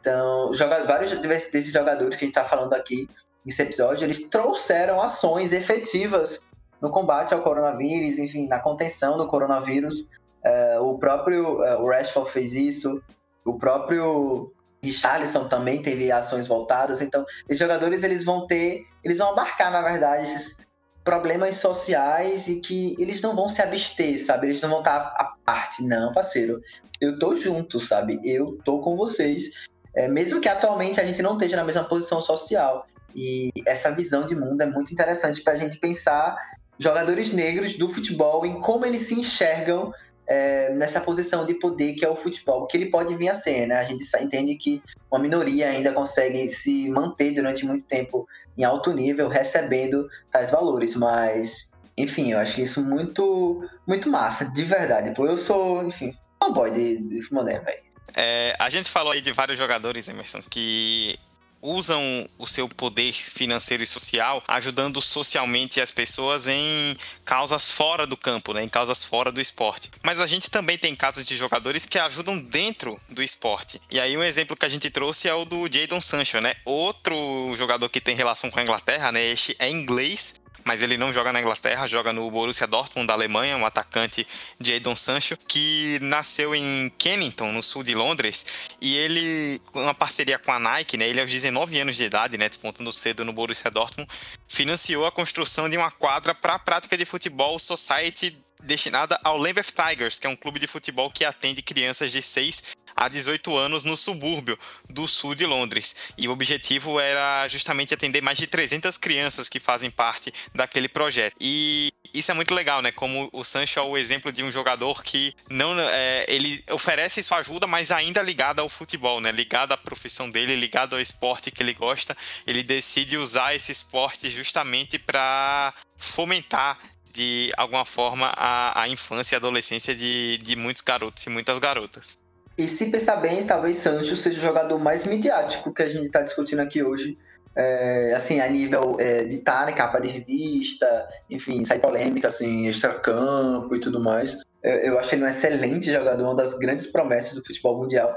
Então, 0.00 0.52
joga, 0.52 0.84
vários 0.84 1.18
desses 1.18 1.72
jogadores 1.72 2.16
que 2.16 2.24
a 2.24 2.26
gente 2.26 2.36
está 2.36 2.44
falando 2.44 2.74
aqui 2.74 3.08
nesse 3.44 3.62
episódio, 3.62 4.04
eles 4.04 4.28
trouxeram 4.28 5.00
ações 5.00 5.52
efetivas 5.52 6.44
no 6.80 6.90
combate 6.90 7.32
ao 7.32 7.40
coronavírus, 7.40 8.18
enfim, 8.18 8.46
na 8.46 8.58
contenção 8.58 9.16
do 9.16 9.26
coronavírus. 9.26 10.08
É, 10.42 10.78
o 10.78 10.98
próprio 10.98 11.64
é, 11.64 11.76
o 11.76 11.88
Rashford 11.88 12.30
fez 12.30 12.52
isso, 12.52 13.02
o 13.44 13.54
próprio 13.54 14.52
Richarlison 14.84 15.48
também 15.48 15.82
teve 15.82 16.10
ações 16.12 16.46
voltadas, 16.46 17.00
então 17.00 17.24
os 17.48 17.58
jogadores 17.58 18.02
eles 18.02 18.24
vão 18.24 18.46
ter, 18.46 18.86
eles 19.02 19.18
vão 19.18 19.30
abarcar 19.30 19.72
na 19.72 19.82
verdade 19.82 20.22
esses 20.22 20.64
problemas 21.02 21.56
sociais 21.56 22.48
e 22.48 22.60
que 22.60 22.96
eles 22.98 23.20
não 23.20 23.36
vão 23.36 23.48
se 23.48 23.60
abster, 23.60 24.24
sabe? 24.24 24.46
Eles 24.46 24.60
não 24.60 24.70
vão 24.70 24.78
estar 24.78 24.96
à 24.96 25.34
parte, 25.44 25.82
não, 25.82 26.12
parceiro. 26.12 26.60
Eu 27.00 27.18
tô 27.18 27.36
junto, 27.36 27.78
sabe? 27.78 28.20
Eu 28.24 28.58
tô 28.64 28.80
com 28.80 28.96
vocês, 28.96 29.66
é, 29.94 30.08
mesmo 30.08 30.40
que 30.40 30.48
atualmente 30.48 30.98
a 31.00 31.04
gente 31.04 31.20
não 31.20 31.34
esteja 31.34 31.56
na 31.56 31.64
mesma 31.64 31.84
posição 31.84 32.20
social. 32.20 32.86
E 33.14 33.50
essa 33.66 33.90
visão 33.90 34.24
de 34.24 34.34
mundo 34.34 34.62
é 34.62 34.66
muito 34.66 34.92
interessante 34.92 35.42
para 35.42 35.52
a 35.52 35.56
gente 35.56 35.78
pensar 35.78 36.36
jogadores 36.78 37.32
negros 37.32 37.78
do 37.78 37.88
futebol 37.88 38.44
em 38.44 38.60
como 38.60 38.84
eles 38.84 39.02
se 39.02 39.14
enxergam 39.14 39.92
é, 40.26 40.70
nessa 40.74 41.00
posição 41.00 41.44
de 41.44 41.54
poder 41.54 41.94
que 41.94 42.04
é 42.04 42.08
o 42.08 42.16
futebol, 42.16 42.66
que 42.66 42.76
ele 42.76 42.90
pode 42.90 43.14
vir 43.14 43.28
a 43.28 43.34
ser, 43.34 43.66
né? 43.66 43.76
A 43.76 43.82
gente 43.82 44.04
entende 44.20 44.54
que 44.56 44.82
uma 45.10 45.20
minoria 45.20 45.68
ainda 45.68 45.92
consegue 45.92 46.48
se 46.48 46.88
manter 46.88 47.32
durante 47.32 47.64
muito 47.64 47.84
tempo 47.86 48.26
em 48.56 48.64
alto 48.64 48.92
nível, 48.92 49.28
recebendo 49.28 50.08
tais 50.30 50.50
valores, 50.50 50.94
mas 50.94 51.72
enfim, 51.96 52.32
eu 52.32 52.38
acho 52.38 52.60
isso 52.60 52.82
muito 52.82 53.68
muito 53.86 54.08
massa, 54.08 54.50
de 54.52 54.64
verdade. 54.64 55.12
Eu 55.16 55.36
sou, 55.36 55.84
enfim, 55.84 56.12
fanboy 56.42 56.70
de, 56.70 56.96
de 56.98 57.32
Moné, 57.32 57.60
velho. 57.60 57.84
É, 58.16 58.54
a 58.58 58.70
gente 58.70 58.90
falou 58.90 59.12
aí 59.12 59.20
de 59.20 59.32
vários 59.32 59.58
jogadores, 59.58 60.08
Emerson, 60.08 60.40
que 60.48 61.18
usam 61.64 62.28
o 62.38 62.46
seu 62.46 62.68
poder 62.68 63.12
financeiro 63.12 63.82
e 63.82 63.86
social 63.86 64.42
ajudando 64.46 65.00
socialmente 65.00 65.80
as 65.80 65.90
pessoas 65.90 66.46
em 66.46 66.96
causas 67.24 67.70
fora 67.70 68.06
do 68.06 68.16
campo, 68.16 68.52
né, 68.52 68.62
em 68.62 68.68
causas 68.68 69.02
fora 69.02 69.32
do 69.32 69.40
esporte. 69.40 69.90
Mas 70.04 70.20
a 70.20 70.26
gente 70.26 70.50
também 70.50 70.76
tem 70.76 70.94
casos 70.94 71.24
de 71.24 71.34
jogadores 71.34 71.86
que 71.86 71.98
ajudam 71.98 72.38
dentro 72.38 73.00
do 73.08 73.22
esporte. 73.22 73.80
E 73.90 73.98
aí 73.98 74.16
um 74.16 74.22
exemplo 74.22 74.56
que 74.56 74.66
a 74.66 74.68
gente 74.68 74.90
trouxe 74.90 75.26
é 75.26 75.34
o 75.34 75.44
do 75.44 75.68
Jadon 75.72 76.00
Sancho, 76.00 76.40
né? 76.40 76.54
Outro 76.64 77.52
jogador 77.56 77.88
que 77.88 78.00
tem 78.00 78.14
relação 78.14 78.50
com 78.50 78.60
a 78.60 78.62
Inglaterra, 78.62 79.10
né? 79.10 79.24
Este 79.24 79.56
é 79.58 79.70
inglês, 79.70 80.40
mas 80.64 80.82
ele 80.82 80.96
não 80.96 81.12
joga 81.12 81.32
na 81.32 81.40
Inglaterra, 81.40 81.86
joga 81.86 82.12
no 82.12 82.30
Borussia 82.30 82.66
Dortmund 82.66 83.06
da 83.06 83.14
Alemanha, 83.14 83.56
um 83.56 83.66
atacante 83.66 84.26
de 84.58 84.72
Jadon 84.72 84.96
Sancho, 84.96 85.36
que 85.36 85.98
nasceu 86.00 86.54
em 86.54 86.90
Kennington, 86.98 87.52
no 87.52 87.62
sul 87.62 87.82
de 87.82 87.94
Londres, 87.94 88.46
e 88.80 88.96
ele, 88.96 89.60
uma 89.74 89.94
parceria 89.94 90.38
com 90.38 90.52
a 90.52 90.58
Nike, 90.58 90.96
né, 90.96 91.08
ele 91.08 91.20
aos 91.20 91.30
19 91.30 91.78
anos 91.80 91.96
de 91.96 92.04
idade, 92.04 92.38
né, 92.38 92.48
despontando 92.48 92.92
cedo 92.92 93.24
no 93.24 93.32
Borussia 93.32 93.70
Dortmund, 93.70 94.10
financiou 94.48 95.06
a 95.06 95.12
construção 95.12 95.68
de 95.68 95.76
uma 95.76 95.90
quadra 95.90 96.34
para 96.34 96.54
a 96.54 96.58
prática 96.58 96.96
de 96.96 97.04
futebol 97.04 97.58
society 97.58 98.36
destinada 98.62 99.20
ao 99.22 99.36
Lambeth 99.36 99.72
Tigers, 99.74 100.18
que 100.18 100.26
é 100.26 100.30
um 100.30 100.36
clube 100.36 100.58
de 100.58 100.66
futebol 100.66 101.10
que 101.10 101.24
atende 101.24 101.60
crianças 101.62 102.10
de 102.10 102.22
6 102.22 102.83
há 102.94 103.08
18 103.08 103.56
anos 103.56 103.84
no 103.84 103.96
subúrbio 103.96 104.58
do 104.88 105.08
sul 105.08 105.34
de 105.34 105.46
Londres. 105.46 105.96
E 106.16 106.28
o 106.28 106.32
objetivo 106.32 107.00
era 107.00 107.46
justamente 107.48 107.94
atender 107.94 108.22
mais 108.22 108.38
de 108.38 108.46
300 108.46 108.96
crianças 108.96 109.48
que 109.48 109.60
fazem 109.60 109.90
parte 109.90 110.32
daquele 110.54 110.88
projeto. 110.88 111.34
E 111.40 111.92
isso 112.12 112.30
é 112.30 112.34
muito 112.34 112.54
legal, 112.54 112.80
né? 112.80 112.92
Como 112.92 113.28
o 113.32 113.44
Sancho 113.44 113.80
é 113.80 113.82
o 113.82 113.96
exemplo 113.96 114.30
de 114.30 114.42
um 114.42 114.50
jogador 114.50 115.02
que 115.02 115.34
não 115.50 115.78
é, 115.80 116.24
ele 116.28 116.62
oferece 116.70 117.22
sua 117.22 117.38
ajuda, 117.38 117.66
mas 117.66 117.90
ainda 117.90 118.22
ligado 118.22 118.60
ao 118.60 118.68
futebol, 118.68 119.20
né? 119.20 119.32
Ligado 119.32 119.72
à 119.72 119.76
profissão 119.76 120.30
dele, 120.30 120.54
ligado 120.54 120.94
ao 120.94 121.00
esporte 121.00 121.50
que 121.50 121.62
ele 121.62 121.74
gosta. 121.74 122.16
Ele 122.46 122.62
decide 122.62 123.16
usar 123.16 123.54
esse 123.54 123.72
esporte 123.72 124.30
justamente 124.30 124.98
para 124.98 125.74
fomentar 125.96 126.78
de 127.12 127.52
alguma 127.56 127.84
forma 127.84 128.32
a, 128.36 128.82
a 128.82 128.88
infância 128.88 129.36
e 129.36 129.38
adolescência 129.38 129.94
de, 129.94 130.38
de 130.38 130.56
muitos 130.56 130.82
garotos 130.82 131.24
e 131.24 131.30
muitas 131.30 131.58
garotas. 131.58 132.23
E 132.56 132.68
se 132.68 132.90
pensar 132.90 133.16
bem, 133.16 133.44
talvez 133.44 133.78
Sancho 133.78 134.16
seja 134.16 134.38
o 134.38 134.42
jogador 134.42 134.78
mais 134.78 135.04
midiático 135.04 135.72
que 135.72 135.82
a 135.82 135.88
gente 135.88 136.04
está 136.04 136.22
discutindo 136.22 136.60
aqui 136.60 136.82
hoje. 136.82 137.18
É, 137.56 138.12
assim, 138.16 138.40
a 138.40 138.48
nível 138.48 138.96
é, 138.98 139.24
de 139.24 139.36
estar 139.36 139.66
na 139.66 139.72
capa 139.72 140.00
de 140.00 140.08
revista, 140.08 141.08
enfim, 141.30 141.64
sai 141.64 141.78
polêmica, 141.78 142.26
assim, 142.26 142.66
extra-campo 142.66 143.74
e 143.76 143.80
tudo 143.80 144.02
mais. 144.02 144.40
Eu, 144.62 144.72
eu 144.72 144.98
acho 144.98 145.14
ele 145.14 145.24
um 145.24 145.28
excelente 145.28 145.92
jogador, 145.92 146.24
uma 146.24 146.34
das 146.34 146.58
grandes 146.58 146.86
promessas 146.88 147.34
do 147.34 147.44
futebol 147.44 147.78
mundial. 147.78 148.16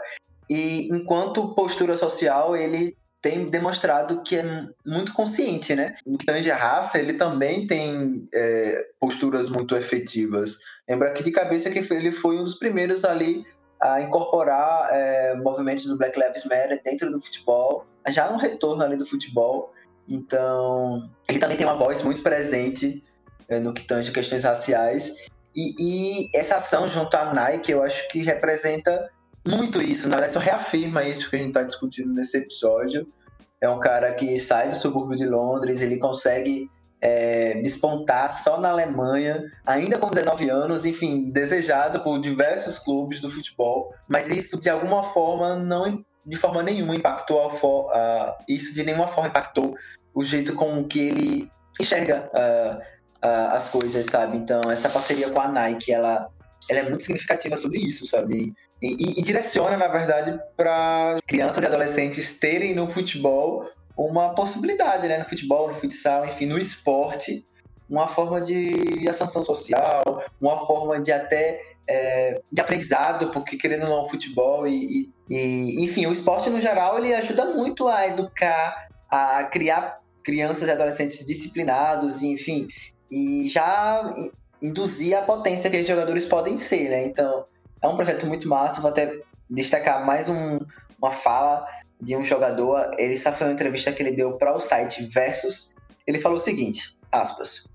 E 0.49 0.87
enquanto 0.91 1.53
postura 1.53 1.97
social, 1.97 2.55
ele 2.55 2.95
tem 3.21 3.49
demonstrado 3.49 4.23
que 4.23 4.37
é 4.37 4.43
muito 4.85 5.13
consciente, 5.13 5.75
né? 5.75 5.95
No 6.05 6.17
que 6.17 6.31
de 6.41 6.49
raça, 6.49 6.97
ele 6.97 7.13
também 7.13 7.67
tem 7.67 8.27
é, 8.33 8.87
posturas 8.99 9.49
muito 9.49 9.75
efetivas. 9.75 10.55
Lembra 10.87 11.09
aqui 11.09 11.23
de 11.23 11.31
cabeça 11.31 11.69
que 11.69 11.79
ele 11.93 12.11
foi 12.11 12.37
um 12.37 12.43
dos 12.43 12.57
primeiros 12.57 13.03
ali 13.03 13.43
a 13.79 14.01
incorporar 14.01 14.89
é, 14.91 15.35
movimentos 15.35 15.85
do 15.85 15.97
Black 15.97 16.19
Lives 16.19 16.43
Matter 16.45 16.81
dentro 16.83 17.11
do 17.11 17.21
futebol, 17.21 17.85
já 18.09 18.29
no 18.31 18.37
retorno 18.37 18.83
ali 18.83 18.97
do 18.97 19.05
futebol. 19.05 19.73
Então, 20.07 21.09
ele 21.27 21.39
também 21.39 21.57
tem 21.57 21.67
uma 21.67 21.75
voz 21.75 22.01
muito 22.01 22.23
presente 22.23 23.03
é, 23.49 23.59
no 23.59 23.73
que 23.73 23.85
tange 23.85 24.11
questões 24.11 24.43
raciais. 24.43 25.27
E, 25.55 25.75
e, 25.79 26.29
essa 26.33 26.57
ação 26.57 26.87
junto 26.87 27.15
à 27.15 27.33
Nike, 27.33 27.71
eu 27.71 27.83
acho 27.83 28.07
que 28.09 28.19
representa 28.19 29.09
muito 29.47 29.81
isso. 29.81 30.07
Na 30.07 30.15
verdade, 30.15 30.33
só 30.33 30.39
reafirma 30.39 31.03
isso 31.03 31.29
que 31.29 31.35
a 31.35 31.39
gente 31.39 31.49
está 31.49 31.63
discutindo 31.63 32.13
nesse 32.13 32.37
episódio. 32.37 33.07
É 33.59 33.69
um 33.69 33.79
cara 33.79 34.13
que 34.13 34.37
sai 34.39 34.69
do 34.69 34.75
subúrbio 34.75 35.17
de 35.17 35.25
Londres, 35.25 35.81
ele 35.81 35.97
consegue 35.97 36.69
é, 37.01 37.61
despontar 37.61 38.41
só 38.41 38.59
na 38.59 38.69
Alemanha, 38.69 39.43
ainda 39.65 39.97
com 39.97 40.09
19 40.09 40.49
anos, 40.49 40.85
enfim, 40.85 41.29
desejado 41.29 41.99
por 42.01 42.19
diversos 42.19 42.79
clubes 42.79 43.21
do 43.21 43.29
futebol, 43.29 43.93
mas 44.07 44.29
isso 44.29 44.59
de 44.59 44.69
alguma 44.69 45.03
forma 45.03 45.55
não, 45.55 46.03
de 46.25 46.37
forma 46.37 46.63
nenhuma 46.63 46.95
impactou 46.95 47.41
a, 47.91 48.37
isso 48.47 48.73
de 48.73 48.83
nenhuma 48.83 49.07
forma 49.07 49.29
impactou 49.29 49.75
o 50.13 50.23
jeito 50.23 50.53
com 50.55 50.83
que 50.83 50.99
ele 50.99 51.51
enxerga 51.79 52.29
uh, 52.33 52.77
uh, 53.25 53.53
as 53.53 53.69
coisas, 53.69 54.07
sabe? 54.07 54.37
Então 54.37 54.71
essa 54.71 54.89
parceria 54.89 55.29
com 55.29 55.39
a 55.39 55.47
Nike, 55.47 55.91
ela, 55.91 56.27
ela 56.67 56.79
é 56.79 56.89
muito 56.89 57.03
significativa 57.03 57.55
sobre 57.55 57.77
isso, 57.77 58.07
sabe? 58.07 58.53
E, 58.81 58.87
e, 58.87 59.19
e 59.19 59.21
direciona, 59.21 59.77
na 59.77 59.87
verdade, 59.87 60.39
para 60.55 61.19
crianças 61.27 61.63
e 61.63 61.67
adolescentes 61.67 62.33
terem 62.33 62.73
no 62.73 62.89
futebol 62.89 63.69
uma 63.97 64.35
possibilidade, 64.35 65.07
né? 65.07 65.17
No 65.17 65.25
futebol, 65.25 65.67
no 65.67 65.73
futsal, 65.73 66.25
enfim, 66.25 66.45
no 66.45 66.57
esporte, 66.57 67.45
uma 67.89 68.07
forma 68.07 68.39
de 68.41 69.07
ascensão 69.09 69.43
social, 69.43 70.23
uma 70.39 70.65
forma 70.65 70.99
de 71.01 71.11
até 71.11 71.61
é, 71.87 72.41
de 72.51 72.61
aprendizado, 72.61 73.29
porque 73.31 73.57
querendo 73.57 73.83
ou 73.83 73.89
não, 73.89 74.03
o 74.03 74.09
futebol 74.09 74.67
e, 74.67 75.09
e, 75.29 75.83
enfim, 75.83 76.05
o 76.05 76.11
esporte 76.11 76.49
no 76.49 76.59
geral 76.59 76.97
ele 76.97 77.13
ajuda 77.13 77.45
muito 77.45 77.87
a 77.87 78.07
educar, 78.07 78.89
a 79.09 79.45
criar 79.45 79.99
crianças 80.23 80.67
e 80.67 80.71
adolescentes 80.71 81.25
disciplinados, 81.25 82.21
enfim, 82.21 82.67
e 83.09 83.49
já 83.49 84.13
induzir 84.61 85.17
a 85.17 85.21
potência 85.21 85.69
que 85.69 85.79
os 85.79 85.87
jogadores 85.87 86.25
podem 86.25 86.57
ser, 86.57 86.89
né? 86.89 87.05
Então, 87.05 87.45
é 87.81 87.87
um 87.87 87.95
projeto 87.95 88.25
muito 88.25 88.47
massa. 88.49 88.81
Vou 88.81 88.89
até 88.89 89.21
destacar 89.49 90.05
mais 90.05 90.27
um, 90.27 90.59
uma 91.01 91.11
fala 91.11 91.65
de 92.01 92.15
um 92.15 92.23
jogador. 92.23 92.91
Ele 92.97 93.17
só 93.17 93.31
foi 93.31 93.47
uma 93.47 93.53
entrevista 93.53 93.91
que 93.91 94.01
ele 94.01 94.11
deu 94.11 94.33
para 94.33 94.55
o 94.55 94.59
site 94.59 95.03
Versus. 95.05 95.75
Ele 96.05 96.19
falou 96.19 96.37
o 96.37 96.41
seguinte: 96.41 96.97
aspas. 97.11 97.67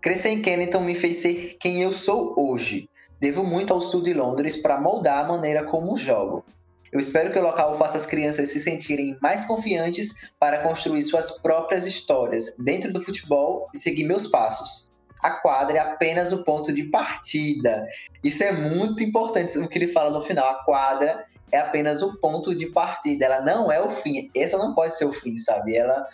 Crescer 0.00 0.30
em 0.30 0.42
Kennington 0.42 0.80
me 0.80 0.94
fez 0.94 1.18
ser 1.18 1.56
quem 1.60 1.82
eu 1.82 1.92
sou 1.92 2.34
hoje. 2.36 2.88
Devo 3.20 3.44
muito 3.44 3.72
ao 3.74 3.82
sul 3.82 4.02
de 4.02 4.14
Londres 4.14 4.56
para 4.56 4.80
moldar 4.80 5.24
a 5.24 5.28
maneira 5.28 5.64
como 5.64 5.96
jogo. 5.96 6.44
Eu 6.90 6.98
espero 6.98 7.30
que 7.30 7.38
o 7.38 7.42
local 7.42 7.76
faça 7.76 7.98
as 7.98 8.06
crianças 8.06 8.50
se 8.50 8.58
sentirem 8.58 9.16
mais 9.20 9.44
confiantes 9.44 10.30
para 10.40 10.58
construir 10.58 11.02
suas 11.02 11.38
próprias 11.40 11.86
histórias 11.86 12.56
dentro 12.58 12.92
do 12.92 13.02
futebol 13.02 13.68
e 13.74 13.78
seguir 13.78 14.04
meus 14.04 14.26
passos 14.26 14.90
a 15.22 15.30
quadra 15.30 15.76
é 15.76 15.80
apenas 15.80 16.32
o 16.32 16.44
ponto 16.44 16.72
de 16.72 16.84
partida. 16.84 17.86
Isso 18.24 18.42
é 18.42 18.52
muito 18.52 19.02
importante 19.02 19.56
o 19.58 19.68
que 19.68 19.78
ele 19.78 19.88
fala 19.88 20.10
no 20.10 20.22
final. 20.22 20.48
A 20.48 20.64
quadra 20.64 21.24
é 21.52 21.58
apenas 21.58 22.02
o 22.02 22.16
ponto 22.18 22.54
de 22.54 22.66
partida, 22.66 23.26
ela 23.26 23.40
não 23.40 23.70
é 23.70 23.80
o 23.80 23.90
fim. 23.90 24.30
Essa 24.34 24.56
não 24.56 24.74
pode 24.74 24.96
ser 24.96 25.04
o 25.04 25.12
fim, 25.12 25.38
sabe? 25.38 25.76
Ela 25.76 26.06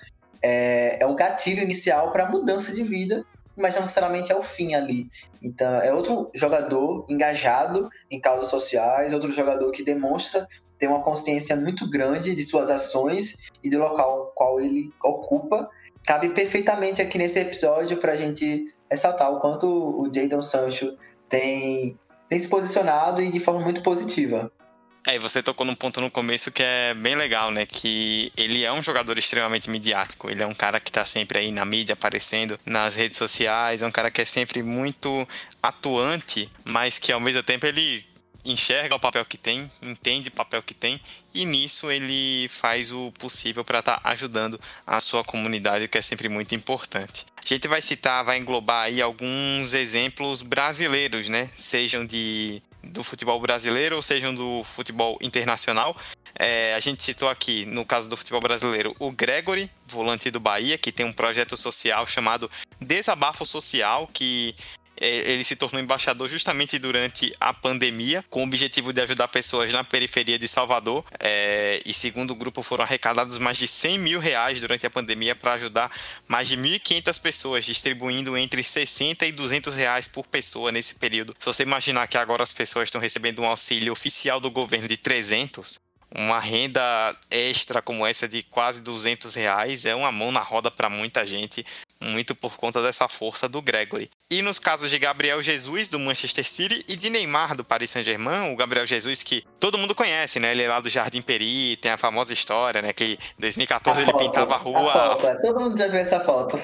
é, 0.42 0.98
é 1.00 1.06
o 1.06 1.14
gatilho 1.14 1.62
inicial 1.62 2.12
para 2.12 2.30
mudança 2.30 2.72
de 2.72 2.82
vida, 2.82 3.24
mas 3.56 3.74
não 3.74 3.82
necessariamente 3.82 4.30
é 4.30 4.36
o 4.36 4.42
fim 4.42 4.74
ali. 4.74 5.08
Então, 5.42 5.80
é 5.80 5.92
outro 5.92 6.30
jogador 6.34 7.06
engajado 7.08 7.88
em 8.10 8.20
causas 8.20 8.48
sociais, 8.48 9.12
outro 9.12 9.32
jogador 9.32 9.70
que 9.72 9.82
demonstra 9.82 10.46
ter 10.78 10.86
uma 10.86 11.02
consciência 11.02 11.56
muito 11.56 11.88
grande 11.88 12.34
de 12.34 12.42
suas 12.42 12.70
ações 12.70 13.50
e 13.62 13.70
do 13.70 13.78
local 13.78 14.32
qual 14.34 14.60
ele 14.60 14.92
ocupa. 15.02 15.68
Cabe 16.06 16.28
perfeitamente 16.30 17.00
aqui 17.00 17.18
nesse 17.18 17.40
episódio 17.40 17.96
para 17.96 18.12
a 18.12 18.16
gente 18.16 18.72
ressaltar 18.90 19.32
o 19.32 19.40
quanto 19.40 19.66
o 19.66 20.12
Jadon 20.12 20.42
Sancho 20.42 20.96
tem, 21.28 21.98
tem 22.28 22.38
se 22.38 22.48
posicionado 22.48 23.22
e 23.22 23.30
de 23.30 23.40
forma 23.40 23.60
muito 23.60 23.82
positiva. 23.82 24.52
É, 25.06 25.14
e 25.14 25.18
você 25.20 25.40
tocou 25.40 25.64
num 25.64 25.74
ponto 25.76 26.00
no 26.00 26.10
começo 26.10 26.50
que 26.50 26.64
é 26.64 26.92
bem 26.92 27.14
legal, 27.14 27.52
né? 27.52 27.64
Que 27.64 28.32
ele 28.36 28.64
é 28.64 28.72
um 28.72 28.82
jogador 28.82 29.16
extremamente 29.16 29.70
midiático. 29.70 30.28
Ele 30.28 30.42
é 30.42 30.46
um 30.46 30.54
cara 30.54 30.80
que 30.80 30.90
tá 30.90 31.06
sempre 31.06 31.38
aí 31.38 31.52
na 31.52 31.64
mídia, 31.64 31.92
aparecendo 31.92 32.58
nas 32.66 32.96
redes 32.96 33.16
sociais. 33.16 33.82
É 33.82 33.86
um 33.86 33.92
cara 33.92 34.10
que 34.10 34.20
é 34.20 34.24
sempre 34.24 34.64
muito 34.64 35.26
atuante, 35.62 36.50
mas 36.64 36.98
que 36.98 37.12
ao 37.12 37.20
mesmo 37.20 37.40
tempo 37.44 37.66
ele 37.66 38.04
enxerga 38.44 38.94
o 38.94 39.00
papel 39.00 39.24
que 39.24 39.36
tem, 39.36 39.70
entende 39.82 40.28
o 40.28 40.32
papel 40.32 40.62
que 40.62 40.72
tem 40.72 41.00
e 41.34 41.44
nisso 41.44 41.90
ele 41.90 42.48
faz 42.48 42.92
o 42.92 43.12
possível 43.12 43.64
para 43.64 43.80
estar 43.80 44.00
tá 44.00 44.10
ajudando 44.10 44.60
a 44.86 45.00
sua 45.00 45.24
comunidade, 45.24 45.84
o 45.84 45.88
que 45.88 45.98
é 45.98 46.02
sempre 46.02 46.28
muito 46.28 46.54
importante. 46.54 47.26
A 47.36 47.46
gente 47.46 47.68
vai 47.68 47.82
citar, 47.82 48.24
vai 48.24 48.38
englobar 48.38 48.84
aí 48.84 49.02
alguns 49.02 49.72
exemplos 49.74 50.42
brasileiros, 50.42 51.28
né? 51.28 51.50
Sejam 51.56 52.06
de 52.06 52.62
do 52.90 53.02
futebol 53.02 53.40
brasileiro 53.40 53.96
ou 53.96 54.02
sejam 54.02 54.34
do 54.34 54.64
futebol 54.64 55.18
internacional. 55.20 55.96
É, 56.38 56.74
a 56.74 56.80
gente 56.80 57.02
citou 57.02 57.28
aqui, 57.28 57.64
no 57.64 57.84
caso 57.84 58.08
do 58.08 58.16
futebol 58.16 58.40
brasileiro, 58.40 58.94
o 58.98 59.10
Gregory, 59.10 59.70
volante 59.86 60.30
do 60.30 60.38
Bahia, 60.38 60.76
que 60.76 60.92
tem 60.92 61.06
um 61.06 61.12
projeto 61.12 61.56
social 61.56 62.06
chamado 62.06 62.50
Desabafo 62.80 63.46
Social, 63.46 64.06
que 64.12 64.54
ele 64.98 65.44
se 65.44 65.56
tornou 65.56 65.80
embaixador 65.80 66.28
justamente 66.28 66.78
durante 66.78 67.34
a 67.38 67.52
pandemia, 67.52 68.24
com 68.30 68.40
o 68.40 68.44
objetivo 68.44 68.92
de 68.92 69.00
ajudar 69.02 69.28
pessoas 69.28 69.72
na 69.72 69.84
periferia 69.84 70.38
de 70.38 70.48
Salvador. 70.48 71.04
É, 71.18 71.80
e 71.84 71.92
segundo 71.92 72.30
o 72.30 72.34
grupo, 72.34 72.62
foram 72.62 72.84
arrecadados 72.84 73.38
mais 73.38 73.58
de 73.58 73.68
100 73.68 73.98
mil 73.98 74.20
reais 74.20 74.60
durante 74.60 74.86
a 74.86 74.90
pandemia 74.90 75.34
para 75.34 75.54
ajudar 75.54 75.90
mais 76.26 76.48
de 76.48 76.56
1.500 76.56 77.20
pessoas, 77.20 77.64
distribuindo 77.64 78.36
entre 78.36 78.62
60 78.62 79.26
e 79.26 79.32
200 79.32 79.74
reais 79.74 80.08
por 80.08 80.26
pessoa 80.26 80.72
nesse 80.72 80.94
período. 80.94 81.34
Se 81.38 81.46
você 81.46 81.62
imaginar 81.62 82.06
que 82.06 82.16
agora 82.16 82.42
as 82.42 82.52
pessoas 82.52 82.88
estão 82.88 83.00
recebendo 83.00 83.42
um 83.42 83.46
auxílio 83.46 83.92
oficial 83.92 84.40
do 84.40 84.50
governo 84.50 84.88
de 84.88 84.96
300, 84.96 85.78
uma 86.14 86.38
renda 86.38 87.16
extra 87.30 87.82
como 87.82 88.06
essa 88.06 88.28
de 88.28 88.42
quase 88.42 88.80
200 88.80 89.34
reais 89.34 89.84
é 89.84 89.94
uma 89.94 90.12
mão 90.12 90.30
na 90.30 90.40
roda 90.40 90.70
para 90.70 90.88
muita 90.88 91.26
gente 91.26 91.66
muito 92.00 92.34
por 92.34 92.56
conta 92.56 92.82
dessa 92.82 93.08
força 93.08 93.48
do 93.48 93.62
Gregory. 93.62 94.10
E 94.30 94.42
nos 94.42 94.58
casos 94.58 94.90
de 94.90 94.98
Gabriel 94.98 95.42
Jesus, 95.42 95.88
do 95.88 95.98
Manchester 95.98 96.48
City, 96.48 96.84
e 96.88 96.96
de 96.96 97.08
Neymar, 97.10 97.56
do 97.56 97.64
Paris 97.64 97.90
Saint-Germain, 97.90 98.52
o 98.52 98.56
Gabriel 98.56 98.86
Jesus, 98.86 99.22
que 99.22 99.44
todo 99.58 99.78
mundo 99.78 99.94
conhece, 99.94 100.38
né? 100.38 100.50
Ele 100.50 100.62
é 100.62 100.68
lá 100.68 100.80
do 100.80 100.90
Jardim 100.90 101.22
Peri, 101.22 101.76
tem 101.76 101.90
a 101.90 101.96
famosa 101.96 102.32
história, 102.32 102.82
né? 102.82 102.92
Que 102.92 103.18
em 103.38 103.40
2014 103.40 104.00
a 104.00 104.02
ele 104.02 104.12
foto, 104.12 104.22
pintava 104.22 104.54
a 104.54 104.58
rua. 104.58 104.90
A 104.90 105.16
foto, 105.16 105.26
é, 105.26 105.34
todo 105.36 105.60
mundo 105.60 105.78
já 105.78 105.88
viu 105.88 106.00
essa 106.00 106.20
foto. 106.20 106.60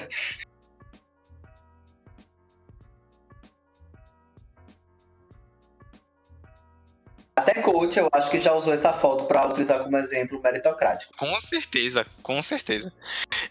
Até 7.35 7.55
coach, 7.61 7.97
eu 7.97 8.07
acho 8.11 8.29
que 8.29 8.39
já 8.39 8.53
usou 8.53 8.71
essa 8.71 8.93
foto 8.93 9.25
para 9.25 9.47
utilizar 9.47 9.83
como 9.83 9.97
exemplo 9.97 10.39
meritocrático. 10.41 11.13
Com 11.17 11.33
certeza, 11.41 12.05
com 12.21 12.41
certeza. 12.43 12.93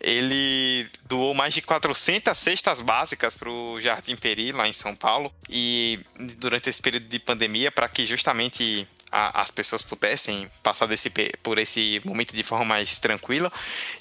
Ele 0.01 0.89
doou 1.07 1.35
mais 1.35 1.53
de 1.53 1.63
400 1.63 2.37
cestas 2.39 2.81
básicas 2.81 3.35
para 3.35 3.51
o 3.51 3.81
Jardim 3.81 4.17
Peri, 4.17 4.53
lá 4.53 4.69
em 4.69 4.73
São 4.73 4.95
Paulo, 4.95 5.33
e 5.49 5.99
durante 6.37 6.71
esse 6.71 6.81
período 6.81 7.09
de 7.09 7.19
pandemia, 7.19 7.73
para 7.73 7.89
que 7.89 8.07
justamente 8.07 8.87
a, 9.13 9.43
as 9.43 9.51
pessoas 9.51 9.83
pudessem 9.83 10.51
passar 10.63 10.87
desse, 10.87 11.11
por 11.43 11.59
esse 11.59 12.01
momento 12.05 12.35
de 12.35 12.43
forma 12.43 12.65
mais 12.65 12.99
tranquila. 12.99 13.53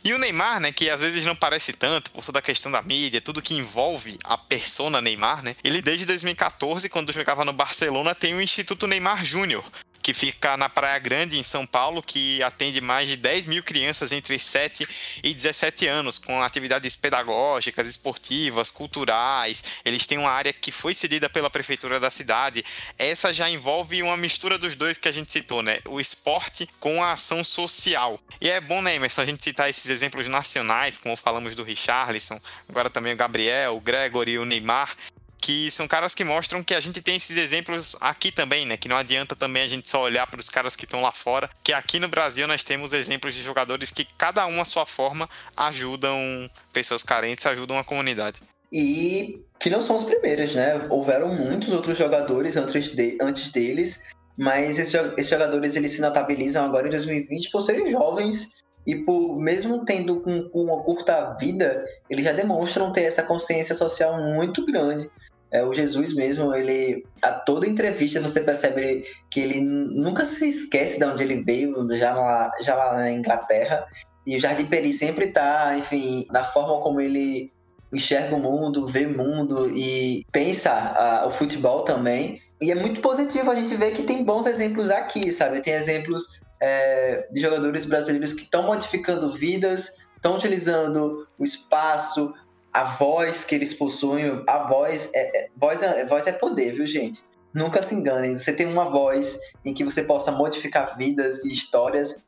E 0.03 0.13
o 0.13 0.17
Neymar, 0.17 0.61
né, 0.61 0.71
que 0.71 0.89
às 0.89 1.01
vezes 1.01 1.25
não 1.25 1.35
parece 1.35 1.73
tanto 1.73 2.11
por 2.11 2.25
toda 2.25 2.39
a 2.39 2.41
questão 2.41 2.71
da 2.71 2.81
mídia, 2.81 3.19
tudo 3.19 3.41
que 3.41 3.55
envolve 3.55 4.17
a 4.23 4.37
persona 4.37 5.01
Neymar, 5.01 5.43
né? 5.43 5.55
Ele 5.63 5.81
desde 5.81 6.05
2014, 6.05 6.87
quando 6.89 7.11
jogava 7.11 7.43
no 7.43 7.53
Barcelona, 7.53 8.15
tem 8.15 8.33
o 8.33 8.41
Instituto 8.41 8.87
Neymar 8.87 9.25
Júnior, 9.25 9.63
que 10.01 10.13
fica 10.13 10.57
na 10.57 10.67
Praia 10.67 10.97
Grande, 10.99 11.37
em 11.37 11.43
São 11.43 11.65
Paulo, 11.65 12.01
que 12.01 12.41
atende 12.43 12.81
mais 12.81 13.07
de 13.07 13.15
10 13.17 13.47
mil 13.47 13.63
crianças 13.63 14.11
entre 14.11 14.37
7 14.39 14.87
e 15.23 15.33
17 15.33 15.87
anos, 15.87 16.17
com 16.17 16.41
atividades 16.41 16.95
pedagógicas, 16.95 17.87
esportivas, 17.87 18.71
culturais. 18.71 19.63
Eles 19.85 20.07
têm 20.07 20.17
uma 20.17 20.31
área 20.31 20.51
que 20.51 20.71
foi 20.71 20.93
cedida 20.93 21.29
pela 21.29 21.49
prefeitura 21.49 21.99
da 21.99 22.09
cidade. 22.09 22.63
Essa 22.97 23.33
já 23.33 23.49
envolve 23.49 24.01
uma 24.01 24.17
mistura 24.17 24.57
dos 24.57 24.75
dois 24.75 24.97
que 24.97 25.07
a 25.07 25.11
gente 25.11 25.31
citou, 25.31 25.61
né? 25.61 25.79
O 25.87 25.99
esporte 25.99 26.67
com 26.79 27.03
a 27.03 27.13
ação 27.13 27.43
social. 27.43 28.19
E 28.39 28.49
é 28.49 28.59
bom, 28.59 28.81
né, 28.81 28.95
Emerson, 28.95 29.21
a 29.21 29.25
gente 29.25 29.43
citar 29.43 29.69
esses 29.69 29.89
exemplos 29.89 30.27
nacionais, 30.27 30.97
como 30.97 31.15
falamos 31.15 31.55
do 31.55 31.63
Richarlison, 31.63 32.39
agora 32.67 32.89
também 32.89 33.13
o 33.13 33.17
Gabriel, 33.17 33.75
o 33.75 33.81
Gregory 33.81 34.37
o 34.37 34.45
Neymar, 34.45 34.95
que 35.41 35.71
são 35.71 35.87
caras 35.87 36.13
que 36.13 36.23
mostram 36.23 36.63
que 36.63 36.75
a 36.75 36.79
gente 36.79 37.01
tem 37.01 37.15
esses 37.15 37.35
exemplos 37.35 37.97
aqui 37.99 38.31
também, 38.31 38.63
né? 38.65 38.77
Que 38.77 38.87
não 38.87 38.95
adianta 38.95 39.35
também 39.35 39.63
a 39.63 39.67
gente 39.67 39.89
só 39.89 40.03
olhar 40.03 40.27
para 40.27 40.39
os 40.39 40.47
caras 40.47 40.75
que 40.75 40.85
estão 40.85 41.01
lá 41.01 41.11
fora, 41.11 41.49
que 41.63 41.73
aqui 41.73 41.99
no 41.99 42.07
Brasil 42.07 42.47
nós 42.47 42.63
temos 42.63 42.93
exemplos 42.93 43.33
de 43.33 43.41
jogadores 43.41 43.89
que 43.89 44.05
cada 44.17 44.45
um 44.45 44.61
à 44.61 44.65
sua 44.65 44.85
forma 44.85 45.27
ajudam 45.57 46.47
pessoas 46.71 47.01
carentes, 47.01 47.45
ajudam 47.47 47.79
a 47.79 47.83
comunidade. 47.83 48.39
E 48.71 49.43
que 49.59 49.69
não 49.69 49.81
são 49.81 49.95
os 49.95 50.03
primeiros, 50.03 50.53
né? 50.53 50.85
Houveram 50.89 51.33
muitos 51.33 51.69
outros 51.69 51.97
jogadores 51.97 52.55
antes, 52.55 52.95
de, 52.95 53.17
antes 53.19 53.51
deles, 53.51 54.03
mas 54.37 54.77
esses, 54.77 54.93
esses 55.17 55.29
jogadores 55.29 55.75
eles 55.75 55.91
se 55.91 56.01
notabilizam 56.01 56.63
agora 56.63 56.87
em 56.87 56.91
2020 56.91 57.49
por 57.49 57.63
serem 57.63 57.91
jovens 57.91 58.61
e 58.85 58.95
por 58.95 59.39
mesmo 59.39 59.85
tendo 59.85 60.21
com, 60.21 60.49
uma 60.53 60.81
curta 60.83 61.35
vida, 61.39 61.83
eles 62.09 62.23
já 62.23 62.31
demonstram 62.31 62.91
ter 62.91 63.03
essa 63.03 63.23
consciência 63.23 63.75
social 63.75 64.21
muito 64.21 64.65
grande 64.65 65.09
é, 65.51 65.63
o 65.63 65.73
Jesus 65.73 66.13
mesmo, 66.15 66.53
ele 66.55 67.03
a 67.21 67.31
toda 67.31 67.67
entrevista 67.67 68.21
você 68.21 68.39
percebe 68.39 69.03
que 69.29 69.39
ele 69.39 69.59
nunca 69.59 70.25
se 70.25 70.47
esquece 70.47 70.97
de 70.97 71.05
onde 71.05 71.23
ele 71.23 71.43
veio, 71.43 71.85
já 71.95 72.15
lá, 72.15 72.51
já 72.61 72.75
lá 72.75 72.95
na 72.95 73.11
Inglaterra. 73.11 73.85
E 74.25 74.37
o 74.37 74.39
Jardim 74.39 74.65
Peri 74.65 74.93
sempre 74.93 75.25
está, 75.25 75.75
enfim, 75.77 76.25
na 76.31 76.43
forma 76.43 76.81
como 76.81 77.01
ele 77.01 77.51
enxerga 77.93 78.35
o 78.35 78.39
mundo, 78.39 78.87
vê 78.87 79.05
o 79.05 79.17
mundo 79.17 79.69
e 79.75 80.25
pensa 80.31 80.71
a, 80.71 81.27
o 81.27 81.31
futebol 81.31 81.83
também. 81.83 82.39
E 82.61 82.71
é 82.71 82.75
muito 82.75 83.01
positivo 83.01 83.51
a 83.51 83.55
gente 83.55 83.75
ver 83.75 83.91
que 83.91 84.03
tem 84.03 84.23
bons 84.23 84.45
exemplos 84.45 84.89
aqui, 84.89 85.33
sabe? 85.33 85.61
Tem 85.61 85.73
exemplos 85.73 86.39
é, 86.61 87.27
de 87.31 87.41
jogadores 87.41 87.85
brasileiros 87.85 88.33
que 88.33 88.43
estão 88.43 88.63
modificando 88.63 89.29
vidas, 89.31 89.97
estão 90.15 90.35
utilizando 90.35 91.27
o 91.37 91.43
espaço, 91.43 92.33
a 92.73 92.83
voz 92.83 93.43
que 93.43 93.55
eles 93.55 93.73
possuem, 93.73 94.43
a 94.47 94.67
voz 94.67 95.09
é, 95.13 95.45
é, 95.45 95.49
voz 95.55 95.81
é, 95.81 96.05
voz 96.05 96.25
é 96.27 96.31
poder, 96.31 96.73
viu, 96.73 96.87
gente? 96.87 97.23
Nunca 97.53 97.81
se 97.81 97.93
enganem, 97.93 98.37
você 98.37 98.53
tem 98.53 98.65
uma 98.65 98.89
voz 98.89 99.37
em 99.65 99.73
que 99.73 99.83
você 99.83 100.03
possa 100.03 100.31
modificar 100.31 100.97
vidas 100.97 101.43
e 101.43 101.51
histórias. 101.51 102.23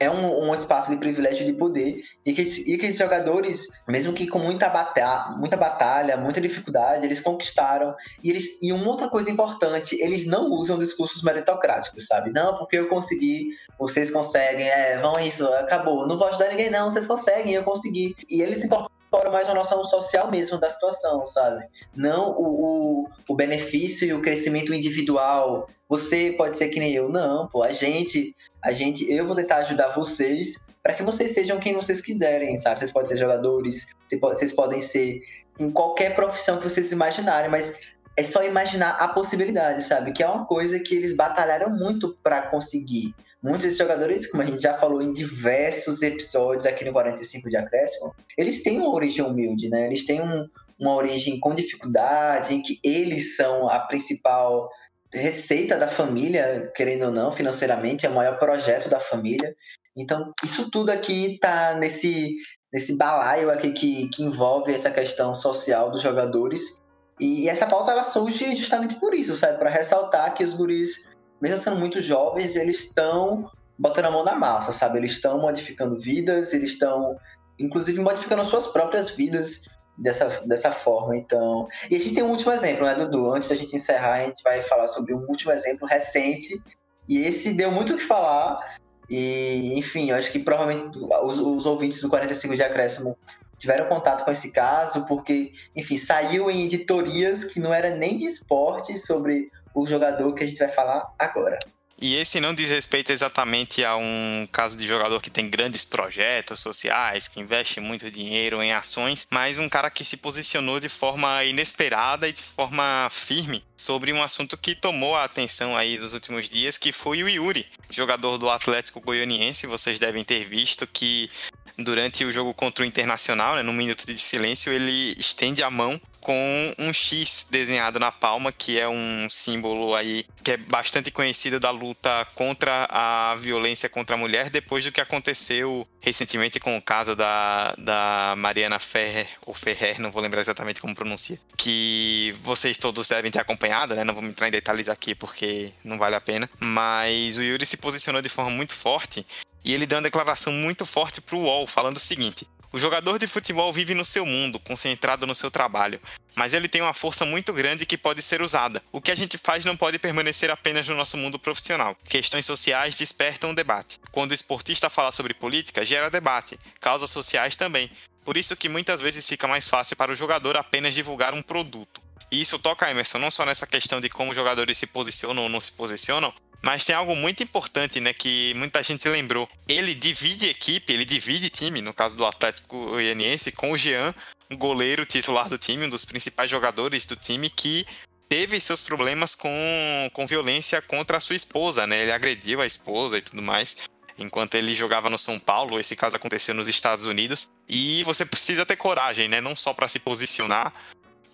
É 0.00 0.08
um, 0.08 0.48
um 0.48 0.54
espaço 0.54 0.88
de 0.88 0.96
privilégio 0.96 1.44
de 1.44 1.52
poder. 1.52 2.04
E 2.24 2.32
que, 2.32 2.42
e 2.42 2.78
que 2.78 2.86
esses 2.86 2.98
jogadores, 2.98 3.66
mesmo 3.88 4.12
que 4.12 4.28
com 4.28 4.38
muita 4.38 4.68
batalha, 4.68 5.36
muita 5.36 5.56
batalha, 5.56 6.16
muita 6.16 6.40
dificuldade, 6.40 7.04
eles 7.04 7.18
conquistaram. 7.18 7.92
E, 8.22 8.30
eles, 8.30 8.62
e 8.62 8.72
uma 8.72 8.86
outra 8.86 9.08
coisa 9.08 9.28
importante, 9.28 10.00
eles 10.00 10.24
não 10.24 10.52
usam 10.52 10.78
discursos 10.78 11.20
meritocráticos, 11.24 12.06
sabe? 12.06 12.30
Não, 12.30 12.56
porque 12.58 12.78
eu 12.78 12.88
consegui, 12.88 13.48
vocês 13.76 14.12
conseguem, 14.12 14.68
é, 14.68 14.98
vão 14.98 15.18
isso, 15.18 15.44
acabou. 15.54 16.06
Não 16.06 16.16
vou 16.16 16.28
ajudar 16.28 16.50
ninguém, 16.50 16.70
não, 16.70 16.88
vocês 16.88 17.04
conseguem, 17.08 17.54
eu 17.54 17.64
consegui. 17.64 18.14
E 18.30 18.40
eles 18.40 18.60
se 18.60 18.68
fora 19.10 19.30
mais 19.30 19.48
uma 19.48 19.54
noção 19.54 19.84
social 19.84 20.30
mesmo 20.30 20.58
da 20.58 20.70
situação, 20.70 21.24
sabe? 21.26 21.66
Não 21.94 22.32
o, 22.32 23.02
o, 23.02 23.08
o, 23.28 23.34
benefício 23.34 24.06
e 24.06 24.12
o 24.12 24.22
crescimento 24.22 24.72
individual. 24.72 25.68
Você 25.88 26.34
pode 26.36 26.54
ser 26.54 26.68
que 26.68 26.78
nem 26.78 26.92
eu, 26.92 27.08
não, 27.08 27.48
pô. 27.48 27.62
A 27.62 27.72
gente, 27.72 28.34
a 28.62 28.72
gente, 28.72 29.10
eu 29.10 29.26
vou 29.26 29.34
tentar 29.34 29.56
ajudar 29.58 29.88
vocês 29.88 30.66
para 30.82 30.94
que 30.94 31.02
vocês 31.02 31.32
sejam 31.32 31.58
quem 31.58 31.74
vocês 31.74 32.00
quiserem, 32.00 32.56
sabe? 32.56 32.78
Vocês 32.78 32.90
podem 32.90 33.08
ser 33.08 33.16
jogadores, 33.16 33.94
vocês 34.20 34.52
podem 34.52 34.80
ser 34.80 35.20
em 35.58 35.70
qualquer 35.70 36.14
profissão 36.14 36.58
que 36.58 36.64
vocês 36.64 36.92
imaginarem, 36.92 37.50
mas 37.50 37.78
é 38.16 38.22
só 38.22 38.42
imaginar 38.44 38.90
a 38.92 39.08
possibilidade, 39.08 39.84
sabe? 39.84 40.12
Que 40.12 40.22
é 40.22 40.28
uma 40.28 40.44
coisa 40.44 40.78
que 40.78 40.94
eles 40.94 41.14
batalharam 41.14 41.70
muito 41.70 42.16
para 42.22 42.42
conseguir. 42.48 43.14
Muitos 43.42 43.62
desses 43.62 43.78
jogadores, 43.78 44.28
como 44.30 44.42
a 44.42 44.46
gente 44.46 44.60
já 44.60 44.74
falou 44.74 45.00
em 45.00 45.12
diversos 45.12 46.02
episódios 46.02 46.66
aqui 46.66 46.84
no 46.84 46.92
45 46.92 47.48
de 47.48 47.56
acréscimo, 47.56 48.14
eles 48.36 48.62
têm 48.62 48.78
uma 48.78 48.92
origem 48.92 49.24
humilde, 49.24 49.68
né? 49.68 49.86
Eles 49.86 50.04
têm 50.04 50.20
um, 50.20 50.48
uma 50.78 50.94
origem 50.94 51.38
com 51.38 51.54
dificuldade, 51.54 52.54
em 52.54 52.60
que 52.60 52.80
eles 52.82 53.36
são 53.36 53.68
a 53.68 53.78
principal 53.80 54.68
receita 55.12 55.76
da 55.76 55.88
família, 55.88 56.70
querendo 56.74 57.06
ou 57.06 57.10
não, 57.12 57.30
financeiramente, 57.32 58.04
é 58.04 58.08
o 58.08 58.14
maior 58.14 58.38
projeto 58.38 58.88
da 58.88 59.00
família. 59.00 59.54
Então, 59.96 60.32
isso 60.44 60.70
tudo 60.70 60.90
aqui 60.90 61.34
está 61.34 61.76
nesse, 61.76 62.36
nesse 62.72 62.96
balaio 62.96 63.50
aqui 63.50 63.72
que, 63.72 64.08
que 64.08 64.22
envolve 64.22 64.72
essa 64.72 64.90
questão 64.90 65.34
social 65.34 65.90
dos 65.90 66.02
jogadores. 66.02 66.80
E 67.18 67.48
essa 67.48 67.66
pauta 67.66 67.92
ela 67.92 68.02
surge 68.02 68.54
justamente 68.54 68.96
por 68.96 69.14
isso, 69.14 69.36
sabe? 69.36 69.58
Para 69.58 69.70
ressaltar 69.70 70.34
que 70.34 70.44
os 70.44 70.52
guris 70.52 71.07
mesmo 71.40 71.58
sendo 71.58 71.76
muito 71.76 72.00
jovens, 72.00 72.56
eles 72.56 72.86
estão 72.86 73.50
botando 73.78 74.06
a 74.06 74.10
mão 74.10 74.24
na 74.24 74.34
massa, 74.34 74.72
sabe? 74.72 74.98
Eles 74.98 75.12
estão 75.12 75.40
modificando 75.40 75.98
vidas, 75.98 76.52
eles 76.52 76.72
estão, 76.72 77.16
inclusive, 77.58 78.00
modificando 78.00 78.44
suas 78.44 78.66
próprias 78.66 79.10
vidas 79.10 79.68
dessa, 79.96 80.26
dessa 80.46 80.70
forma. 80.70 81.16
Então, 81.16 81.68
e 81.90 81.96
a 81.96 81.98
gente 81.98 82.14
tem 82.14 82.22
um 82.22 82.30
último 82.30 82.52
exemplo, 82.52 82.84
né, 82.84 82.94
Dudu? 82.94 83.32
Antes 83.32 83.48
da 83.48 83.54
gente 83.54 83.74
encerrar, 83.74 84.14
a 84.14 84.24
gente 84.24 84.42
vai 84.42 84.62
falar 84.62 84.88
sobre 84.88 85.14
um 85.14 85.24
último 85.28 85.52
exemplo 85.52 85.86
recente. 85.86 86.60
E 87.08 87.24
esse 87.24 87.54
deu 87.54 87.70
muito 87.70 87.94
o 87.94 87.96
que 87.96 88.04
falar. 88.04 88.76
E, 89.08 89.72
enfim, 89.76 90.10
eu 90.10 90.16
acho 90.16 90.30
que 90.30 90.38
provavelmente 90.38 90.98
os, 91.22 91.38
os 91.38 91.66
ouvintes 91.66 92.00
do 92.00 92.08
45 92.08 92.56
de 92.56 92.62
acréscimo 92.62 93.16
tiveram 93.58 93.86
contato 93.86 94.24
com 94.24 94.30
esse 94.30 94.52
caso, 94.52 95.04
porque, 95.06 95.50
enfim, 95.74 95.98
saiu 95.98 96.50
em 96.50 96.64
editorias 96.64 97.44
que 97.44 97.58
não 97.58 97.74
era 97.74 97.90
nem 97.96 98.16
de 98.16 98.24
esporte 98.24 98.96
sobre 98.96 99.50
o 99.80 99.86
jogador 99.86 100.32
que 100.34 100.44
a 100.44 100.46
gente 100.46 100.58
vai 100.58 100.68
falar 100.68 101.12
agora. 101.18 101.58
E 102.00 102.14
esse 102.14 102.40
não 102.40 102.54
diz 102.54 102.70
respeito 102.70 103.10
exatamente 103.10 103.84
a 103.84 103.96
um 103.96 104.46
caso 104.52 104.78
de 104.78 104.86
jogador 104.86 105.20
que 105.20 105.30
tem 105.30 105.50
grandes 105.50 105.84
projetos 105.84 106.60
sociais, 106.60 107.26
que 107.26 107.40
investe 107.40 107.80
muito 107.80 108.08
dinheiro 108.08 108.62
em 108.62 108.72
ações, 108.72 109.26
mas 109.28 109.58
um 109.58 109.68
cara 109.68 109.90
que 109.90 110.04
se 110.04 110.16
posicionou 110.16 110.78
de 110.78 110.88
forma 110.88 111.42
inesperada 111.44 112.28
e 112.28 112.32
de 112.32 112.42
forma 112.42 113.08
firme 113.10 113.64
sobre 113.78 114.12
um 114.12 114.22
assunto 114.22 114.58
que 114.58 114.74
tomou 114.74 115.14
a 115.14 115.24
atenção 115.24 115.76
aí 115.76 115.98
nos 115.98 116.12
últimos 116.12 116.48
dias, 116.48 116.76
que 116.76 116.92
foi 116.92 117.22
o 117.22 117.28
Yuri, 117.28 117.64
jogador 117.88 118.36
do 118.36 118.50
Atlético 118.50 119.00
Goianiense. 119.00 119.66
Vocês 119.66 119.98
devem 119.98 120.24
ter 120.24 120.44
visto 120.44 120.86
que 120.86 121.30
durante 121.78 122.24
o 122.24 122.32
jogo 122.32 122.52
contra 122.52 122.82
o 122.82 122.86
Internacional, 122.86 123.54
né, 123.54 123.62
no 123.62 123.72
minuto 123.72 124.04
de 124.04 124.18
silêncio, 124.18 124.72
ele 124.72 125.14
estende 125.16 125.62
a 125.62 125.70
mão 125.70 125.98
com 126.20 126.74
um 126.78 126.92
X 126.92 127.46
desenhado 127.50 127.98
na 127.98 128.10
palma, 128.10 128.52
que 128.52 128.78
é 128.78 128.88
um 128.88 129.28
símbolo 129.30 129.94
aí 129.94 130.26
que 130.42 130.52
é 130.52 130.56
bastante 130.56 131.10
conhecido 131.10 131.60
da 131.60 131.70
luta 131.70 132.26
contra 132.34 132.86
a 132.90 133.34
violência 133.36 133.88
contra 133.88 134.16
a 134.16 134.18
mulher, 134.18 134.50
depois 134.50 134.84
do 134.84 134.92
que 134.92 135.00
aconteceu 135.00 135.86
recentemente 136.00 136.58
com 136.58 136.76
o 136.76 136.82
caso 136.82 137.14
da, 137.14 137.74
da 137.78 138.34
Mariana 138.36 138.78
Ferrer, 138.78 139.28
ou 139.46 139.54
Ferrer, 139.54 140.00
não 140.00 140.10
vou 140.10 140.22
lembrar 140.22 140.40
exatamente 140.40 140.80
como 140.80 140.94
pronuncia, 140.94 141.38
que 141.56 142.34
vocês 142.42 142.76
todos 142.78 143.08
devem 143.08 143.30
ter 143.30 143.38
acompanhado, 143.38 143.67
né? 143.94 144.04
Não 144.04 144.14
vou 144.14 144.24
entrar 144.24 144.48
em 144.48 144.52
detalhes 144.52 144.88
aqui 144.88 145.14
porque 145.14 145.72
não 145.84 145.98
vale 145.98 146.16
a 146.16 146.20
pena, 146.20 146.48
mas 146.58 147.36
o 147.36 147.42
Yuri 147.42 147.66
se 147.66 147.76
posicionou 147.76 148.22
de 148.22 148.28
forma 148.28 148.50
muito 148.50 148.74
forte 148.74 149.26
e 149.64 149.74
ele 149.74 149.86
deu 149.86 149.98
uma 149.98 150.02
declaração 150.02 150.52
muito 150.52 150.86
forte 150.86 151.20
para 151.20 151.36
o 151.36 151.42
UOL, 151.42 151.66
falando 151.66 151.96
o 151.96 152.00
seguinte: 152.00 152.46
o 152.70 152.78
jogador 152.78 153.18
de 153.18 153.26
futebol 153.26 153.72
vive 153.72 153.94
no 153.94 154.04
seu 154.04 154.26
mundo, 154.26 154.58
concentrado 154.58 155.26
no 155.26 155.34
seu 155.34 155.50
trabalho, 155.50 155.98
mas 156.34 156.52
ele 156.52 156.68
tem 156.68 156.82
uma 156.82 156.92
força 156.92 157.24
muito 157.24 157.50
grande 157.52 157.86
que 157.86 157.96
pode 157.96 158.20
ser 158.20 158.42
usada. 158.42 158.82
O 158.92 159.00
que 159.00 159.10
a 159.10 159.14
gente 159.14 159.38
faz 159.38 159.64
não 159.64 159.76
pode 159.76 159.98
permanecer 159.98 160.50
apenas 160.50 160.86
no 160.86 160.94
nosso 160.94 161.16
mundo 161.16 161.38
profissional. 161.38 161.96
Questões 162.04 162.44
sociais 162.44 162.94
despertam 162.94 163.50
o 163.50 163.54
debate. 163.54 163.98
Quando 164.12 164.32
o 164.32 164.34
esportista 164.34 164.90
fala 164.90 165.12
sobre 165.12 165.32
política, 165.32 165.84
gera 165.84 166.10
debate. 166.10 166.58
Causas 166.78 167.10
sociais 167.10 167.56
também. 167.56 167.90
Por 168.22 168.36
isso 168.36 168.54
que 168.54 168.68
muitas 168.68 169.00
vezes 169.00 169.26
fica 169.26 169.48
mais 169.48 169.66
fácil 169.66 169.96
para 169.96 170.12
o 170.12 170.14
jogador 170.14 170.54
apenas 170.54 170.94
divulgar 170.94 171.32
um 171.32 171.40
produto. 171.40 172.02
E 172.30 172.40
isso 172.40 172.58
toca 172.58 172.90
Emerson 172.90 173.18
não 173.18 173.30
só 173.30 173.44
nessa 173.46 173.66
questão 173.66 174.00
de 174.00 174.08
como 174.08 174.30
os 174.30 174.36
jogadores 174.36 174.76
se 174.76 174.86
posicionam 174.86 175.44
ou 175.44 175.48
não 175.48 175.60
se 175.60 175.72
posicionam, 175.72 176.32
mas 176.62 176.84
tem 176.84 176.94
algo 176.94 177.14
muito 177.14 177.42
importante, 177.42 178.00
né, 178.00 178.12
que 178.12 178.52
muita 178.54 178.82
gente 178.82 179.08
lembrou. 179.08 179.48
Ele 179.66 179.94
divide 179.94 180.48
equipe, 180.48 180.92
ele 180.92 181.04
divide 181.04 181.48
time, 181.50 181.80
no 181.80 181.94
caso 181.94 182.16
do 182.16 182.26
Atlético 182.26 182.90
Goianiense, 182.90 183.52
com 183.52 183.72
o 183.72 183.78
Jean, 183.78 184.14
um 184.50 184.56
goleiro 184.56 185.06
titular 185.06 185.48
do 185.48 185.58
time, 185.58 185.86
um 185.86 185.90
dos 185.90 186.04
principais 186.04 186.50
jogadores 186.50 187.06
do 187.06 187.14
time, 187.14 187.48
que 187.48 187.86
teve 188.28 188.60
seus 188.60 188.82
problemas 188.82 189.34
com, 189.34 190.10
com 190.12 190.26
violência 190.26 190.82
contra 190.82 191.16
a 191.16 191.20
sua 191.20 191.36
esposa, 191.36 191.86
né? 191.86 192.02
Ele 192.02 192.12
agrediu 192.12 192.60
a 192.60 192.66
esposa 192.66 193.18
e 193.18 193.22
tudo 193.22 193.40
mais. 193.40 193.76
Enquanto 194.18 194.56
ele 194.56 194.74
jogava 194.74 195.08
no 195.08 195.16
São 195.16 195.38
Paulo, 195.38 195.78
esse 195.78 195.94
caso 195.94 196.16
aconteceu 196.16 196.54
nos 196.54 196.68
Estados 196.68 197.06
Unidos. 197.06 197.48
E 197.68 198.02
você 198.02 198.26
precisa 198.26 198.66
ter 198.66 198.76
coragem, 198.76 199.28
né? 199.28 199.40
Não 199.40 199.54
só 199.54 199.72
para 199.72 199.86
se 199.86 200.00
posicionar, 200.00 200.74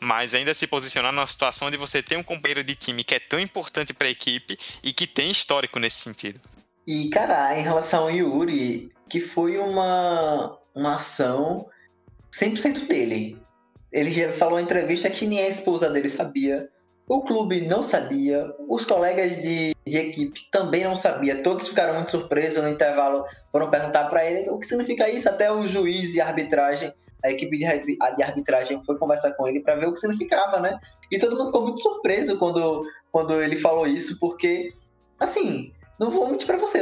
mas 0.05 0.35
ainda 0.35 0.55
se 0.55 0.67
posicionar 0.67 1.13
numa 1.13 1.27
situação 1.27 1.69
onde 1.69 1.77
você 1.77 2.03
tem 2.03 2.19
um 2.19 2.23
companheiro 2.23 2.63
de 2.63 2.77
time 2.77 3.03
que 3.03 3.15
é 3.15 3.19
tão 3.19 3.41
importante 3.41 3.93
para 3.95 4.07
a 4.07 4.11
equipe 4.11 4.59
e 4.83 4.93
que 4.93 5.07
tem 5.07 5.31
histórico 5.31 5.79
nesse 5.79 5.99
sentido. 5.99 6.41
E, 6.87 7.09
cara, 7.09 7.59
em 7.59 7.63
relação 7.63 8.03
ao 8.03 8.11
Yuri, 8.11 8.93
que 9.09 9.21
foi 9.21 9.59
uma, 9.59 10.59
uma 10.75 10.97
ação 10.97 11.67
100% 12.33 12.87
dele. 12.87 13.39
Ele 13.91 14.13
já 14.13 14.33
falou 14.33 14.61
em 14.61 14.65
entrevista 14.65 15.09
que 15.09 15.27
nem 15.27 15.41
a 15.41 15.49
esposa 15.49 15.89
dele 15.89 16.09
sabia, 16.09 16.69
o 17.07 17.23
clube 17.23 17.61
não 17.61 17.83
sabia, 17.83 18.51
os 18.69 18.85
colegas 18.85 19.43
de, 19.43 19.75
de 19.87 19.97
equipe 19.97 20.49
também 20.51 20.85
não 20.85 20.97
sabiam, 20.97 21.43
todos 21.43 21.69
ficaram 21.69 21.95
muito 21.95 22.11
surpresos 22.11 22.63
no 22.63 22.71
intervalo, 22.71 23.25
foram 23.53 23.71
perguntar 23.71 24.05
para 24.05 24.25
ele 24.25 24.49
o 24.49 24.59
que 24.59 24.67
significa 24.67 25.09
isso, 25.09 25.29
até 25.29 25.53
o 25.53 25.67
juiz 25.69 26.15
e 26.15 26.21
a 26.21 26.27
arbitragem, 26.27 26.93
a 27.25 27.31
equipe 27.31 27.57
de, 27.59 27.97
de 27.97 28.22
arbitragem 28.22 28.81
foi 28.85 28.99
conversar 28.99 29.33
com 29.33 29.49
ele 29.49 29.61
para 29.61 29.77
ver 29.77 29.87
o 29.87 29.93
que 29.93 30.01
significava, 30.01 30.61
né? 30.61 30.79
E 31.11 31.18
todo 31.18 31.37
mundo 31.37 31.47
ficou 31.47 31.62
muito 31.62 31.81
surpreso 31.81 32.39
quando, 32.39 32.85
quando 33.11 33.41
ele 33.43 33.57
falou 33.57 33.87
isso, 33.87 34.18
porque, 34.20 34.75
assim, 35.18 35.72
não 35.99 36.11
vou 36.11 36.29
mentir 36.29 36.47
pra 36.47 36.59
você, 36.59 36.81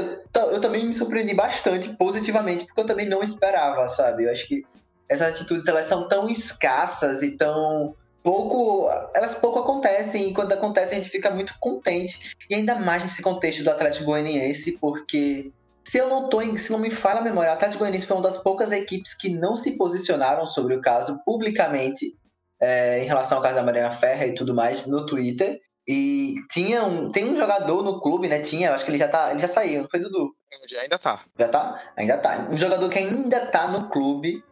eu 0.50 0.60
também 0.60 0.84
me 0.84 0.92
surpreendi 0.92 1.34
bastante 1.34 1.88
positivamente, 1.96 2.66
porque 2.66 2.80
eu 2.80 2.86
também 2.86 3.08
não 3.08 3.22
esperava, 3.22 3.86
sabe? 3.86 4.24
Eu 4.24 4.30
acho 4.30 4.46
que 4.48 4.64
essas 5.08 5.34
atitudes 5.34 5.66
elas 5.66 5.84
são 5.84 6.08
tão 6.08 6.28
escassas 6.28 7.22
e 7.22 7.32
tão 7.32 7.94
pouco 8.22 8.88
elas 9.14 9.34
pouco 9.34 9.58
acontecem 9.58 10.30
e 10.30 10.34
quando 10.34 10.52
acontece 10.52 10.92
a 10.92 10.94
gente 10.94 11.10
fica 11.10 11.28
muito 11.28 11.54
contente 11.58 12.36
e 12.48 12.54
ainda 12.54 12.76
mais 12.76 13.02
nesse 13.02 13.20
contexto 13.20 13.64
do 13.64 13.70
Atlético 13.70 14.04
Goianiense 14.04 14.78
porque 14.78 15.50
se 15.92 15.98
eu 15.98 16.08
não 16.08 16.26
tô 16.26 16.40
em, 16.40 16.56
se 16.56 16.72
não 16.72 16.78
me 16.78 16.88
falha 16.88 17.20
a 17.20 17.22
memória, 17.22 17.50
o 17.50 17.52
Atlético 17.52 17.80
Goianiense 17.80 18.06
foi 18.06 18.16
uma 18.16 18.22
das 18.22 18.42
poucas 18.42 18.72
equipes 18.72 19.12
que 19.12 19.28
não 19.28 19.54
se 19.54 19.76
posicionaram 19.76 20.46
sobre 20.46 20.74
o 20.74 20.80
caso 20.80 21.20
publicamente 21.22 22.16
é, 22.58 23.04
em 23.04 23.06
relação 23.06 23.36
ao 23.36 23.42
caso 23.42 23.56
da 23.56 23.62
Mariana 23.62 23.90
Ferra 23.90 24.24
e 24.24 24.32
tudo 24.32 24.54
mais 24.54 24.86
no 24.86 25.04
Twitter 25.04 25.60
e 25.86 26.36
tinha 26.50 26.82
um, 26.82 27.10
tem 27.10 27.26
um 27.26 27.36
jogador 27.36 27.82
no 27.82 28.00
clube, 28.00 28.26
né? 28.26 28.40
Tinha, 28.40 28.72
acho 28.72 28.86
que 28.86 28.90
ele 28.90 28.96
já 28.96 29.06
tá, 29.06 29.32
ele 29.32 29.40
já 29.40 29.48
saiu, 29.48 29.82
não 29.82 29.88
foi 29.90 30.00
Dudu? 30.00 30.34
Ainda 30.80 30.98
tá. 30.98 31.26
Já 31.38 31.48
tá? 31.48 31.82
Ainda 31.94 32.16
tá. 32.16 32.48
Um 32.50 32.56
jogador 32.56 32.88
que 32.88 32.98
ainda 32.98 33.44
tá 33.48 33.68
no 33.68 33.90
clube, 33.90 34.42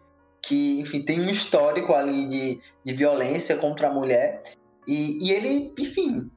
que, 0.43 0.79
enfim, 0.79 1.01
tem 1.01 1.23
um 1.23 1.31
histórico 1.31 1.95
ali 1.95 2.29
de, 2.29 2.61
de 2.85 2.93
violência 2.93 3.57
contra 3.57 3.89
a 3.89 3.95
mulher. 3.95 4.43
E, 4.87 5.27
e 5.27 5.33
ele, 5.33 5.73
enfim, 5.79 6.31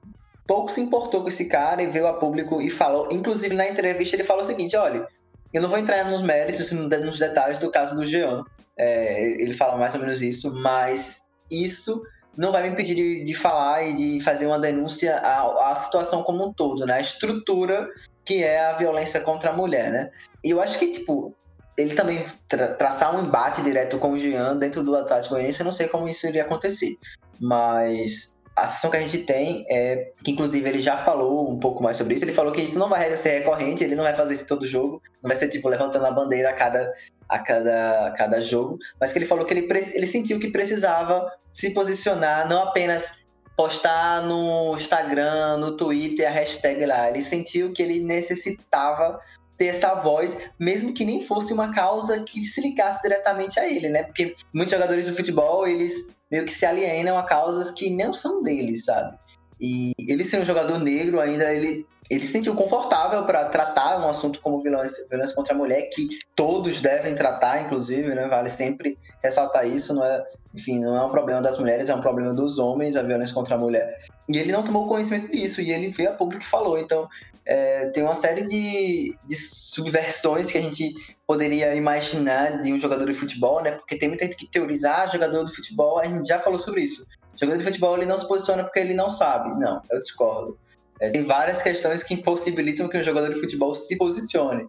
pouco 0.45 0.69
se 0.69 0.81
importou 0.81 1.21
com 1.21 1.27
esse 1.27 1.45
cara 1.45 1.81
e 1.81 1.87
veio 1.87 2.07
a 2.07 2.13
público 2.13 2.61
e 2.61 2.69
falou, 2.69 3.07
inclusive 3.11 3.55
na 3.55 3.67
entrevista 3.67 4.15
ele 4.15 4.23
falou 4.23 4.43
o 4.43 4.45
seguinte, 4.45 4.75
olha, 4.75 5.07
eu 5.53 5.61
não 5.61 5.69
vou 5.69 5.77
entrar 5.77 6.03
nos 6.09 6.21
méritos, 6.21 6.71
nos 6.71 7.19
detalhes 7.19 7.59
do 7.59 7.69
caso 7.69 7.95
do 7.95 8.05
Jean. 8.05 8.43
É, 8.75 9.23
ele 9.41 9.53
fala 9.53 9.77
mais 9.77 9.93
ou 9.93 10.01
menos 10.01 10.21
isso, 10.21 10.53
mas 10.55 11.29
isso 11.51 12.01
não 12.35 12.51
vai 12.51 12.63
me 12.63 12.69
impedir 12.69 12.95
de, 12.95 13.23
de 13.23 13.33
falar 13.35 13.83
e 13.83 13.93
de 13.93 14.19
fazer 14.21 14.47
uma 14.47 14.59
denúncia 14.59 15.17
à, 15.17 15.71
à, 15.71 15.75
situação 15.75 16.23
como 16.23 16.47
um 16.47 16.51
todo, 16.51 16.85
né? 16.85 16.95
A 16.95 16.99
estrutura 16.99 17.87
que 18.25 18.43
é 18.43 18.65
a 18.65 18.73
violência 18.73 19.19
contra 19.21 19.51
a 19.51 19.53
mulher, 19.53 19.91
né? 19.91 20.09
E 20.43 20.49
eu 20.49 20.61
acho 20.61 20.79
que, 20.79 20.91
tipo, 20.91 21.31
ele 21.77 21.93
também 21.93 22.25
tra 22.47 22.69
traçar 22.69 23.15
um 23.15 23.23
embate 23.23 23.61
direto 23.61 23.99
com 23.99 24.13
o 24.13 24.17
Jean 24.17 24.57
dentro 24.57 24.81
do 24.81 24.95
Atlético 24.95 25.35
Goianiense, 25.35 25.59
eu 25.59 25.65
não 25.65 25.71
sei 25.71 25.87
como 25.87 26.07
isso 26.07 26.25
iria 26.25 26.43
acontecer. 26.43 26.95
Mas 27.39 28.35
a 28.55 28.67
sessão 28.67 28.91
que 28.91 28.97
a 28.97 29.01
gente 29.01 29.19
tem 29.19 29.65
é 29.69 30.11
que, 30.23 30.31
inclusive, 30.31 30.67
ele 30.67 30.81
já 30.81 30.95
falou 30.97 31.49
um 31.49 31.59
pouco 31.59 31.81
mais 31.81 31.97
sobre 31.97 32.13
isso. 32.13 32.23
Ele 32.23 32.33
falou 32.33 32.51
que 32.51 32.61
isso 32.61 32.77
não 32.77 32.87
vai 32.87 33.15
ser 33.17 33.39
recorrente, 33.39 33.83
ele 33.83 33.95
não 33.95 34.03
vai 34.03 34.13
fazer 34.13 34.35
isso 34.35 34.47
todo 34.47 34.67
jogo, 34.67 35.01
não 35.21 35.27
vai 35.27 35.35
ser 35.35 35.49
tipo 35.49 35.67
levantando 35.67 36.05
a 36.05 36.11
bandeira 36.11 36.49
a 36.49 36.53
cada, 36.53 36.93
a 37.27 37.39
cada, 37.39 38.07
a 38.07 38.11
cada 38.11 38.41
jogo, 38.41 38.77
mas 38.99 39.11
que 39.11 39.17
ele 39.17 39.25
falou 39.25 39.45
que 39.45 39.53
ele, 39.53 39.67
ele 39.95 40.07
sentiu 40.07 40.39
que 40.39 40.51
precisava 40.51 41.31
se 41.51 41.71
posicionar, 41.71 42.47
não 42.47 42.63
apenas 42.63 43.23
postar 43.57 44.21
no 44.21 44.75
Instagram, 44.75 45.57
no 45.57 45.75
Twitter 45.75 46.27
a 46.27 46.31
hashtag 46.31 46.85
lá. 46.85 47.09
Ele 47.09 47.21
sentiu 47.21 47.73
que 47.73 47.81
ele 47.81 48.01
necessitava 48.01 49.19
ter 49.57 49.67
essa 49.67 49.93
voz, 49.95 50.49
mesmo 50.59 50.93
que 50.93 51.05
nem 51.05 51.21
fosse 51.21 51.53
uma 51.53 51.71
causa 51.71 52.23
que 52.23 52.43
se 52.43 52.59
ligasse 52.61 53.01
diretamente 53.01 53.59
a 53.59 53.67
ele, 53.67 53.89
né? 53.89 54.03
Porque 54.03 54.35
muitos 54.51 54.71
jogadores 54.71 55.05
do 55.05 55.13
futebol, 55.13 55.67
eles 55.67 56.11
meio 56.33 56.45
que 56.45 56.51
se 56.51 56.65
alienam 56.65 57.15
a 57.15 57.27
causas 57.27 57.69
que 57.69 57.91
não 57.91 58.11
são 58.11 58.41
deles, 58.41 58.85
sabe? 58.85 59.15
E 59.63 59.93
ele 59.97 60.25
sendo 60.25 60.41
um 60.41 60.45
jogador 60.45 60.77
negro, 60.77 61.21
ainda 61.21 61.53
ele, 61.53 61.87
ele 62.09 62.25
se 62.25 62.33
sentiu 62.33 62.53
confortável 62.53 63.23
para 63.23 63.45
tratar 63.45 63.97
um 63.97 64.09
assunto 64.09 64.41
como 64.41 64.59
violência, 64.59 65.07
violência 65.07 65.33
contra 65.33 65.53
a 65.53 65.57
mulher, 65.57 65.83
que 65.83 66.19
todos 66.35 66.81
devem 66.81 67.15
tratar, 67.15 67.61
inclusive, 67.61 68.13
né? 68.13 68.27
Vale 68.27 68.49
sempre 68.49 68.99
ressaltar 69.23 69.65
isso, 69.65 69.93
não 69.93 70.03
é, 70.03 70.21
enfim, 70.53 70.79
não 70.79 70.97
é 70.97 71.05
um 71.05 71.11
problema 71.11 71.41
das 71.41 71.57
mulheres, 71.57 71.87
é 71.87 71.95
um 71.95 72.01
problema 72.01 72.33
dos 72.33 72.59
homens, 72.59 72.97
a 72.97 73.03
violência 73.03 73.33
contra 73.33 73.55
a 73.55 73.57
mulher. 73.57 74.01
E 74.27 74.37
ele 74.37 74.51
não 74.51 74.63
tomou 74.63 74.85
conhecimento 74.85 75.31
disso, 75.31 75.61
e 75.61 75.71
ele 75.71 75.87
veio 75.87 76.09
a 76.09 76.13
público 76.13 76.43
e 76.43 76.47
falou. 76.47 76.77
Então, 76.77 77.07
é, 77.45 77.85
tem 77.91 78.03
uma 78.03 78.15
série 78.15 78.45
de, 78.45 79.15
de 79.25 79.35
subversões 79.37 80.51
que 80.51 80.57
a 80.57 80.61
gente 80.61 80.93
poderia 81.25 81.73
imaginar 81.73 82.59
de 82.61 82.73
um 82.73 82.79
jogador 82.81 83.05
de 83.05 83.13
futebol, 83.13 83.63
né? 83.63 83.71
Porque 83.71 83.95
tem 83.95 84.09
muita 84.09 84.25
gente 84.25 84.35
que 84.35 84.51
teorizar 84.51 85.03
ah, 85.03 85.07
jogador 85.07 85.45
de 85.45 85.55
futebol, 85.55 85.99
a 85.99 86.05
gente 86.05 86.27
já 86.27 86.37
falou 86.41 86.59
sobre 86.59 86.81
isso. 86.81 87.07
Jogador 87.39 87.57
de 87.57 87.65
futebol 87.65 87.97
ele 87.97 88.05
não 88.05 88.17
se 88.17 88.27
posiciona 88.27 88.63
porque 88.63 88.79
ele 88.79 88.93
não 88.93 89.09
sabe. 89.09 89.49
Não, 89.59 89.81
eu 89.89 89.99
discordo. 89.99 90.57
É, 90.99 91.09
tem 91.09 91.23
várias 91.23 91.61
questões 91.61 92.03
que 92.03 92.13
impossibilitam 92.13 92.87
que 92.87 92.97
um 92.97 93.03
jogador 93.03 93.33
de 93.33 93.39
futebol 93.39 93.73
se 93.73 93.97
posicione. 93.97 94.67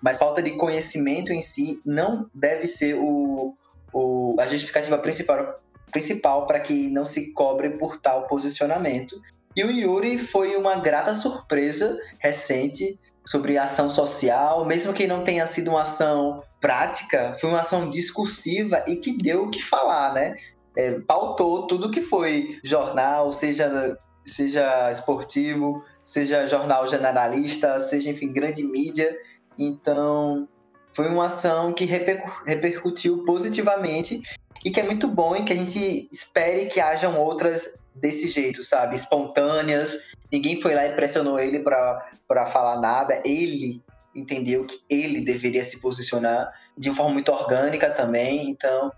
Mas 0.00 0.18
falta 0.18 0.42
de 0.42 0.50
conhecimento 0.52 1.32
em 1.32 1.40
si 1.40 1.80
não 1.86 2.28
deve 2.34 2.66
ser 2.66 2.96
o, 2.96 3.54
o, 3.92 4.36
a 4.38 4.46
justificativa 4.46 4.98
principal 4.98 5.56
principal 5.92 6.46
para 6.46 6.58
que 6.58 6.88
não 6.88 7.04
se 7.04 7.32
cobre 7.32 7.70
por 7.70 7.98
tal 7.98 8.26
posicionamento. 8.26 9.20
E 9.54 9.62
o 9.62 9.70
Yuri 9.70 10.18
foi 10.18 10.56
uma 10.56 10.76
grata 10.76 11.14
surpresa 11.14 11.98
recente 12.18 12.98
sobre 13.26 13.58
ação 13.58 13.90
social, 13.90 14.64
mesmo 14.64 14.94
que 14.94 15.06
não 15.06 15.22
tenha 15.22 15.46
sido 15.46 15.70
uma 15.70 15.82
ação 15.82 16.42
prática, 16.60 17.34
foi 17.38 17.50
uma 17.50 17.60
ação 17.60 17.90
discursiva 17.90 18.82
e 18.86 18.96
que 18.96 19.16
deu 19.18 19.44
o 19.44 19.50
que 19.50 19.62
falar, 19.62 20.14
né? 20.14 20.34
É, 20.76 20.98
pautou 21.00 21.66
tudo 21.66 21.90
que 21.90 22.00
foi 22.00 22.58
jornal, 22.62 23.30
seja, 23.32 23.96
seja 24.24 24.90
esportivo, 24.90 25.84
seja 26.02 26.46
jornal 26.46 26.88
generalista, 26.88 27.78
seja, 27.78 28.10
enfim, 28.10 28.32
grande 28.32 28.62
mídia. 28.62 29.16
Então, 29.58 30.48
foi 30.92 31.08
uma 31.08 31.26
ação 31.26 31.72
que 31.72 31.84
repercutiu 31.84 33.24
positivamente 33.24 34.22
e 34.64 34.70
que 34.70 34.80
é 34.80 34.82
muito 34.82 35.08
bom 35.08 35.34
e 35.34 35.42
que 35.42 35.52
a 35.52 35.56
gente 35.56 36.08
espere 36.10 36.66
que 36.66 36.80
hajam 36.80 37.20
outras 37.20 37.78
desse 37.94 38.28
jeito, 38.28 38.62
sabe? 38.62 38.94
Espontâneas. 38.94 39.96
Ninguém 40.30 40.60
foi 40.60 40.74
lá 40.74 40.86
e 40.86 40.94
pressionou 40.94 41.38
ele 41.38 41.60
para 41.60 42.46
falar 42.46 42.80
nada. 42.80 43.20
Ele 43.24 43.82
entendeu 44.14 44.64
que 44.66 44.78
ele 44.88 45.20
deveria 45.20 45.64
se 45.64 45.80
posicionar 45.80 46.50
de 46.76 46.90
uma 46.90 46.96
forma 46.96 47.12
muito 47.12 47.32
orgânica 47.32 47.90
também. 47.90 48.48
Então, 48.48 48.92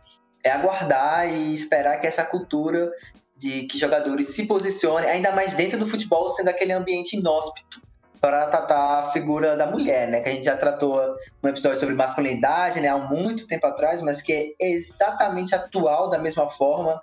é 0.45 0.51
aguardar 0.51 1.27
e 1.27 1.55
esperar 1.55 1.99
que 1.99 2.07
essa 2.07 2.25
cultura 2.25 2.93
de 3.37 3.63
que 3.63 3.79
jogadores 3.79 4.29
se 4.29 4.47
posicionem, 4.47 5.11
ainda 5.11 5.33
mais 5.33 5.55
dentro 5.55 5.79
do 5.79 5.89
futebol, 5.89 6.29
sendo 6.29 6.49
aquele 6.49 6.73
ambiente 6.73 7.17
inóspito 7.17 7.83
para 8.21 8.47
tratar 8.47 9.01
a 9.01 9.13
figura 9.13 9.57
da 9.57 9.67
mulher, 9.67 10.09
né? 10.09 10.21
Que 10.21 10.31
a 10.31 10.33
gente 10.33 10.45
já 10.45 10.57
tratou 10.57 10.99
um 11.43 11.49
episódio 11.49 11.79
sobre 11.79 11.95
masculinidade, 11.95 12.81
né? 12.81 12.89
Há 12.89 12.97
muito 12.97 13.47
tempo 13.47 13.67
atrás, 13.67 14.01
mas 14.01 14.23
que 14.23 14.55
é 14.59 14.71
exatamente 14.71 15.55
atual 15.55 16.09
da 16.09 16.19
mesma 16.19 16.49
forma 16.49 17.01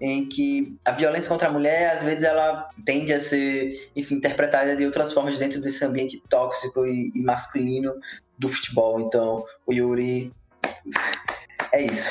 em 0.00 0.28
que 0.28 0.76
a 0.84 0.90
violência 0.90 1.28
contra 1.28 1.48
a 1.48 1.52
mulher, 1.52 1.92
às 1.92 2.02
vezes, 2.02 2.24
ela 2.24 2.68
tende 2.84 3.12
a 3.12 3.20
ser, 3.20 3.90
enfim, 3.94 4.16
interpretada 4.16 4.74
de 4.74 4.84
outras 4.84 5.12
formas 5.12 5.38
dentro 5.38 5.60
desse 5.60 5.84
ambiente 5.84 6.20
tóxico 6.28 6.86
e 6.86 7.12
masculino 7.22 7.94
do 8.38 8.48
futebol. 8.48 9.00
Então, 9.00 9.44
o 9.66 9.72
Yuri 9.72 10.32
é 11.70 11.82
isso. 11.82 12.10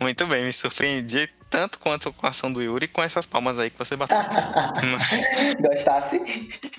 Muito 0.00 0.26
bem, 0.26 0.44
me 0.44 0.52
surpreendi 0.52 1.28
tanto 1.50 1.78
quanto 1.78 2.12
com 2.12 2.26
a 2.26 2.30
ação 2.30 2.52
do 2.52 2.62
Yuri 2.62 2.86
com 2.86 3.02
essas 3.02 3.26
palmas 3.26 3.58
aí 3.58 3.70
que 3.70 3.78
você 3.78 3.96
bateu. 3.96 4.16
Gostasse? 5.60 6.20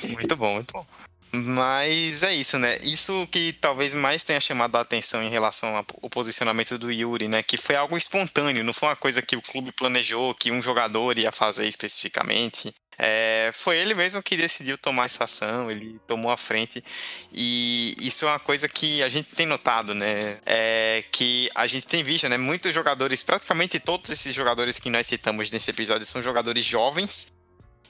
Muito 0.10 0.36
bom, 0.36 0.54
muito 0.54 0.72
bom. 0.72 0.84
Mas 1.32 2.24
é 2.24 2.34
isso, 2.34 2.58
né? 2.58 2.78
Isso 2.78 3.28
que 3.32 3.54
talvez 3.54 3.94
mais 3.94 4.24
tenha 4.24 4.40
chamado 4.40 4.76
a 4.76 4.82
atenção 4.82 5.22
em 5.22 5.30
relação 5.30 5.76
ao 5.76 6.10
posicionamento 6.10 6.78
do 6.78 6.92
Yuri, 6.92 7.28
né? 7.28 7.44
Que 7.44 7.56
foi 7.56 7.76
algo 7.76 7.98
espontâneo, 7.98 8.64
não 8.64 8.74
foi 8.74 8.90
uma 8.90 8.96
coisa 8.96 9.22
que 9.22 9.36
o 9.36 9.42
clube 9.42 9.72
planejou, 9.72 10.34
que 10.34 10.52
um 10.52 10.62
jogador 10.62 11.18
ia 11.20 11.32
fazer 11.32 11.68
especificamente. 11.68 12.74
É, 13.02 13.52
foi 13.54 13.78
ele 13.78 13.94
mesmo 13.94 14.22
que 14.22 14.36
decidiu 14.36 14.78
tomar 14.78 15.06
essa 15.06 15.24
ação, 15.24 15.72
ele 15.72 15.98
tomou 16.06 16.30
a 16.30 16.36
frente. 16.36 16.84
E 17.32 17.96
isso 18.00 18.26
é 18.26 18.28
uma 18.28 18.40
coisa 18.40 18.68
que 18.68 19.02
a 19.02 19.08
gente 19.08 19.34
tem 19.34 19.46
notado, 19.46 19.96
né? 19.96 20.38
É, 20.46 21.04
que 21.10 21.50
a 21.56 21.66
gente 21.66 21.88
tem 21.88 22.04
visto, 22.04 22.28
né? 22.28 22.38
Muitos 22.38 22.74
jogadores, 22.74 23.24
praticamente 23.24 23.80
todos 23.80 24.12
esses 24.12 24.36
jogadores 24.36 24.78
que 24.78 24.90
nós 24.90 25.08
citamos 25.08 25.50
nesse 25.50 25.72
episódio 25.72 26.06
são 26.06 26.22
jogadores 26.22 26.66
jovens 26.66 27.32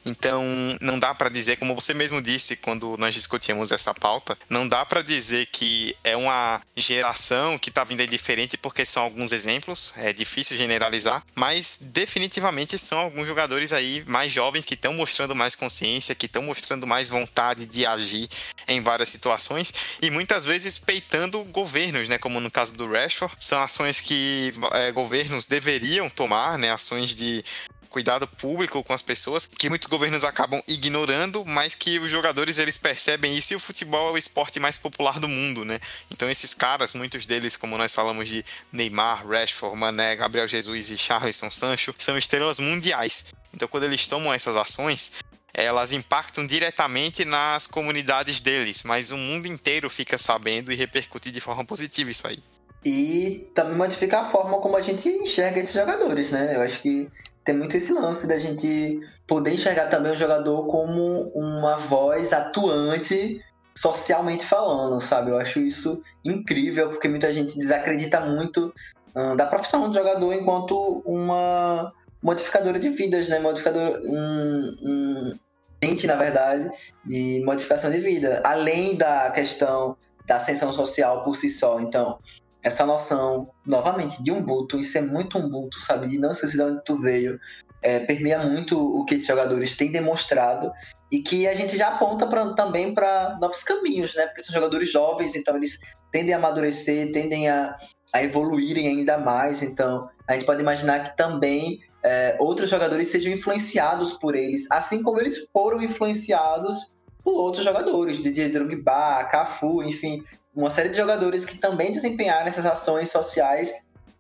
Então, 0.06 0.44
não 0.82 0.98
dá 0.98 1.14
para 1.14 1.30
dizer, 1.30 1.58
como 1.58 1.76
você 1.76 1.94
mesmo 1.94 2.22
disse 2.22 2.56
quando 2.56 2.96
nós 2.98 3.14
discutimos 3.14 3.72
essa 3.72 3.94
pauta, 3.94 4.38
não 4.50 4.68
dá 4.68 4.86
para 4.86 5.02
dizer 5.02 5.48
que 5.48 5.96
é 6.04 6.16
uma 6.16 6.62
geração 6.76 7.58
que 7.58 7.70
está 7.70 7.84
vindo 7.84 8.06
diferente 8.08 8.58
porque 8.58 8.86
são 8.86 9.04
alguns 9.04 9.32
exemplos, 9.32 9.94
é 9.98 10.14
difícil 10.14 10.58
generalizar, 10.58 11.24
mas 11.36 11.78
definitivamente 11.82 12.78
são 12.78 13.00
alguns 13.00 13.28
jogadores 13.28 13.74
aí 13.74 14.04
mais 14.08 14.32
jovens 14.32 14.66
que 14.66 14.74
estão 14.74 14.94
mostrando 14.94 15.36
mais 15.36 15.56
consciência, 15.56 16.16
que 16.16 16.26
estão 16.26 16.42
mostrando 16.42 16.88
mais 16.88 17.10
vontade 17.10 17.66
de 17.66 17.86
agir 17.86 18.30
em 18.68 18.82
várias 18.82 19.10
situações 19.10 19.74
e 20.02 20.10
muitas 20.10 20.46
vezes 20.46 20.78
peitando 20.78 21.44
governos, 21.46 22.08
né, 22.08 22.18
como 22.18 22.40
no 22.40 22.52
caso 22.52 22.76
do 22.76 22.90
Rashford, 22.90 23.36
são 23.40 23.62
ações 23.62 24.00
que 24.00 24.54
é, 24.74 24.92
governos 24.92 25.46
deveriam 25.46 26.10
tomar, 26.10 26.58
né, 26.58 26.72
ações 26.72 27.16
de 27.16 27.44
cuidado 27.90 28.28
público 28.28 28.84
com 28.84 28.94
as 28.94 29.02
pessoas, 29.02 29.48
que 29.48 29.70
muitos 29.70 29.88
governos 29.88 30.24
acabam 30.24 30.62
ignorando, 30.68 31.44
mas 31.46 31.76
que 31.76 32.00
os 32.00 32.12
jogadores 32.12 32.58
eles 32.58 32.78
percebem 32.78 33.38
isso 33.38 33.54
e 33.54 33.56
o 33.56 33.60
futebol 33.60 34.10
é 34.10 34.12
o 34.14 34.18
esporte 34.18 34.60
mais 34.60 34.78
popular 34.78 35.20
do 35.20 35.28
mundo, 35.28 35.66
né? 35.66 35.80
Então 36.12 36.30
esses 36.30 36.54
caras, 36.54 36.94
muitos 36.94 37.26
deles, 37.26 37.58
como 37.58 37.78
nós 37.78 37.94
falamos 37.94 38.30
de 38.30 38.46
Neymar, 38.72 39.28
Rashford, 39.28 39.76
Mané, 39.76 40.16
Gabriel 40.16 40.48
Jesus 40.48 40.90
e 40.92 40.98
Charleston 40.98 41.52
Sancho, 41.52 41.94
são 41.98 42.18
estrelas 42.18 42.60
mundiais. 42.60 43.26
Então 43.54 43.68
quando 43.68 43.86
eles 43.86 44.08
tomam 44.08 44.34
essas 44.34 44.56
ações, 44.56 45.14
elas 45.54 45.92
impactam 45.92 46.46
diretamente 46.46 47.26
nas 47.26 47.66
comunidades 47.66 48.40
deles, 48.40 48.84
mas 48.84 49.12
o 49.12 49.18
mundo 49.18 49.48
inteiro 49.48 49.90
fica 49.90 50.18
sabendo 50.18 50.72
e 50.72 50.76
repercute 50.76 51.32
de 51.32 51.42
forma 51.42 51.66
positiva 51.66 52.12
isso 52.12 52.28
aí. 52.28 52.40
E 52.84 53.50
também 53.54 53.76
modificar 53.76 54.26
a 54.26 54.30
forma 54.30 54.60
como 54.60 54.78
a 54.78 54.82
gente 54.82 55.10
enxerga 55.10 55.60
esses 55.60 55.74
jogadores, 55.74 56.32
né? 56.32 56.56
Eu 56.56 56.62
acho 56.62 56.82
que 56.82 57.10
tem 57.44 57.56
muito 57.56 57.76
esse 57.76 57.92
lance 57.92 58.28
da 58.28 58.38
gente 58.38 59.00
poder 59.28 59.54
enxergar 59.54 59.88
também 59.88 60.12
o 60.12 60.16
jogador 60.16 60.66
como 60.68 61.30
uma 61.36 61.78
voz 61.78 62.32
atuante 62.32 63.44
socialmente 63.78 64.46
falando, 64.46 65.00
sabe? 65.00 65.32
Eu 65.32 65.38
acho 65.38 65.60
isso 65.60 66.02
incrível, 66.24 66.90
porque 66.90 67.08
muita 67.08 67.32
gente 67.34 67.58
desacredita 67.58 68.20
muito 68.22 68.74
hum, 69.16 69.36
da 69.36 69.46
profissão 69.46 69.90
do 69.90 69.94
jogador 69.94 70.34
enquanto 70.34 71.02
uma 71.06 71.92
modificadora 72.22 72.80
de 72.80 72.90
vidas, 72.90 73.30
né? 73.30 73.40
Modificador, 73.40 74.00
um, 74.04 74.76
um 74.82 75.40
gente, 75.82 76.06
na 76.08 76.16
verdade, 76.16 76.70
de 77.06 77.42
modificação 77.46 77.90
de 77.90 77.98
vida. 77.98 78.42
Além 78.46 78.96
da 78.98 79.32
questão 79.32 79.96
da 80.26 80.36
ascensão 80.36 80.72
social 80.74 81.24
por 81.24 81.36
si 81.36 81.50
só. 81.50 81.80
Então, 81.80 82.20
essa 82.62 82.86
noção, 82.86 83.52
novamente, 83.66 84.22
de 84.22 84.32
Ubuntu, 84.32 84.80
isso 84.80 84.98
é 84.98 85.02
muito 85.02 85.38
Ubuntu, 85.38 85.80
sabe? 85.80 86.08
De 86.08 86.18
não 86.18 86.32
esquecer 86.32 86.58
de 86.58 86.64
onde 86.64 86.84
tu 86.84 87.00
veio, 87.00 87.40
é, 87.82 88.00
permeia 88.00 88.40
muito 88.40 88.78
o 88.78 89.06
que 89.06 89.16
esses 89.16 89.28
jogadores 89.28 89.76
têm 89.76 89.92
demonstrado 89.92 90.72
e 91.12 91.22
que 91.22 91.48
a 91.48 91.56
gente 91.56 91.78
já 91.78 91.88
aponta 91.88 92.28
pra, 92.28 92.54
também 92.54 92.94
para 92.94 93.38
novos 93.40 93.64
caminhos, 93.64 94.14
né? 94.16 94.28
Porque 94.28 94.44
são 94.44 94.54
jogadores 94.54 94.92
jovens, 94.92 95.36
então 95.36 95.56
eles 95.56 95.78
tendem 96.12 96.34
a 96.34 96.38
amadurecer, 96.38 97.12
tendem 97.12 97.48
a, 97.48 97.76
a 98.14 98.24
evoluírem 98.24 98.88
ainda 98.88 99.18
mais. 99.18 99.64
Então, 99.64 100.10
a 100.28 100.34
gente 100.34 100.46
pode 100.46 100.62
imaginar 100.62 101.04
que 101.04 101.16
também 101.16 101.80
é, 102.04 102.36
outros 102.40 102.70
jogadores 102.70 103.08
sejam 103.08 103.32
influenciados 103.32 104.14
por 104.14 104.36
eles, 104.36 104.70
assim 104.72 105.02
como 105.02 105.20
eles 105.20 105.50
foram 105.52 105.82
influenciados 105.82 106.92
por 107.24 107.34
outros 107.34 107.64
jogadores, 107.64 108.22
Didier 108.22 108.52
Drogba, 108.52 109.24
Cafu, 109.26 109.84
enfim, 109.84 110.24
uma 110.56 110.70
série 110.70 110.90
de 110.90 110.98
jogadores 110.98 111.46
que 111.46 111.58
também 111.58 111.92
desempenharam 111.92 112.48
essas 112.48 112.66
ações 112.66 113.10
sociais 113.10 113.72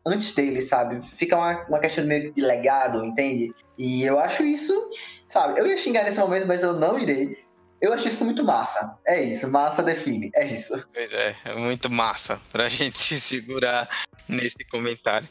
antes 0.05 0.33
dele, 0.33 0.61
sabe? 0.61 1.05
Fica 1.07 1.35
uma, 1.35 1.65
uma 1.67 1.79
questão 1.79 2.05
meio 2.05 2.31
de 2.33 2.41
legado, 2.41 3.03
entende? 3.05 3.53
E 3.77 4.03
eu 4.03 4.19
acho 4.19 4.43
isso, 4.43 4.89
sabe? 5.27 5.59
Eu 5.59 5.67
ia 5.67 5.77
xingar 5.77 6.03
nesse 6.03 6.19
momento, 6.19 6.47
mas 6.47 6.63
eu 6.63 6.73
não 6.73 6.97
irei. 6.97 7.37
Eu 7.81 7.93
acho 7.93 8.07
isso 8.07 8.25
muito 8.25 8.43
massa. 8.43 8.97
É 9.07 9.23
isso, 9.23 9.49
massa 9.51 9.81
define. 9.81 10.29
É 10.35 10.45
isso. 10.45 10.83
Pois 10.93 11.13
é, 11.13 11.35
é 11.45 11.53
muito 11.55 11.89
massa 11.89 12.41
pra 12.51 12.67
gente 12.69 12.99
se 12.99 13.19
segurar 13.19 13.87
nesse 14.29 14.63
comentário. 14.69 15.27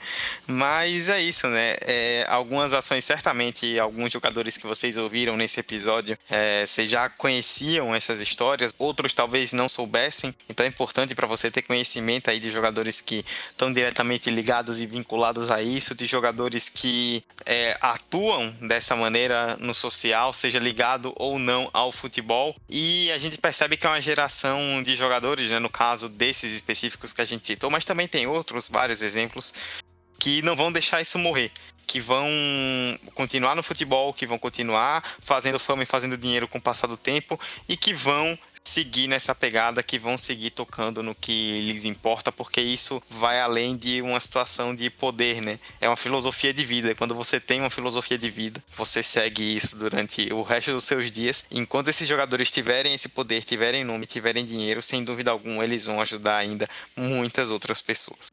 Mas 0.47 1.09
é 1.09 1.23
isso, 1.23 1.47
né? 1.47 1.77
É, 1.83 2.27
algumas 2.29 2.73
ações, 2.73 3.05
certamente, 3.05 3.79
alguns 3.79 4.13
jogadores 4.13 4.57
que 4.57 4.67
vocês 4.67 4.97
ouviram 4.97 5.37
nesse 5.37 5.61
episódio, 5.61 6.19
é, 6.29 6.67
vocês 6.67 6.91
já 6.91 7.09
conheciam 7.09 7.95
essas 7.95 8.21
histórias, 8.21 8.75
outros 8.79 9.15
talvez 9.15 9.53
não 9.53 9.69
soubessem. 9.69 10.35
Então 10.49 10.67
é 10.67 10.69
importante 10.69 11.15
para 11.15 11.27
você 11.27 11.51
ter 11.51 11.63
conhecimento 11.63 12.29
aí 12.29 12.41
de 12.41 12.51
jogadores 12.51 13.01
que 13.01 13.25
estão 13.51 13.73
diretamente 13.73 14.31
ligados 14.31 14.81
e 14.81 14.87
vinculados 14.87 15.51
a 15.51 15.63
isso, 15.63 15.95
de 15.95 16.07
jogadores 16.07 16.69
que 16.69 17.23
é, 17.47 17.77
atuam 17.81 18.51
dessa 18.63 18.97
maneira 18.97 19.57
no 19.61 19.75
social, 19.75 20.33
seja 20.33 20.59
ligado 20.59 21.13
ou 21.17 21.39
não 21.39 21.71
ao 21.73 21.93
futebol. 21.93 22.38
E 22.69 23.11
a 23.13 23.19
gente 23.19 23.39
percebe 23.39 23.77
que 23.77 23.87
é 23.87 23.91
uma 23.91 24.03
geração 24.03 24.83
de 24.83 24.95
jogadores, 24.97 25.51
né, 25.51 25.59
no 25.59 25.71
caso 25.71 26.09
desses 26.09 26.55
específicos 26.55 27.13
que 27.13 27.23
a 27.23 27.25
gente 27.25 27.47
citou, 27.47 27.71
mas 27.71 27.85
também 27.85 28.07
tem 28.07 28.27
outros, 28.27 28.69
vários 28.69 29.03
exemplos, 29.03 29.55
que 30.19 30.43
não 30.43 30.57
vão 30.57 30.73
deixar 30.73 31.01
isso 31.01 31.19
morrer. 31.19 31.51
Que 31.87 32.01
vão 32.01 32.29
continuar 33.15 33.55
no 33.55 33.63
futebol, 33.63 34.13
que 34.13 34.27
vão 34.27 34.39
continuar 34.39 35.03
fazendo 35.21 35.59
fama 35.59 35.83
e 35.83 35.87
fazendo 35.87 36.19
dinheiro 36.19 36.47
com 36.47 36.59
o 36.59 36.63
passar 36.63 36.87
do 36.87 36.99
tempo 36.99 37.41
e 37.67 37.79
que 37.79 37.95
vão 37.95 38.39
seguir 38.69 39.09
nessa 39.09 39.35
pegada, 39.35 39.83
que 39.83 39.99
vão 39.99 40.19
seguir 40.19 40.51
tocando 40.51 41.03
no 41.03 41.15
que 41.15 41.61
lhes 41.61 41.85
importa, 41.85 42.31
porque 42.31 42.61
isso 42.61 43.03
vai 43.09 43.41
além 43.41 43.77
de 43.77 44.03
uma 44.03 44.21
situação 44.21 44.75
de 44.75 44.91
poder, 44.91 45.41
né? 45.41 45.59
É 45.81 45.89
uma 45.89 45.97
filosofia 45.97 46.53
de 46.53 46.65
vida. 46.65 46.95
Quando 46.95 47.15
você 47.15 47.41
tem 47.41 47.61
uma 47.61 47.71
filosofia 47.71 48.19
de 48.19 48.31
vida, 48.31 48.63
você 48.77 49.03
segue 49.03 49.57
isso 49.57 49.77
durante 49.77 50.33
o 50.33 50.43
resto 50.43 50.73
dos 50.73 50.85
seus 50.85 51.11
dias. 51.11 51.45
Enquanto 51.51 51.89
esses 51.89 52.07
jogadores 52.07 52.51
tiverem 52.51 52.95
esse 52.95 53.09
poder, 53.09 53.43
tiverem 53.45 53.85
nome, 53.85 54.07
tiverem 54.07 54.45
dinheiro, 54.45 54.83
sem 54.83 55.03
dúvida 55.03 55.31
alguma, 55.31 55.65
eles 55.65 55.85
vão 55.85 56.01
ajudar 56.01 56.37
ainda 56.37 56.69
muitas 56.97 57.51
outras 57.51 57.81
pessoas. 57.81 58.29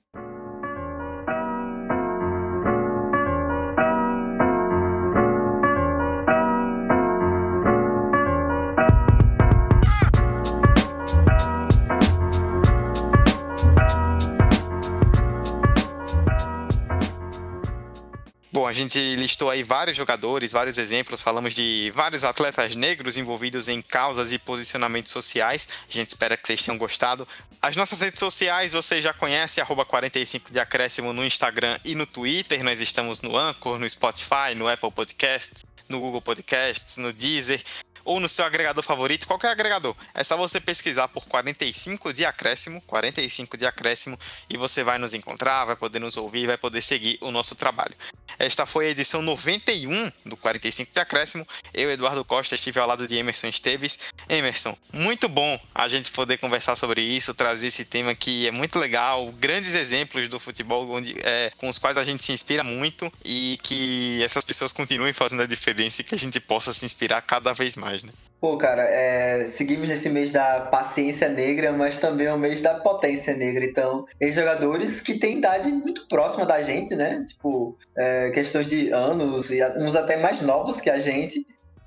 Gente 18.76 19.16
listou 19.16 19.50
aí 19.50 19.64
vários 19.64 19.98
jogadores, 19.98 20.52
vários 20.52 20.78
exemplos, 20.78 21.22
falamos 21.22 21.54
de 21.54 21.92
vários 21.96 22.24
atletas 22.24 22.76
negros 22.76 23.18
envolvidos 23.18 23.68
em 23.68 23.82
causas 23.82 24.34
e 24.34 24.40
posicionamentos 24.40 25.12
sociais. 25.12 25.68
A 25.90 25.92
gente 25.92 26.10
espera 26.10 26.38
que 26.38 26.48
vocês 26.48 26.64
tenham 26.64 26.78
gostado. 26.78 27.28
As 27.62 27.76
nossas 27.76 28.02
redes 28.02 28.20
sociais 28.20 28.74
você 28.74 29.02
já 29.02 29.14
conhece, 29.14 29.62
arroba 29.62 29.86
45 29.86 30.52
de 30.52 30.60
acréscimo 30.60 31.14
no 31.14 31.26
Instagram 31.26 31.78
e 31.84 31.96
no 31.96 32.06
Twitter. 32.06 32.64
Nós 32.64 32.82
estamos 32.82 33.22
no 33.22 33.38
Anchor, 33.38 33.80
no 33.80 33.90
Spotify, 33.90 34.54
no 34.56 34.68
Apple 34.68 34.92
Podcasts, 34.92 35.64
no 35.88 36.00
Google 36.00 36.22
Podcasts, 36.22 36.98
no 36.98 37.14
Deezer 37.14 37.64
ou 38.06 38.20
no 38.20 38.30
seu 38.30 38.46
agregador 38.46 38.84
favorito, 38.84 39.28
qualquer 39.28 39.50
agregador. 39.50 39.96
É 40.14 40.24
só 40.24 40.38
você 40.38 40.62
pesquisar 40.62 41.08
por 41.08 41.26
45 41.26 42.14
de 42.14 42.24
acréscimo, 42.24 42.82
45 42.82 43.58
de 43.58 43.66
acréscimo, 43.66 44.18
e 44.50 44.56
você 44.56 44.84
vai 44.84 45.00
nos 45.00 45.14
encontrar, 45.14 45.66
vai 45.66 45.76
poder 45.76 46.00
nos 46.00 46.16
ouvir, 46.16 46.46
vai 46.46 46.58
poder 46.58 46.82
seguir 46.82 47.18
o 47.22 47.32
nosso 47.32 47.56
trabalho. 47.56 47.96
Esta 48.38 48.66
foi 48.66 48.88
a 48.88 48.90
edição 48.90 49.22
91 49.22 50.12
do 50.26 50.38
45 50.38 50.92
de 50.94 51.00
acréscimo. 51.00 51.48
Eu, 51.74 51.90
Eduardo 51.90 52.24
Costa, 52.24 52.56
estive 52.56 52.80
ao 52.80 52.88
lado 52.88 53.08
de 53.08 53.16
Emerson 53.16 53.48
Esteves. 53.48 54.00
Emerson, 54.28 54.78
muito 54.94 55.28
bom 55.30 55.60
a 55.74 55.88
gente 55.88 56.12
poder 56.12 56.38
conversar 56.38 56.76
sobre 56.76 57.02
isso, 57.02 57.34
trazer 57.34 57.68
esse 57.68 57.86
tema 57.86 58.14
que 58.14 58.48
é 58.48 58.52
muito 58.52 58.78
legal, 58.78 59.32
grandes 59.32 59.74
exemplos 59.74 60.28
do 60.28 60.40
futebol 60.40 60.90
onde, 60.92 61.16
é, 61.24 61.52
com 61.58 61.70
os 61.70 61.78
quais 61.78 61.98
a 61.98 62.04
gente 62.04 62.24
se 62.24 62.32
inspira 62.32 62.64
muito 62.64 63.12
e 63.24 63.58
que 63.64 64.22
essas 64.24 64.44
pessoas 64.44 64.74
continuem 64.74 65.14
fazendo 65.14 65.42
a 65.42 65.48
diferença 65.48 66.02
e 66.02 66.04
que 66.04 66.16
a 66.16 66.18
gente 66.18 66.40
possa 66.40 66.74
se 66.74 66.86
inspirar 66.86 67.22
cada 67.22 67.54
vez 67.54 67.76
mais 67.76 67.95
mais, 67.96 68.04
né? 68.04 68.12
Pô, 68.40 68.58
cara, 68.58 68.84
é, 68.84 69.46
seguimos 69.46 69.88
nesse 69.88 70.10
mês 70.10 70.32
da 70.32 70.62
paciência 70.62 71.28
negra, 71.28 71.72
mas 71.72 71.98
também 71.98 72.28
é 72.28 72.34
o 72.34 72.38
mês 72.38 72.62
da 72.62 72.76
potência 72.76 73.36
negra. 73.36 73.66
Então, 73.66 74.06
tem 74.20 74.32
jogadores 74.32 75.02
que 75.02 75.18
têm 75.18 75.38
idade 75.38 75.70
muito 75.70 76.08
próxima 76.08 76.46
da 76.46 76.62
gente, 76.62 76.94
né? 76.96 77.24
Tipo, 77.28 77.76
é, 77.98 78.30
questões 78.32 78.68
de 78.68 78.92
anos, 78.92 79.50
e 79.50 79.64
uns 79.78 79.96
até 79.96 80.18
mais 80.18 80.42
novos 80.42 80.80
que 80.80 80.90
a 80.90 81.00
gente. 81.00 81.46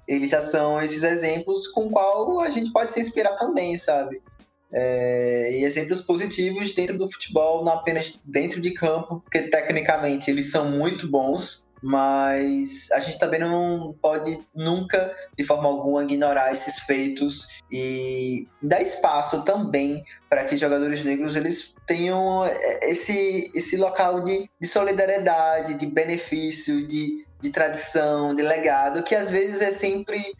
Eles 0.08 0.30
já 0.30 0.40
são 0.40 0.82
esses 0.82 1.02
exemplos 1.02 1.68
com 1.68 1.90
qual 1.90 2.40
a 2.40 2.50
gente 2.50 2.72
pode 2.72 2.90
se 2.92 3.00
inspirar 3.00 3.36
também, 3.36 3.76
sabe? 3.76 4.20
É, 4.72 5.50
e 5.52 5.64
exemplos 5.64 6.00
positivos 6.00 6.72
dentro 6.72 6.96
do 6.96 7.10
futebol, 7.10 7.62
não 7.62 7.72
apenas 7.74 8.18
dentro 8.24 8.60
de 8.60 8.72
campo, 8.72 9.20
porque 9.20 9.42
tecnicamente 9.42 10.30
eles 10.30 10.50
são 10.50 10.70
muito 10.70 11.06
bons, 11.06 11.66
mas 11.82 12.90
a 12.92 13.00
gente 13.00 13.18
também 13.18 13.40
não 13.40 13.94
pode 14.00 14.38
nunca, 14.54 15.14
de 15.36 15.44
forma 15.44 15.68
alguma, 15.68 16.02
ignorar 16.02 16.52
esses 16.52 16.80
feitos 16.80 17.46
e 17.70 18.46
dar 18.62 18.80
espaço 18.80 19.42
também 19.42 20.04
para 20.28 20.44
que 20.44 20.56
jogadores 20.56 21.04
negros 21.04 21.36
eles 21.36 21.74
tenham 21.86 22.44
esse, 22.82 23.50
esse 23.54 23.76
local 23.76 24.22
de, 24.22 24.48
de 24.60 24.66
solidariedade, 24.66 25.74
de 25.74 25.86
benefício, 25.86 26.86
de 26.86 27.26
de 27.40 27.50
tradição, 27.50 28.34
de 28.34 28.42
legado, 28.42 29.02
que 29.02 29.14
às 29.14 29.30
vezes 29.30 29.60
é 29.62 29.70
sempre 29.70 30.34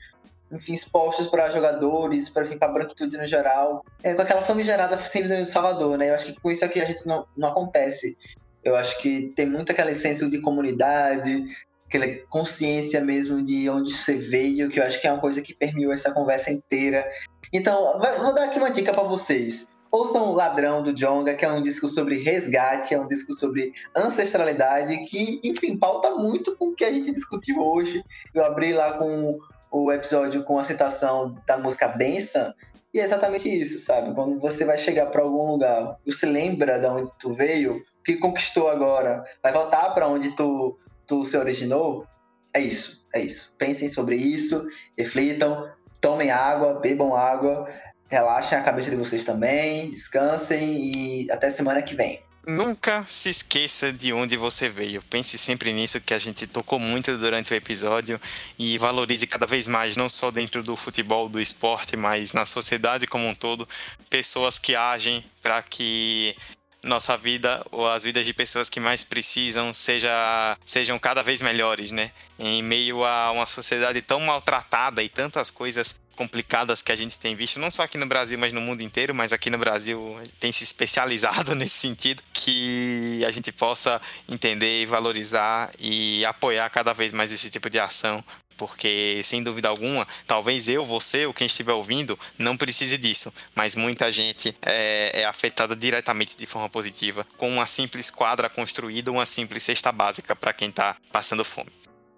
enfim, 0.51 0.73
expostos 0.73 1.27
para 1.27 1.51
jogadores, 1.51 2.29
para 2.29 2.47
a 2.61 2.69
branquitude 2.69 3.17
no 3.17 3.27
geral. 3.27 3.85
É, 4.03 4.15
com 4.15 4.23
aquela 4.23 4.43
famigerada 4.43 4.97
síndrome 4.99 5.45
de 5.45 5.51
Salvador, 5.51 5.99
né? 5.99 6.11
Eu 6.11 6.15
acho 6.15 6.27
que 6.27 6.41
com 6.41 6.51
isso 6.51 6.65
aqui 6.65 6.81
a 6.81 6.87
gente 6.87 7.07
não, 7.07 7.27
não 7.37 7.49
acontece. 7.49 8.17
Eu 8.65 8.77
acho 8.77 8.99
que 9.01 9.33
tem 9.35 9.47
muito 9.47 9.73
aquela 9.73 9.91
essência 9.91 10.29
de 10.29 10.41
comunidade, 10.41 11.45
aquela 11.87 12.07
consciência 12.29 13.01
mesmo 13.01 13.43
de 13.43 13.69
onde 13.71 13.93
você 13.93 14.15
veio, 14.15 14.69
que 14.69 14.79
eu 14.79 14.85
acho 14.85 15.01
que 15.01 15.07
é 15.07 15.13
uma 15.13 15.21
coisa 15.21 15.41
que 15.41 15.55
permeou 15.55 15.93
essa 15.93 16.13
conversa 16.13 16.51
inteira. 16.51 17.09
Então, 17.53 17.99
vou 17.99 18.35
dar 18.35 18.45
aqui 18.45 18.59
uma 18.59 18.71
dica 18.71 18.93
para 18.93 19.03
vocês. 19.03 19.71
Ouçam 19.91 20.33
Ladrão 20.33 20.83
do 20.83 20.93
Jonga, 20.93 21.35
que 21.35 21.47
é 21.47 21.51
um 21.51 21.63
disco 21.63 21.89
sobre 21.89 22.23
resgate, 22.23 22.93
é 22.93 23.01
um 23.01 23.07
disco 23.07 23.33
sobre 23.33 23.73
ancestralidade, 23.97 24.95
que, 25.07 25.41
enfim, 25.43 25.79
pauta 25.79 26.11
muito 26.11 26.55
com 26.57 26.67
o 26.67 26.75
que 26.75 26.85
a 26.85 26.93
gente 26.93 27.11
discutiu 27.11 27.59
hoje. 27.59 28.05
Eu 28.35 28.45
abri 28.45 28.75
lá 28.75 28.99
com 28.99 29.39
o 29.71 29.91
episódio 29.91 30.45
com 30.45 30.59
a 30.59 30.65
citação 30.65 31.35
da 31.47 31.57
música 31.57 31.89
Benção, 31.89 32.53
e 32.93 33.01
é 33.01 33.05
exatamente 33.05 33.49
isso, 33.49 33.79
sabe? 33.79 34.15
Quando 34.15 34.41
você 34.41 34.65
vai 34.65 34.79
chegar 34.79 35.07
para 35.07 35.23
algum 35.23 35.53
lugar, 35.53 35.99
você 36.07 36.27
lembra 36.27 36.79
de 36.79 36.87
onde 36.87 37.11
tu 37.19 37.35
veio, 37.35 37.77
o 37.77 38.03
que 38.03 38.17
conquistou 38.17 38.71
agora, 38.71 39.25
vai 39.43 39.53
voltar 39.53 39.91
para 39.91 40.09
onde 40.09 40.35
tu, 40.35 40.79
tu 41.07 41.25
se 41.25 41.37
originou, 41.37 42.07
é 42.55 42.61
isso, 42.61 43.07
é 43.15 43.21
isso. 43.21 43.55
Pensem 43.59 43.89
sobre 43.89 44.17
isso, 44.17 44.67
reflitam, 44.97 45.71
tomem 46.01 46.31
água, 46.31 46.81
bebam 46.81 47.15
água, 47.15 47.69
relaxem 48.11 48.57
a 48.57 48.63
cabeça 48.63 48.91
de 48.91 48.97
vocês 48.97 49.25
também, 49.25 49.91
descansem 49.91 50.91
e 50.93 51.31
até 51.31 51.51
semana 51.51 51.83
que 51.83 51.95
vem. 51.95 52.21
Nunca 52.49 53.05
se 53.07 53.29
esqueça 53.29 53.93
de 53.93 54.11
onde 54.11 54.35
você 54.35 54.71
veio. 54.71 55.03
Pense 55.03 55.37
sempre 55.37 55.71
nisso 55.71 56.01
que 56.01 56.15
a 56.15 56.19
gente 56.19 56.47
tocou 56.47 56.79
muito 56.79 57.15
durante 57.19 57.53
o 57.53 57.55
episódio 57.55 58.19
e 58.59 58.79
valorize 58.79 59.27
cada 59.27 59.47
vez 59.47 59.67
mais, 59.67 59.99
não 59.99 60.09
só 60.09 60.31
dentro 60.31 60.63
do 60.63 60.75
futebol, 60.75 61.29
do 61.29 61.39
esporte, 61.39 61.95
mas 61.95 62.33
na 62.33 62.47
sociedade 62.47 63.07
como 63.07 63.29
um 63.29 63.35
todo, 63.35 63.69
pessoas 64.09 64.59
que 64.59 64.75
agem 64.75 65.23
para 65.43 65.63
que 65.63 66.35
nossa 66.83 67.19
vida 67.19 67.63
ou 67.71 67.87
as 67.87 68.05
vidas 68.05 68.25
de 68.25 68.33
pessoas 68.33 68.71
que 68.71 68.81
mais 68.81 69.05
precisam 69.05 69.75
seja, 69.75 70.57
sejam 70.65 70.99
cada 70.99 71.23
vez 71.23 71.43
melhores, 71.43 71.91
né? 71.91 72.11
Em 72.39 72.63
meio 72.63 73.05
a 73.05 73.31
uma 73.31 73.45
sociedade 73.45 74.01
tão 74.01 74.21
maltratada 74.21 75.03
e 75.03 75.09
tantas 75.11 75.51
coisas 75.51 76.01
complicadas 76.19 76.83
que 76.83 76.91
a 76.91 76.97
gente 76.97 77.17
tem 77.17 77.37
visto, 77.37 77.61
não 77.61 77.71
só 77.71 77.85
aqui 77.85 77.97
no 77.97 78.05
Brasil, 78.05 78.37
mas 78.37 78.53
no 78.53 78.61
mundo 78.61 78.83
inteiro, 78.83 79.15
mas 79.15 79.33
aqui 79.33 79.49
no 79.51 79.57
Brasil 79.57 80.21
tem 80.41 80.51
se 80.51 80.65
especializado 80.65 81.55
nesse 81.57 81.77
sentido, 81.77 82.21
que 82.33 83.25
a 83.25 83.31
gente 83.31 83.53
possa 83.53 84.03
entender, 84.29 84.85
valorizar 84.87 85.71
e 85.79 86.25
apoiar 86.25 86.69
cada 86.71 86.93
vez 86.93 87.13
mais 87.13 87.31
esse 87.31 87.49
tipo 87.49 87.71
de 87.71 87.79
ação, 87.79 88.25
porque 88.57 89.21
sem 89.23 89.45
dúvida 89.45 89.69
alguma, 89.69 90.09
talvez 90.27 90.69
eu, 90.69 90.85
você 90.85 91.25
ou 91.25 91.33
quem 91.33 91.47
estiver 91.47 91.73
ouvindo 91.73 92.19
não 92.37 92.57
precise 92.57 92.99
disso, 92.99 93.33
mas 93.55 93.77
muita 93.77 94.11
gente 94.11 94.53
é, 94.61 95.21
é 95.21 95.25
afetada 95.25 95.77
diretamente 95.77 96.37
de 96.37 96.47
forma 96.47 96.69
positiva 96.69 97.25
com 97.37 97.49
uma 97.49 97.67
simples 97.67 98.11
quadra 98.11 98.51
construída, 98.51 99.13
uma 99.13 99.25
simples 99.25 99.63
cesta 99.63 99.93
básica 99.93 100.35
para 100.35 100.53
quem 100.53 100.71
está 100.71 100.97
passando 101.13 101.45
fome. 101.45 101.71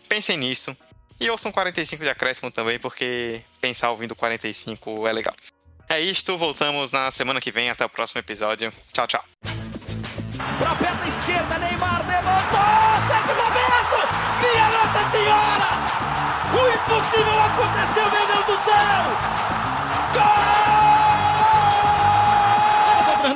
Pensem 0.09 0.39
nisso, 0.39 0.75
e 1.21 1.31
ouçam 1.31 1.53
45 1.53 2.03
de 2.03 2.11
acréscimo 2.11 2.51
também, 2.51 2.79
porque 2.79 3.43
pensar 3.61 3.91
ouvindo 3.91 4.17
45 4.17 5.07
é 5.07 5.13
legal. 5.13 5.35
É 5.89 6.01
isto, 6.01 6.39
voltamos 6.39 6.93
na 6.93 7.11
semana 7.11 7.41
que 7.41 7.51
vem. 7.51 7.69
Até 7.69 7.85
o 7.85 7.89
próximo 7.89 8.21
episódio. 8.21 8.73
Tchau, 8.93 9.07
tchau. 9.07 9.25
Pra 9.43 10.75
perna 10.77 11.07
esquerda, 11.07 11.59
Neymar 11.59 12.07
levantou! 12.07 12.61
Minha 14.41 14.69
Nossa 14.71 15.11
Senhora! 15.11 15.71
O 16.53 16.69
impossível 16.69 17.41
aconteceu, 17.41 18.11
meu 18.11 18.27
Deus 18.27 18.47
do 18.47 18.65
céu! 18.65 19.80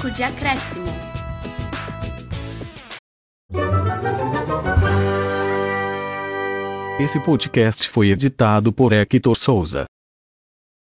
45 0.00 0.10
de 0.10 0.22
acréscimo. 0.22 0.86
Esse 6.98 7.20
podcast 7.20 7.88
foi 7.88 8.10
editado 8.10 8.72
por 8.72 8.92
Hector 8.92 9.36
Souza. 9.36 9.84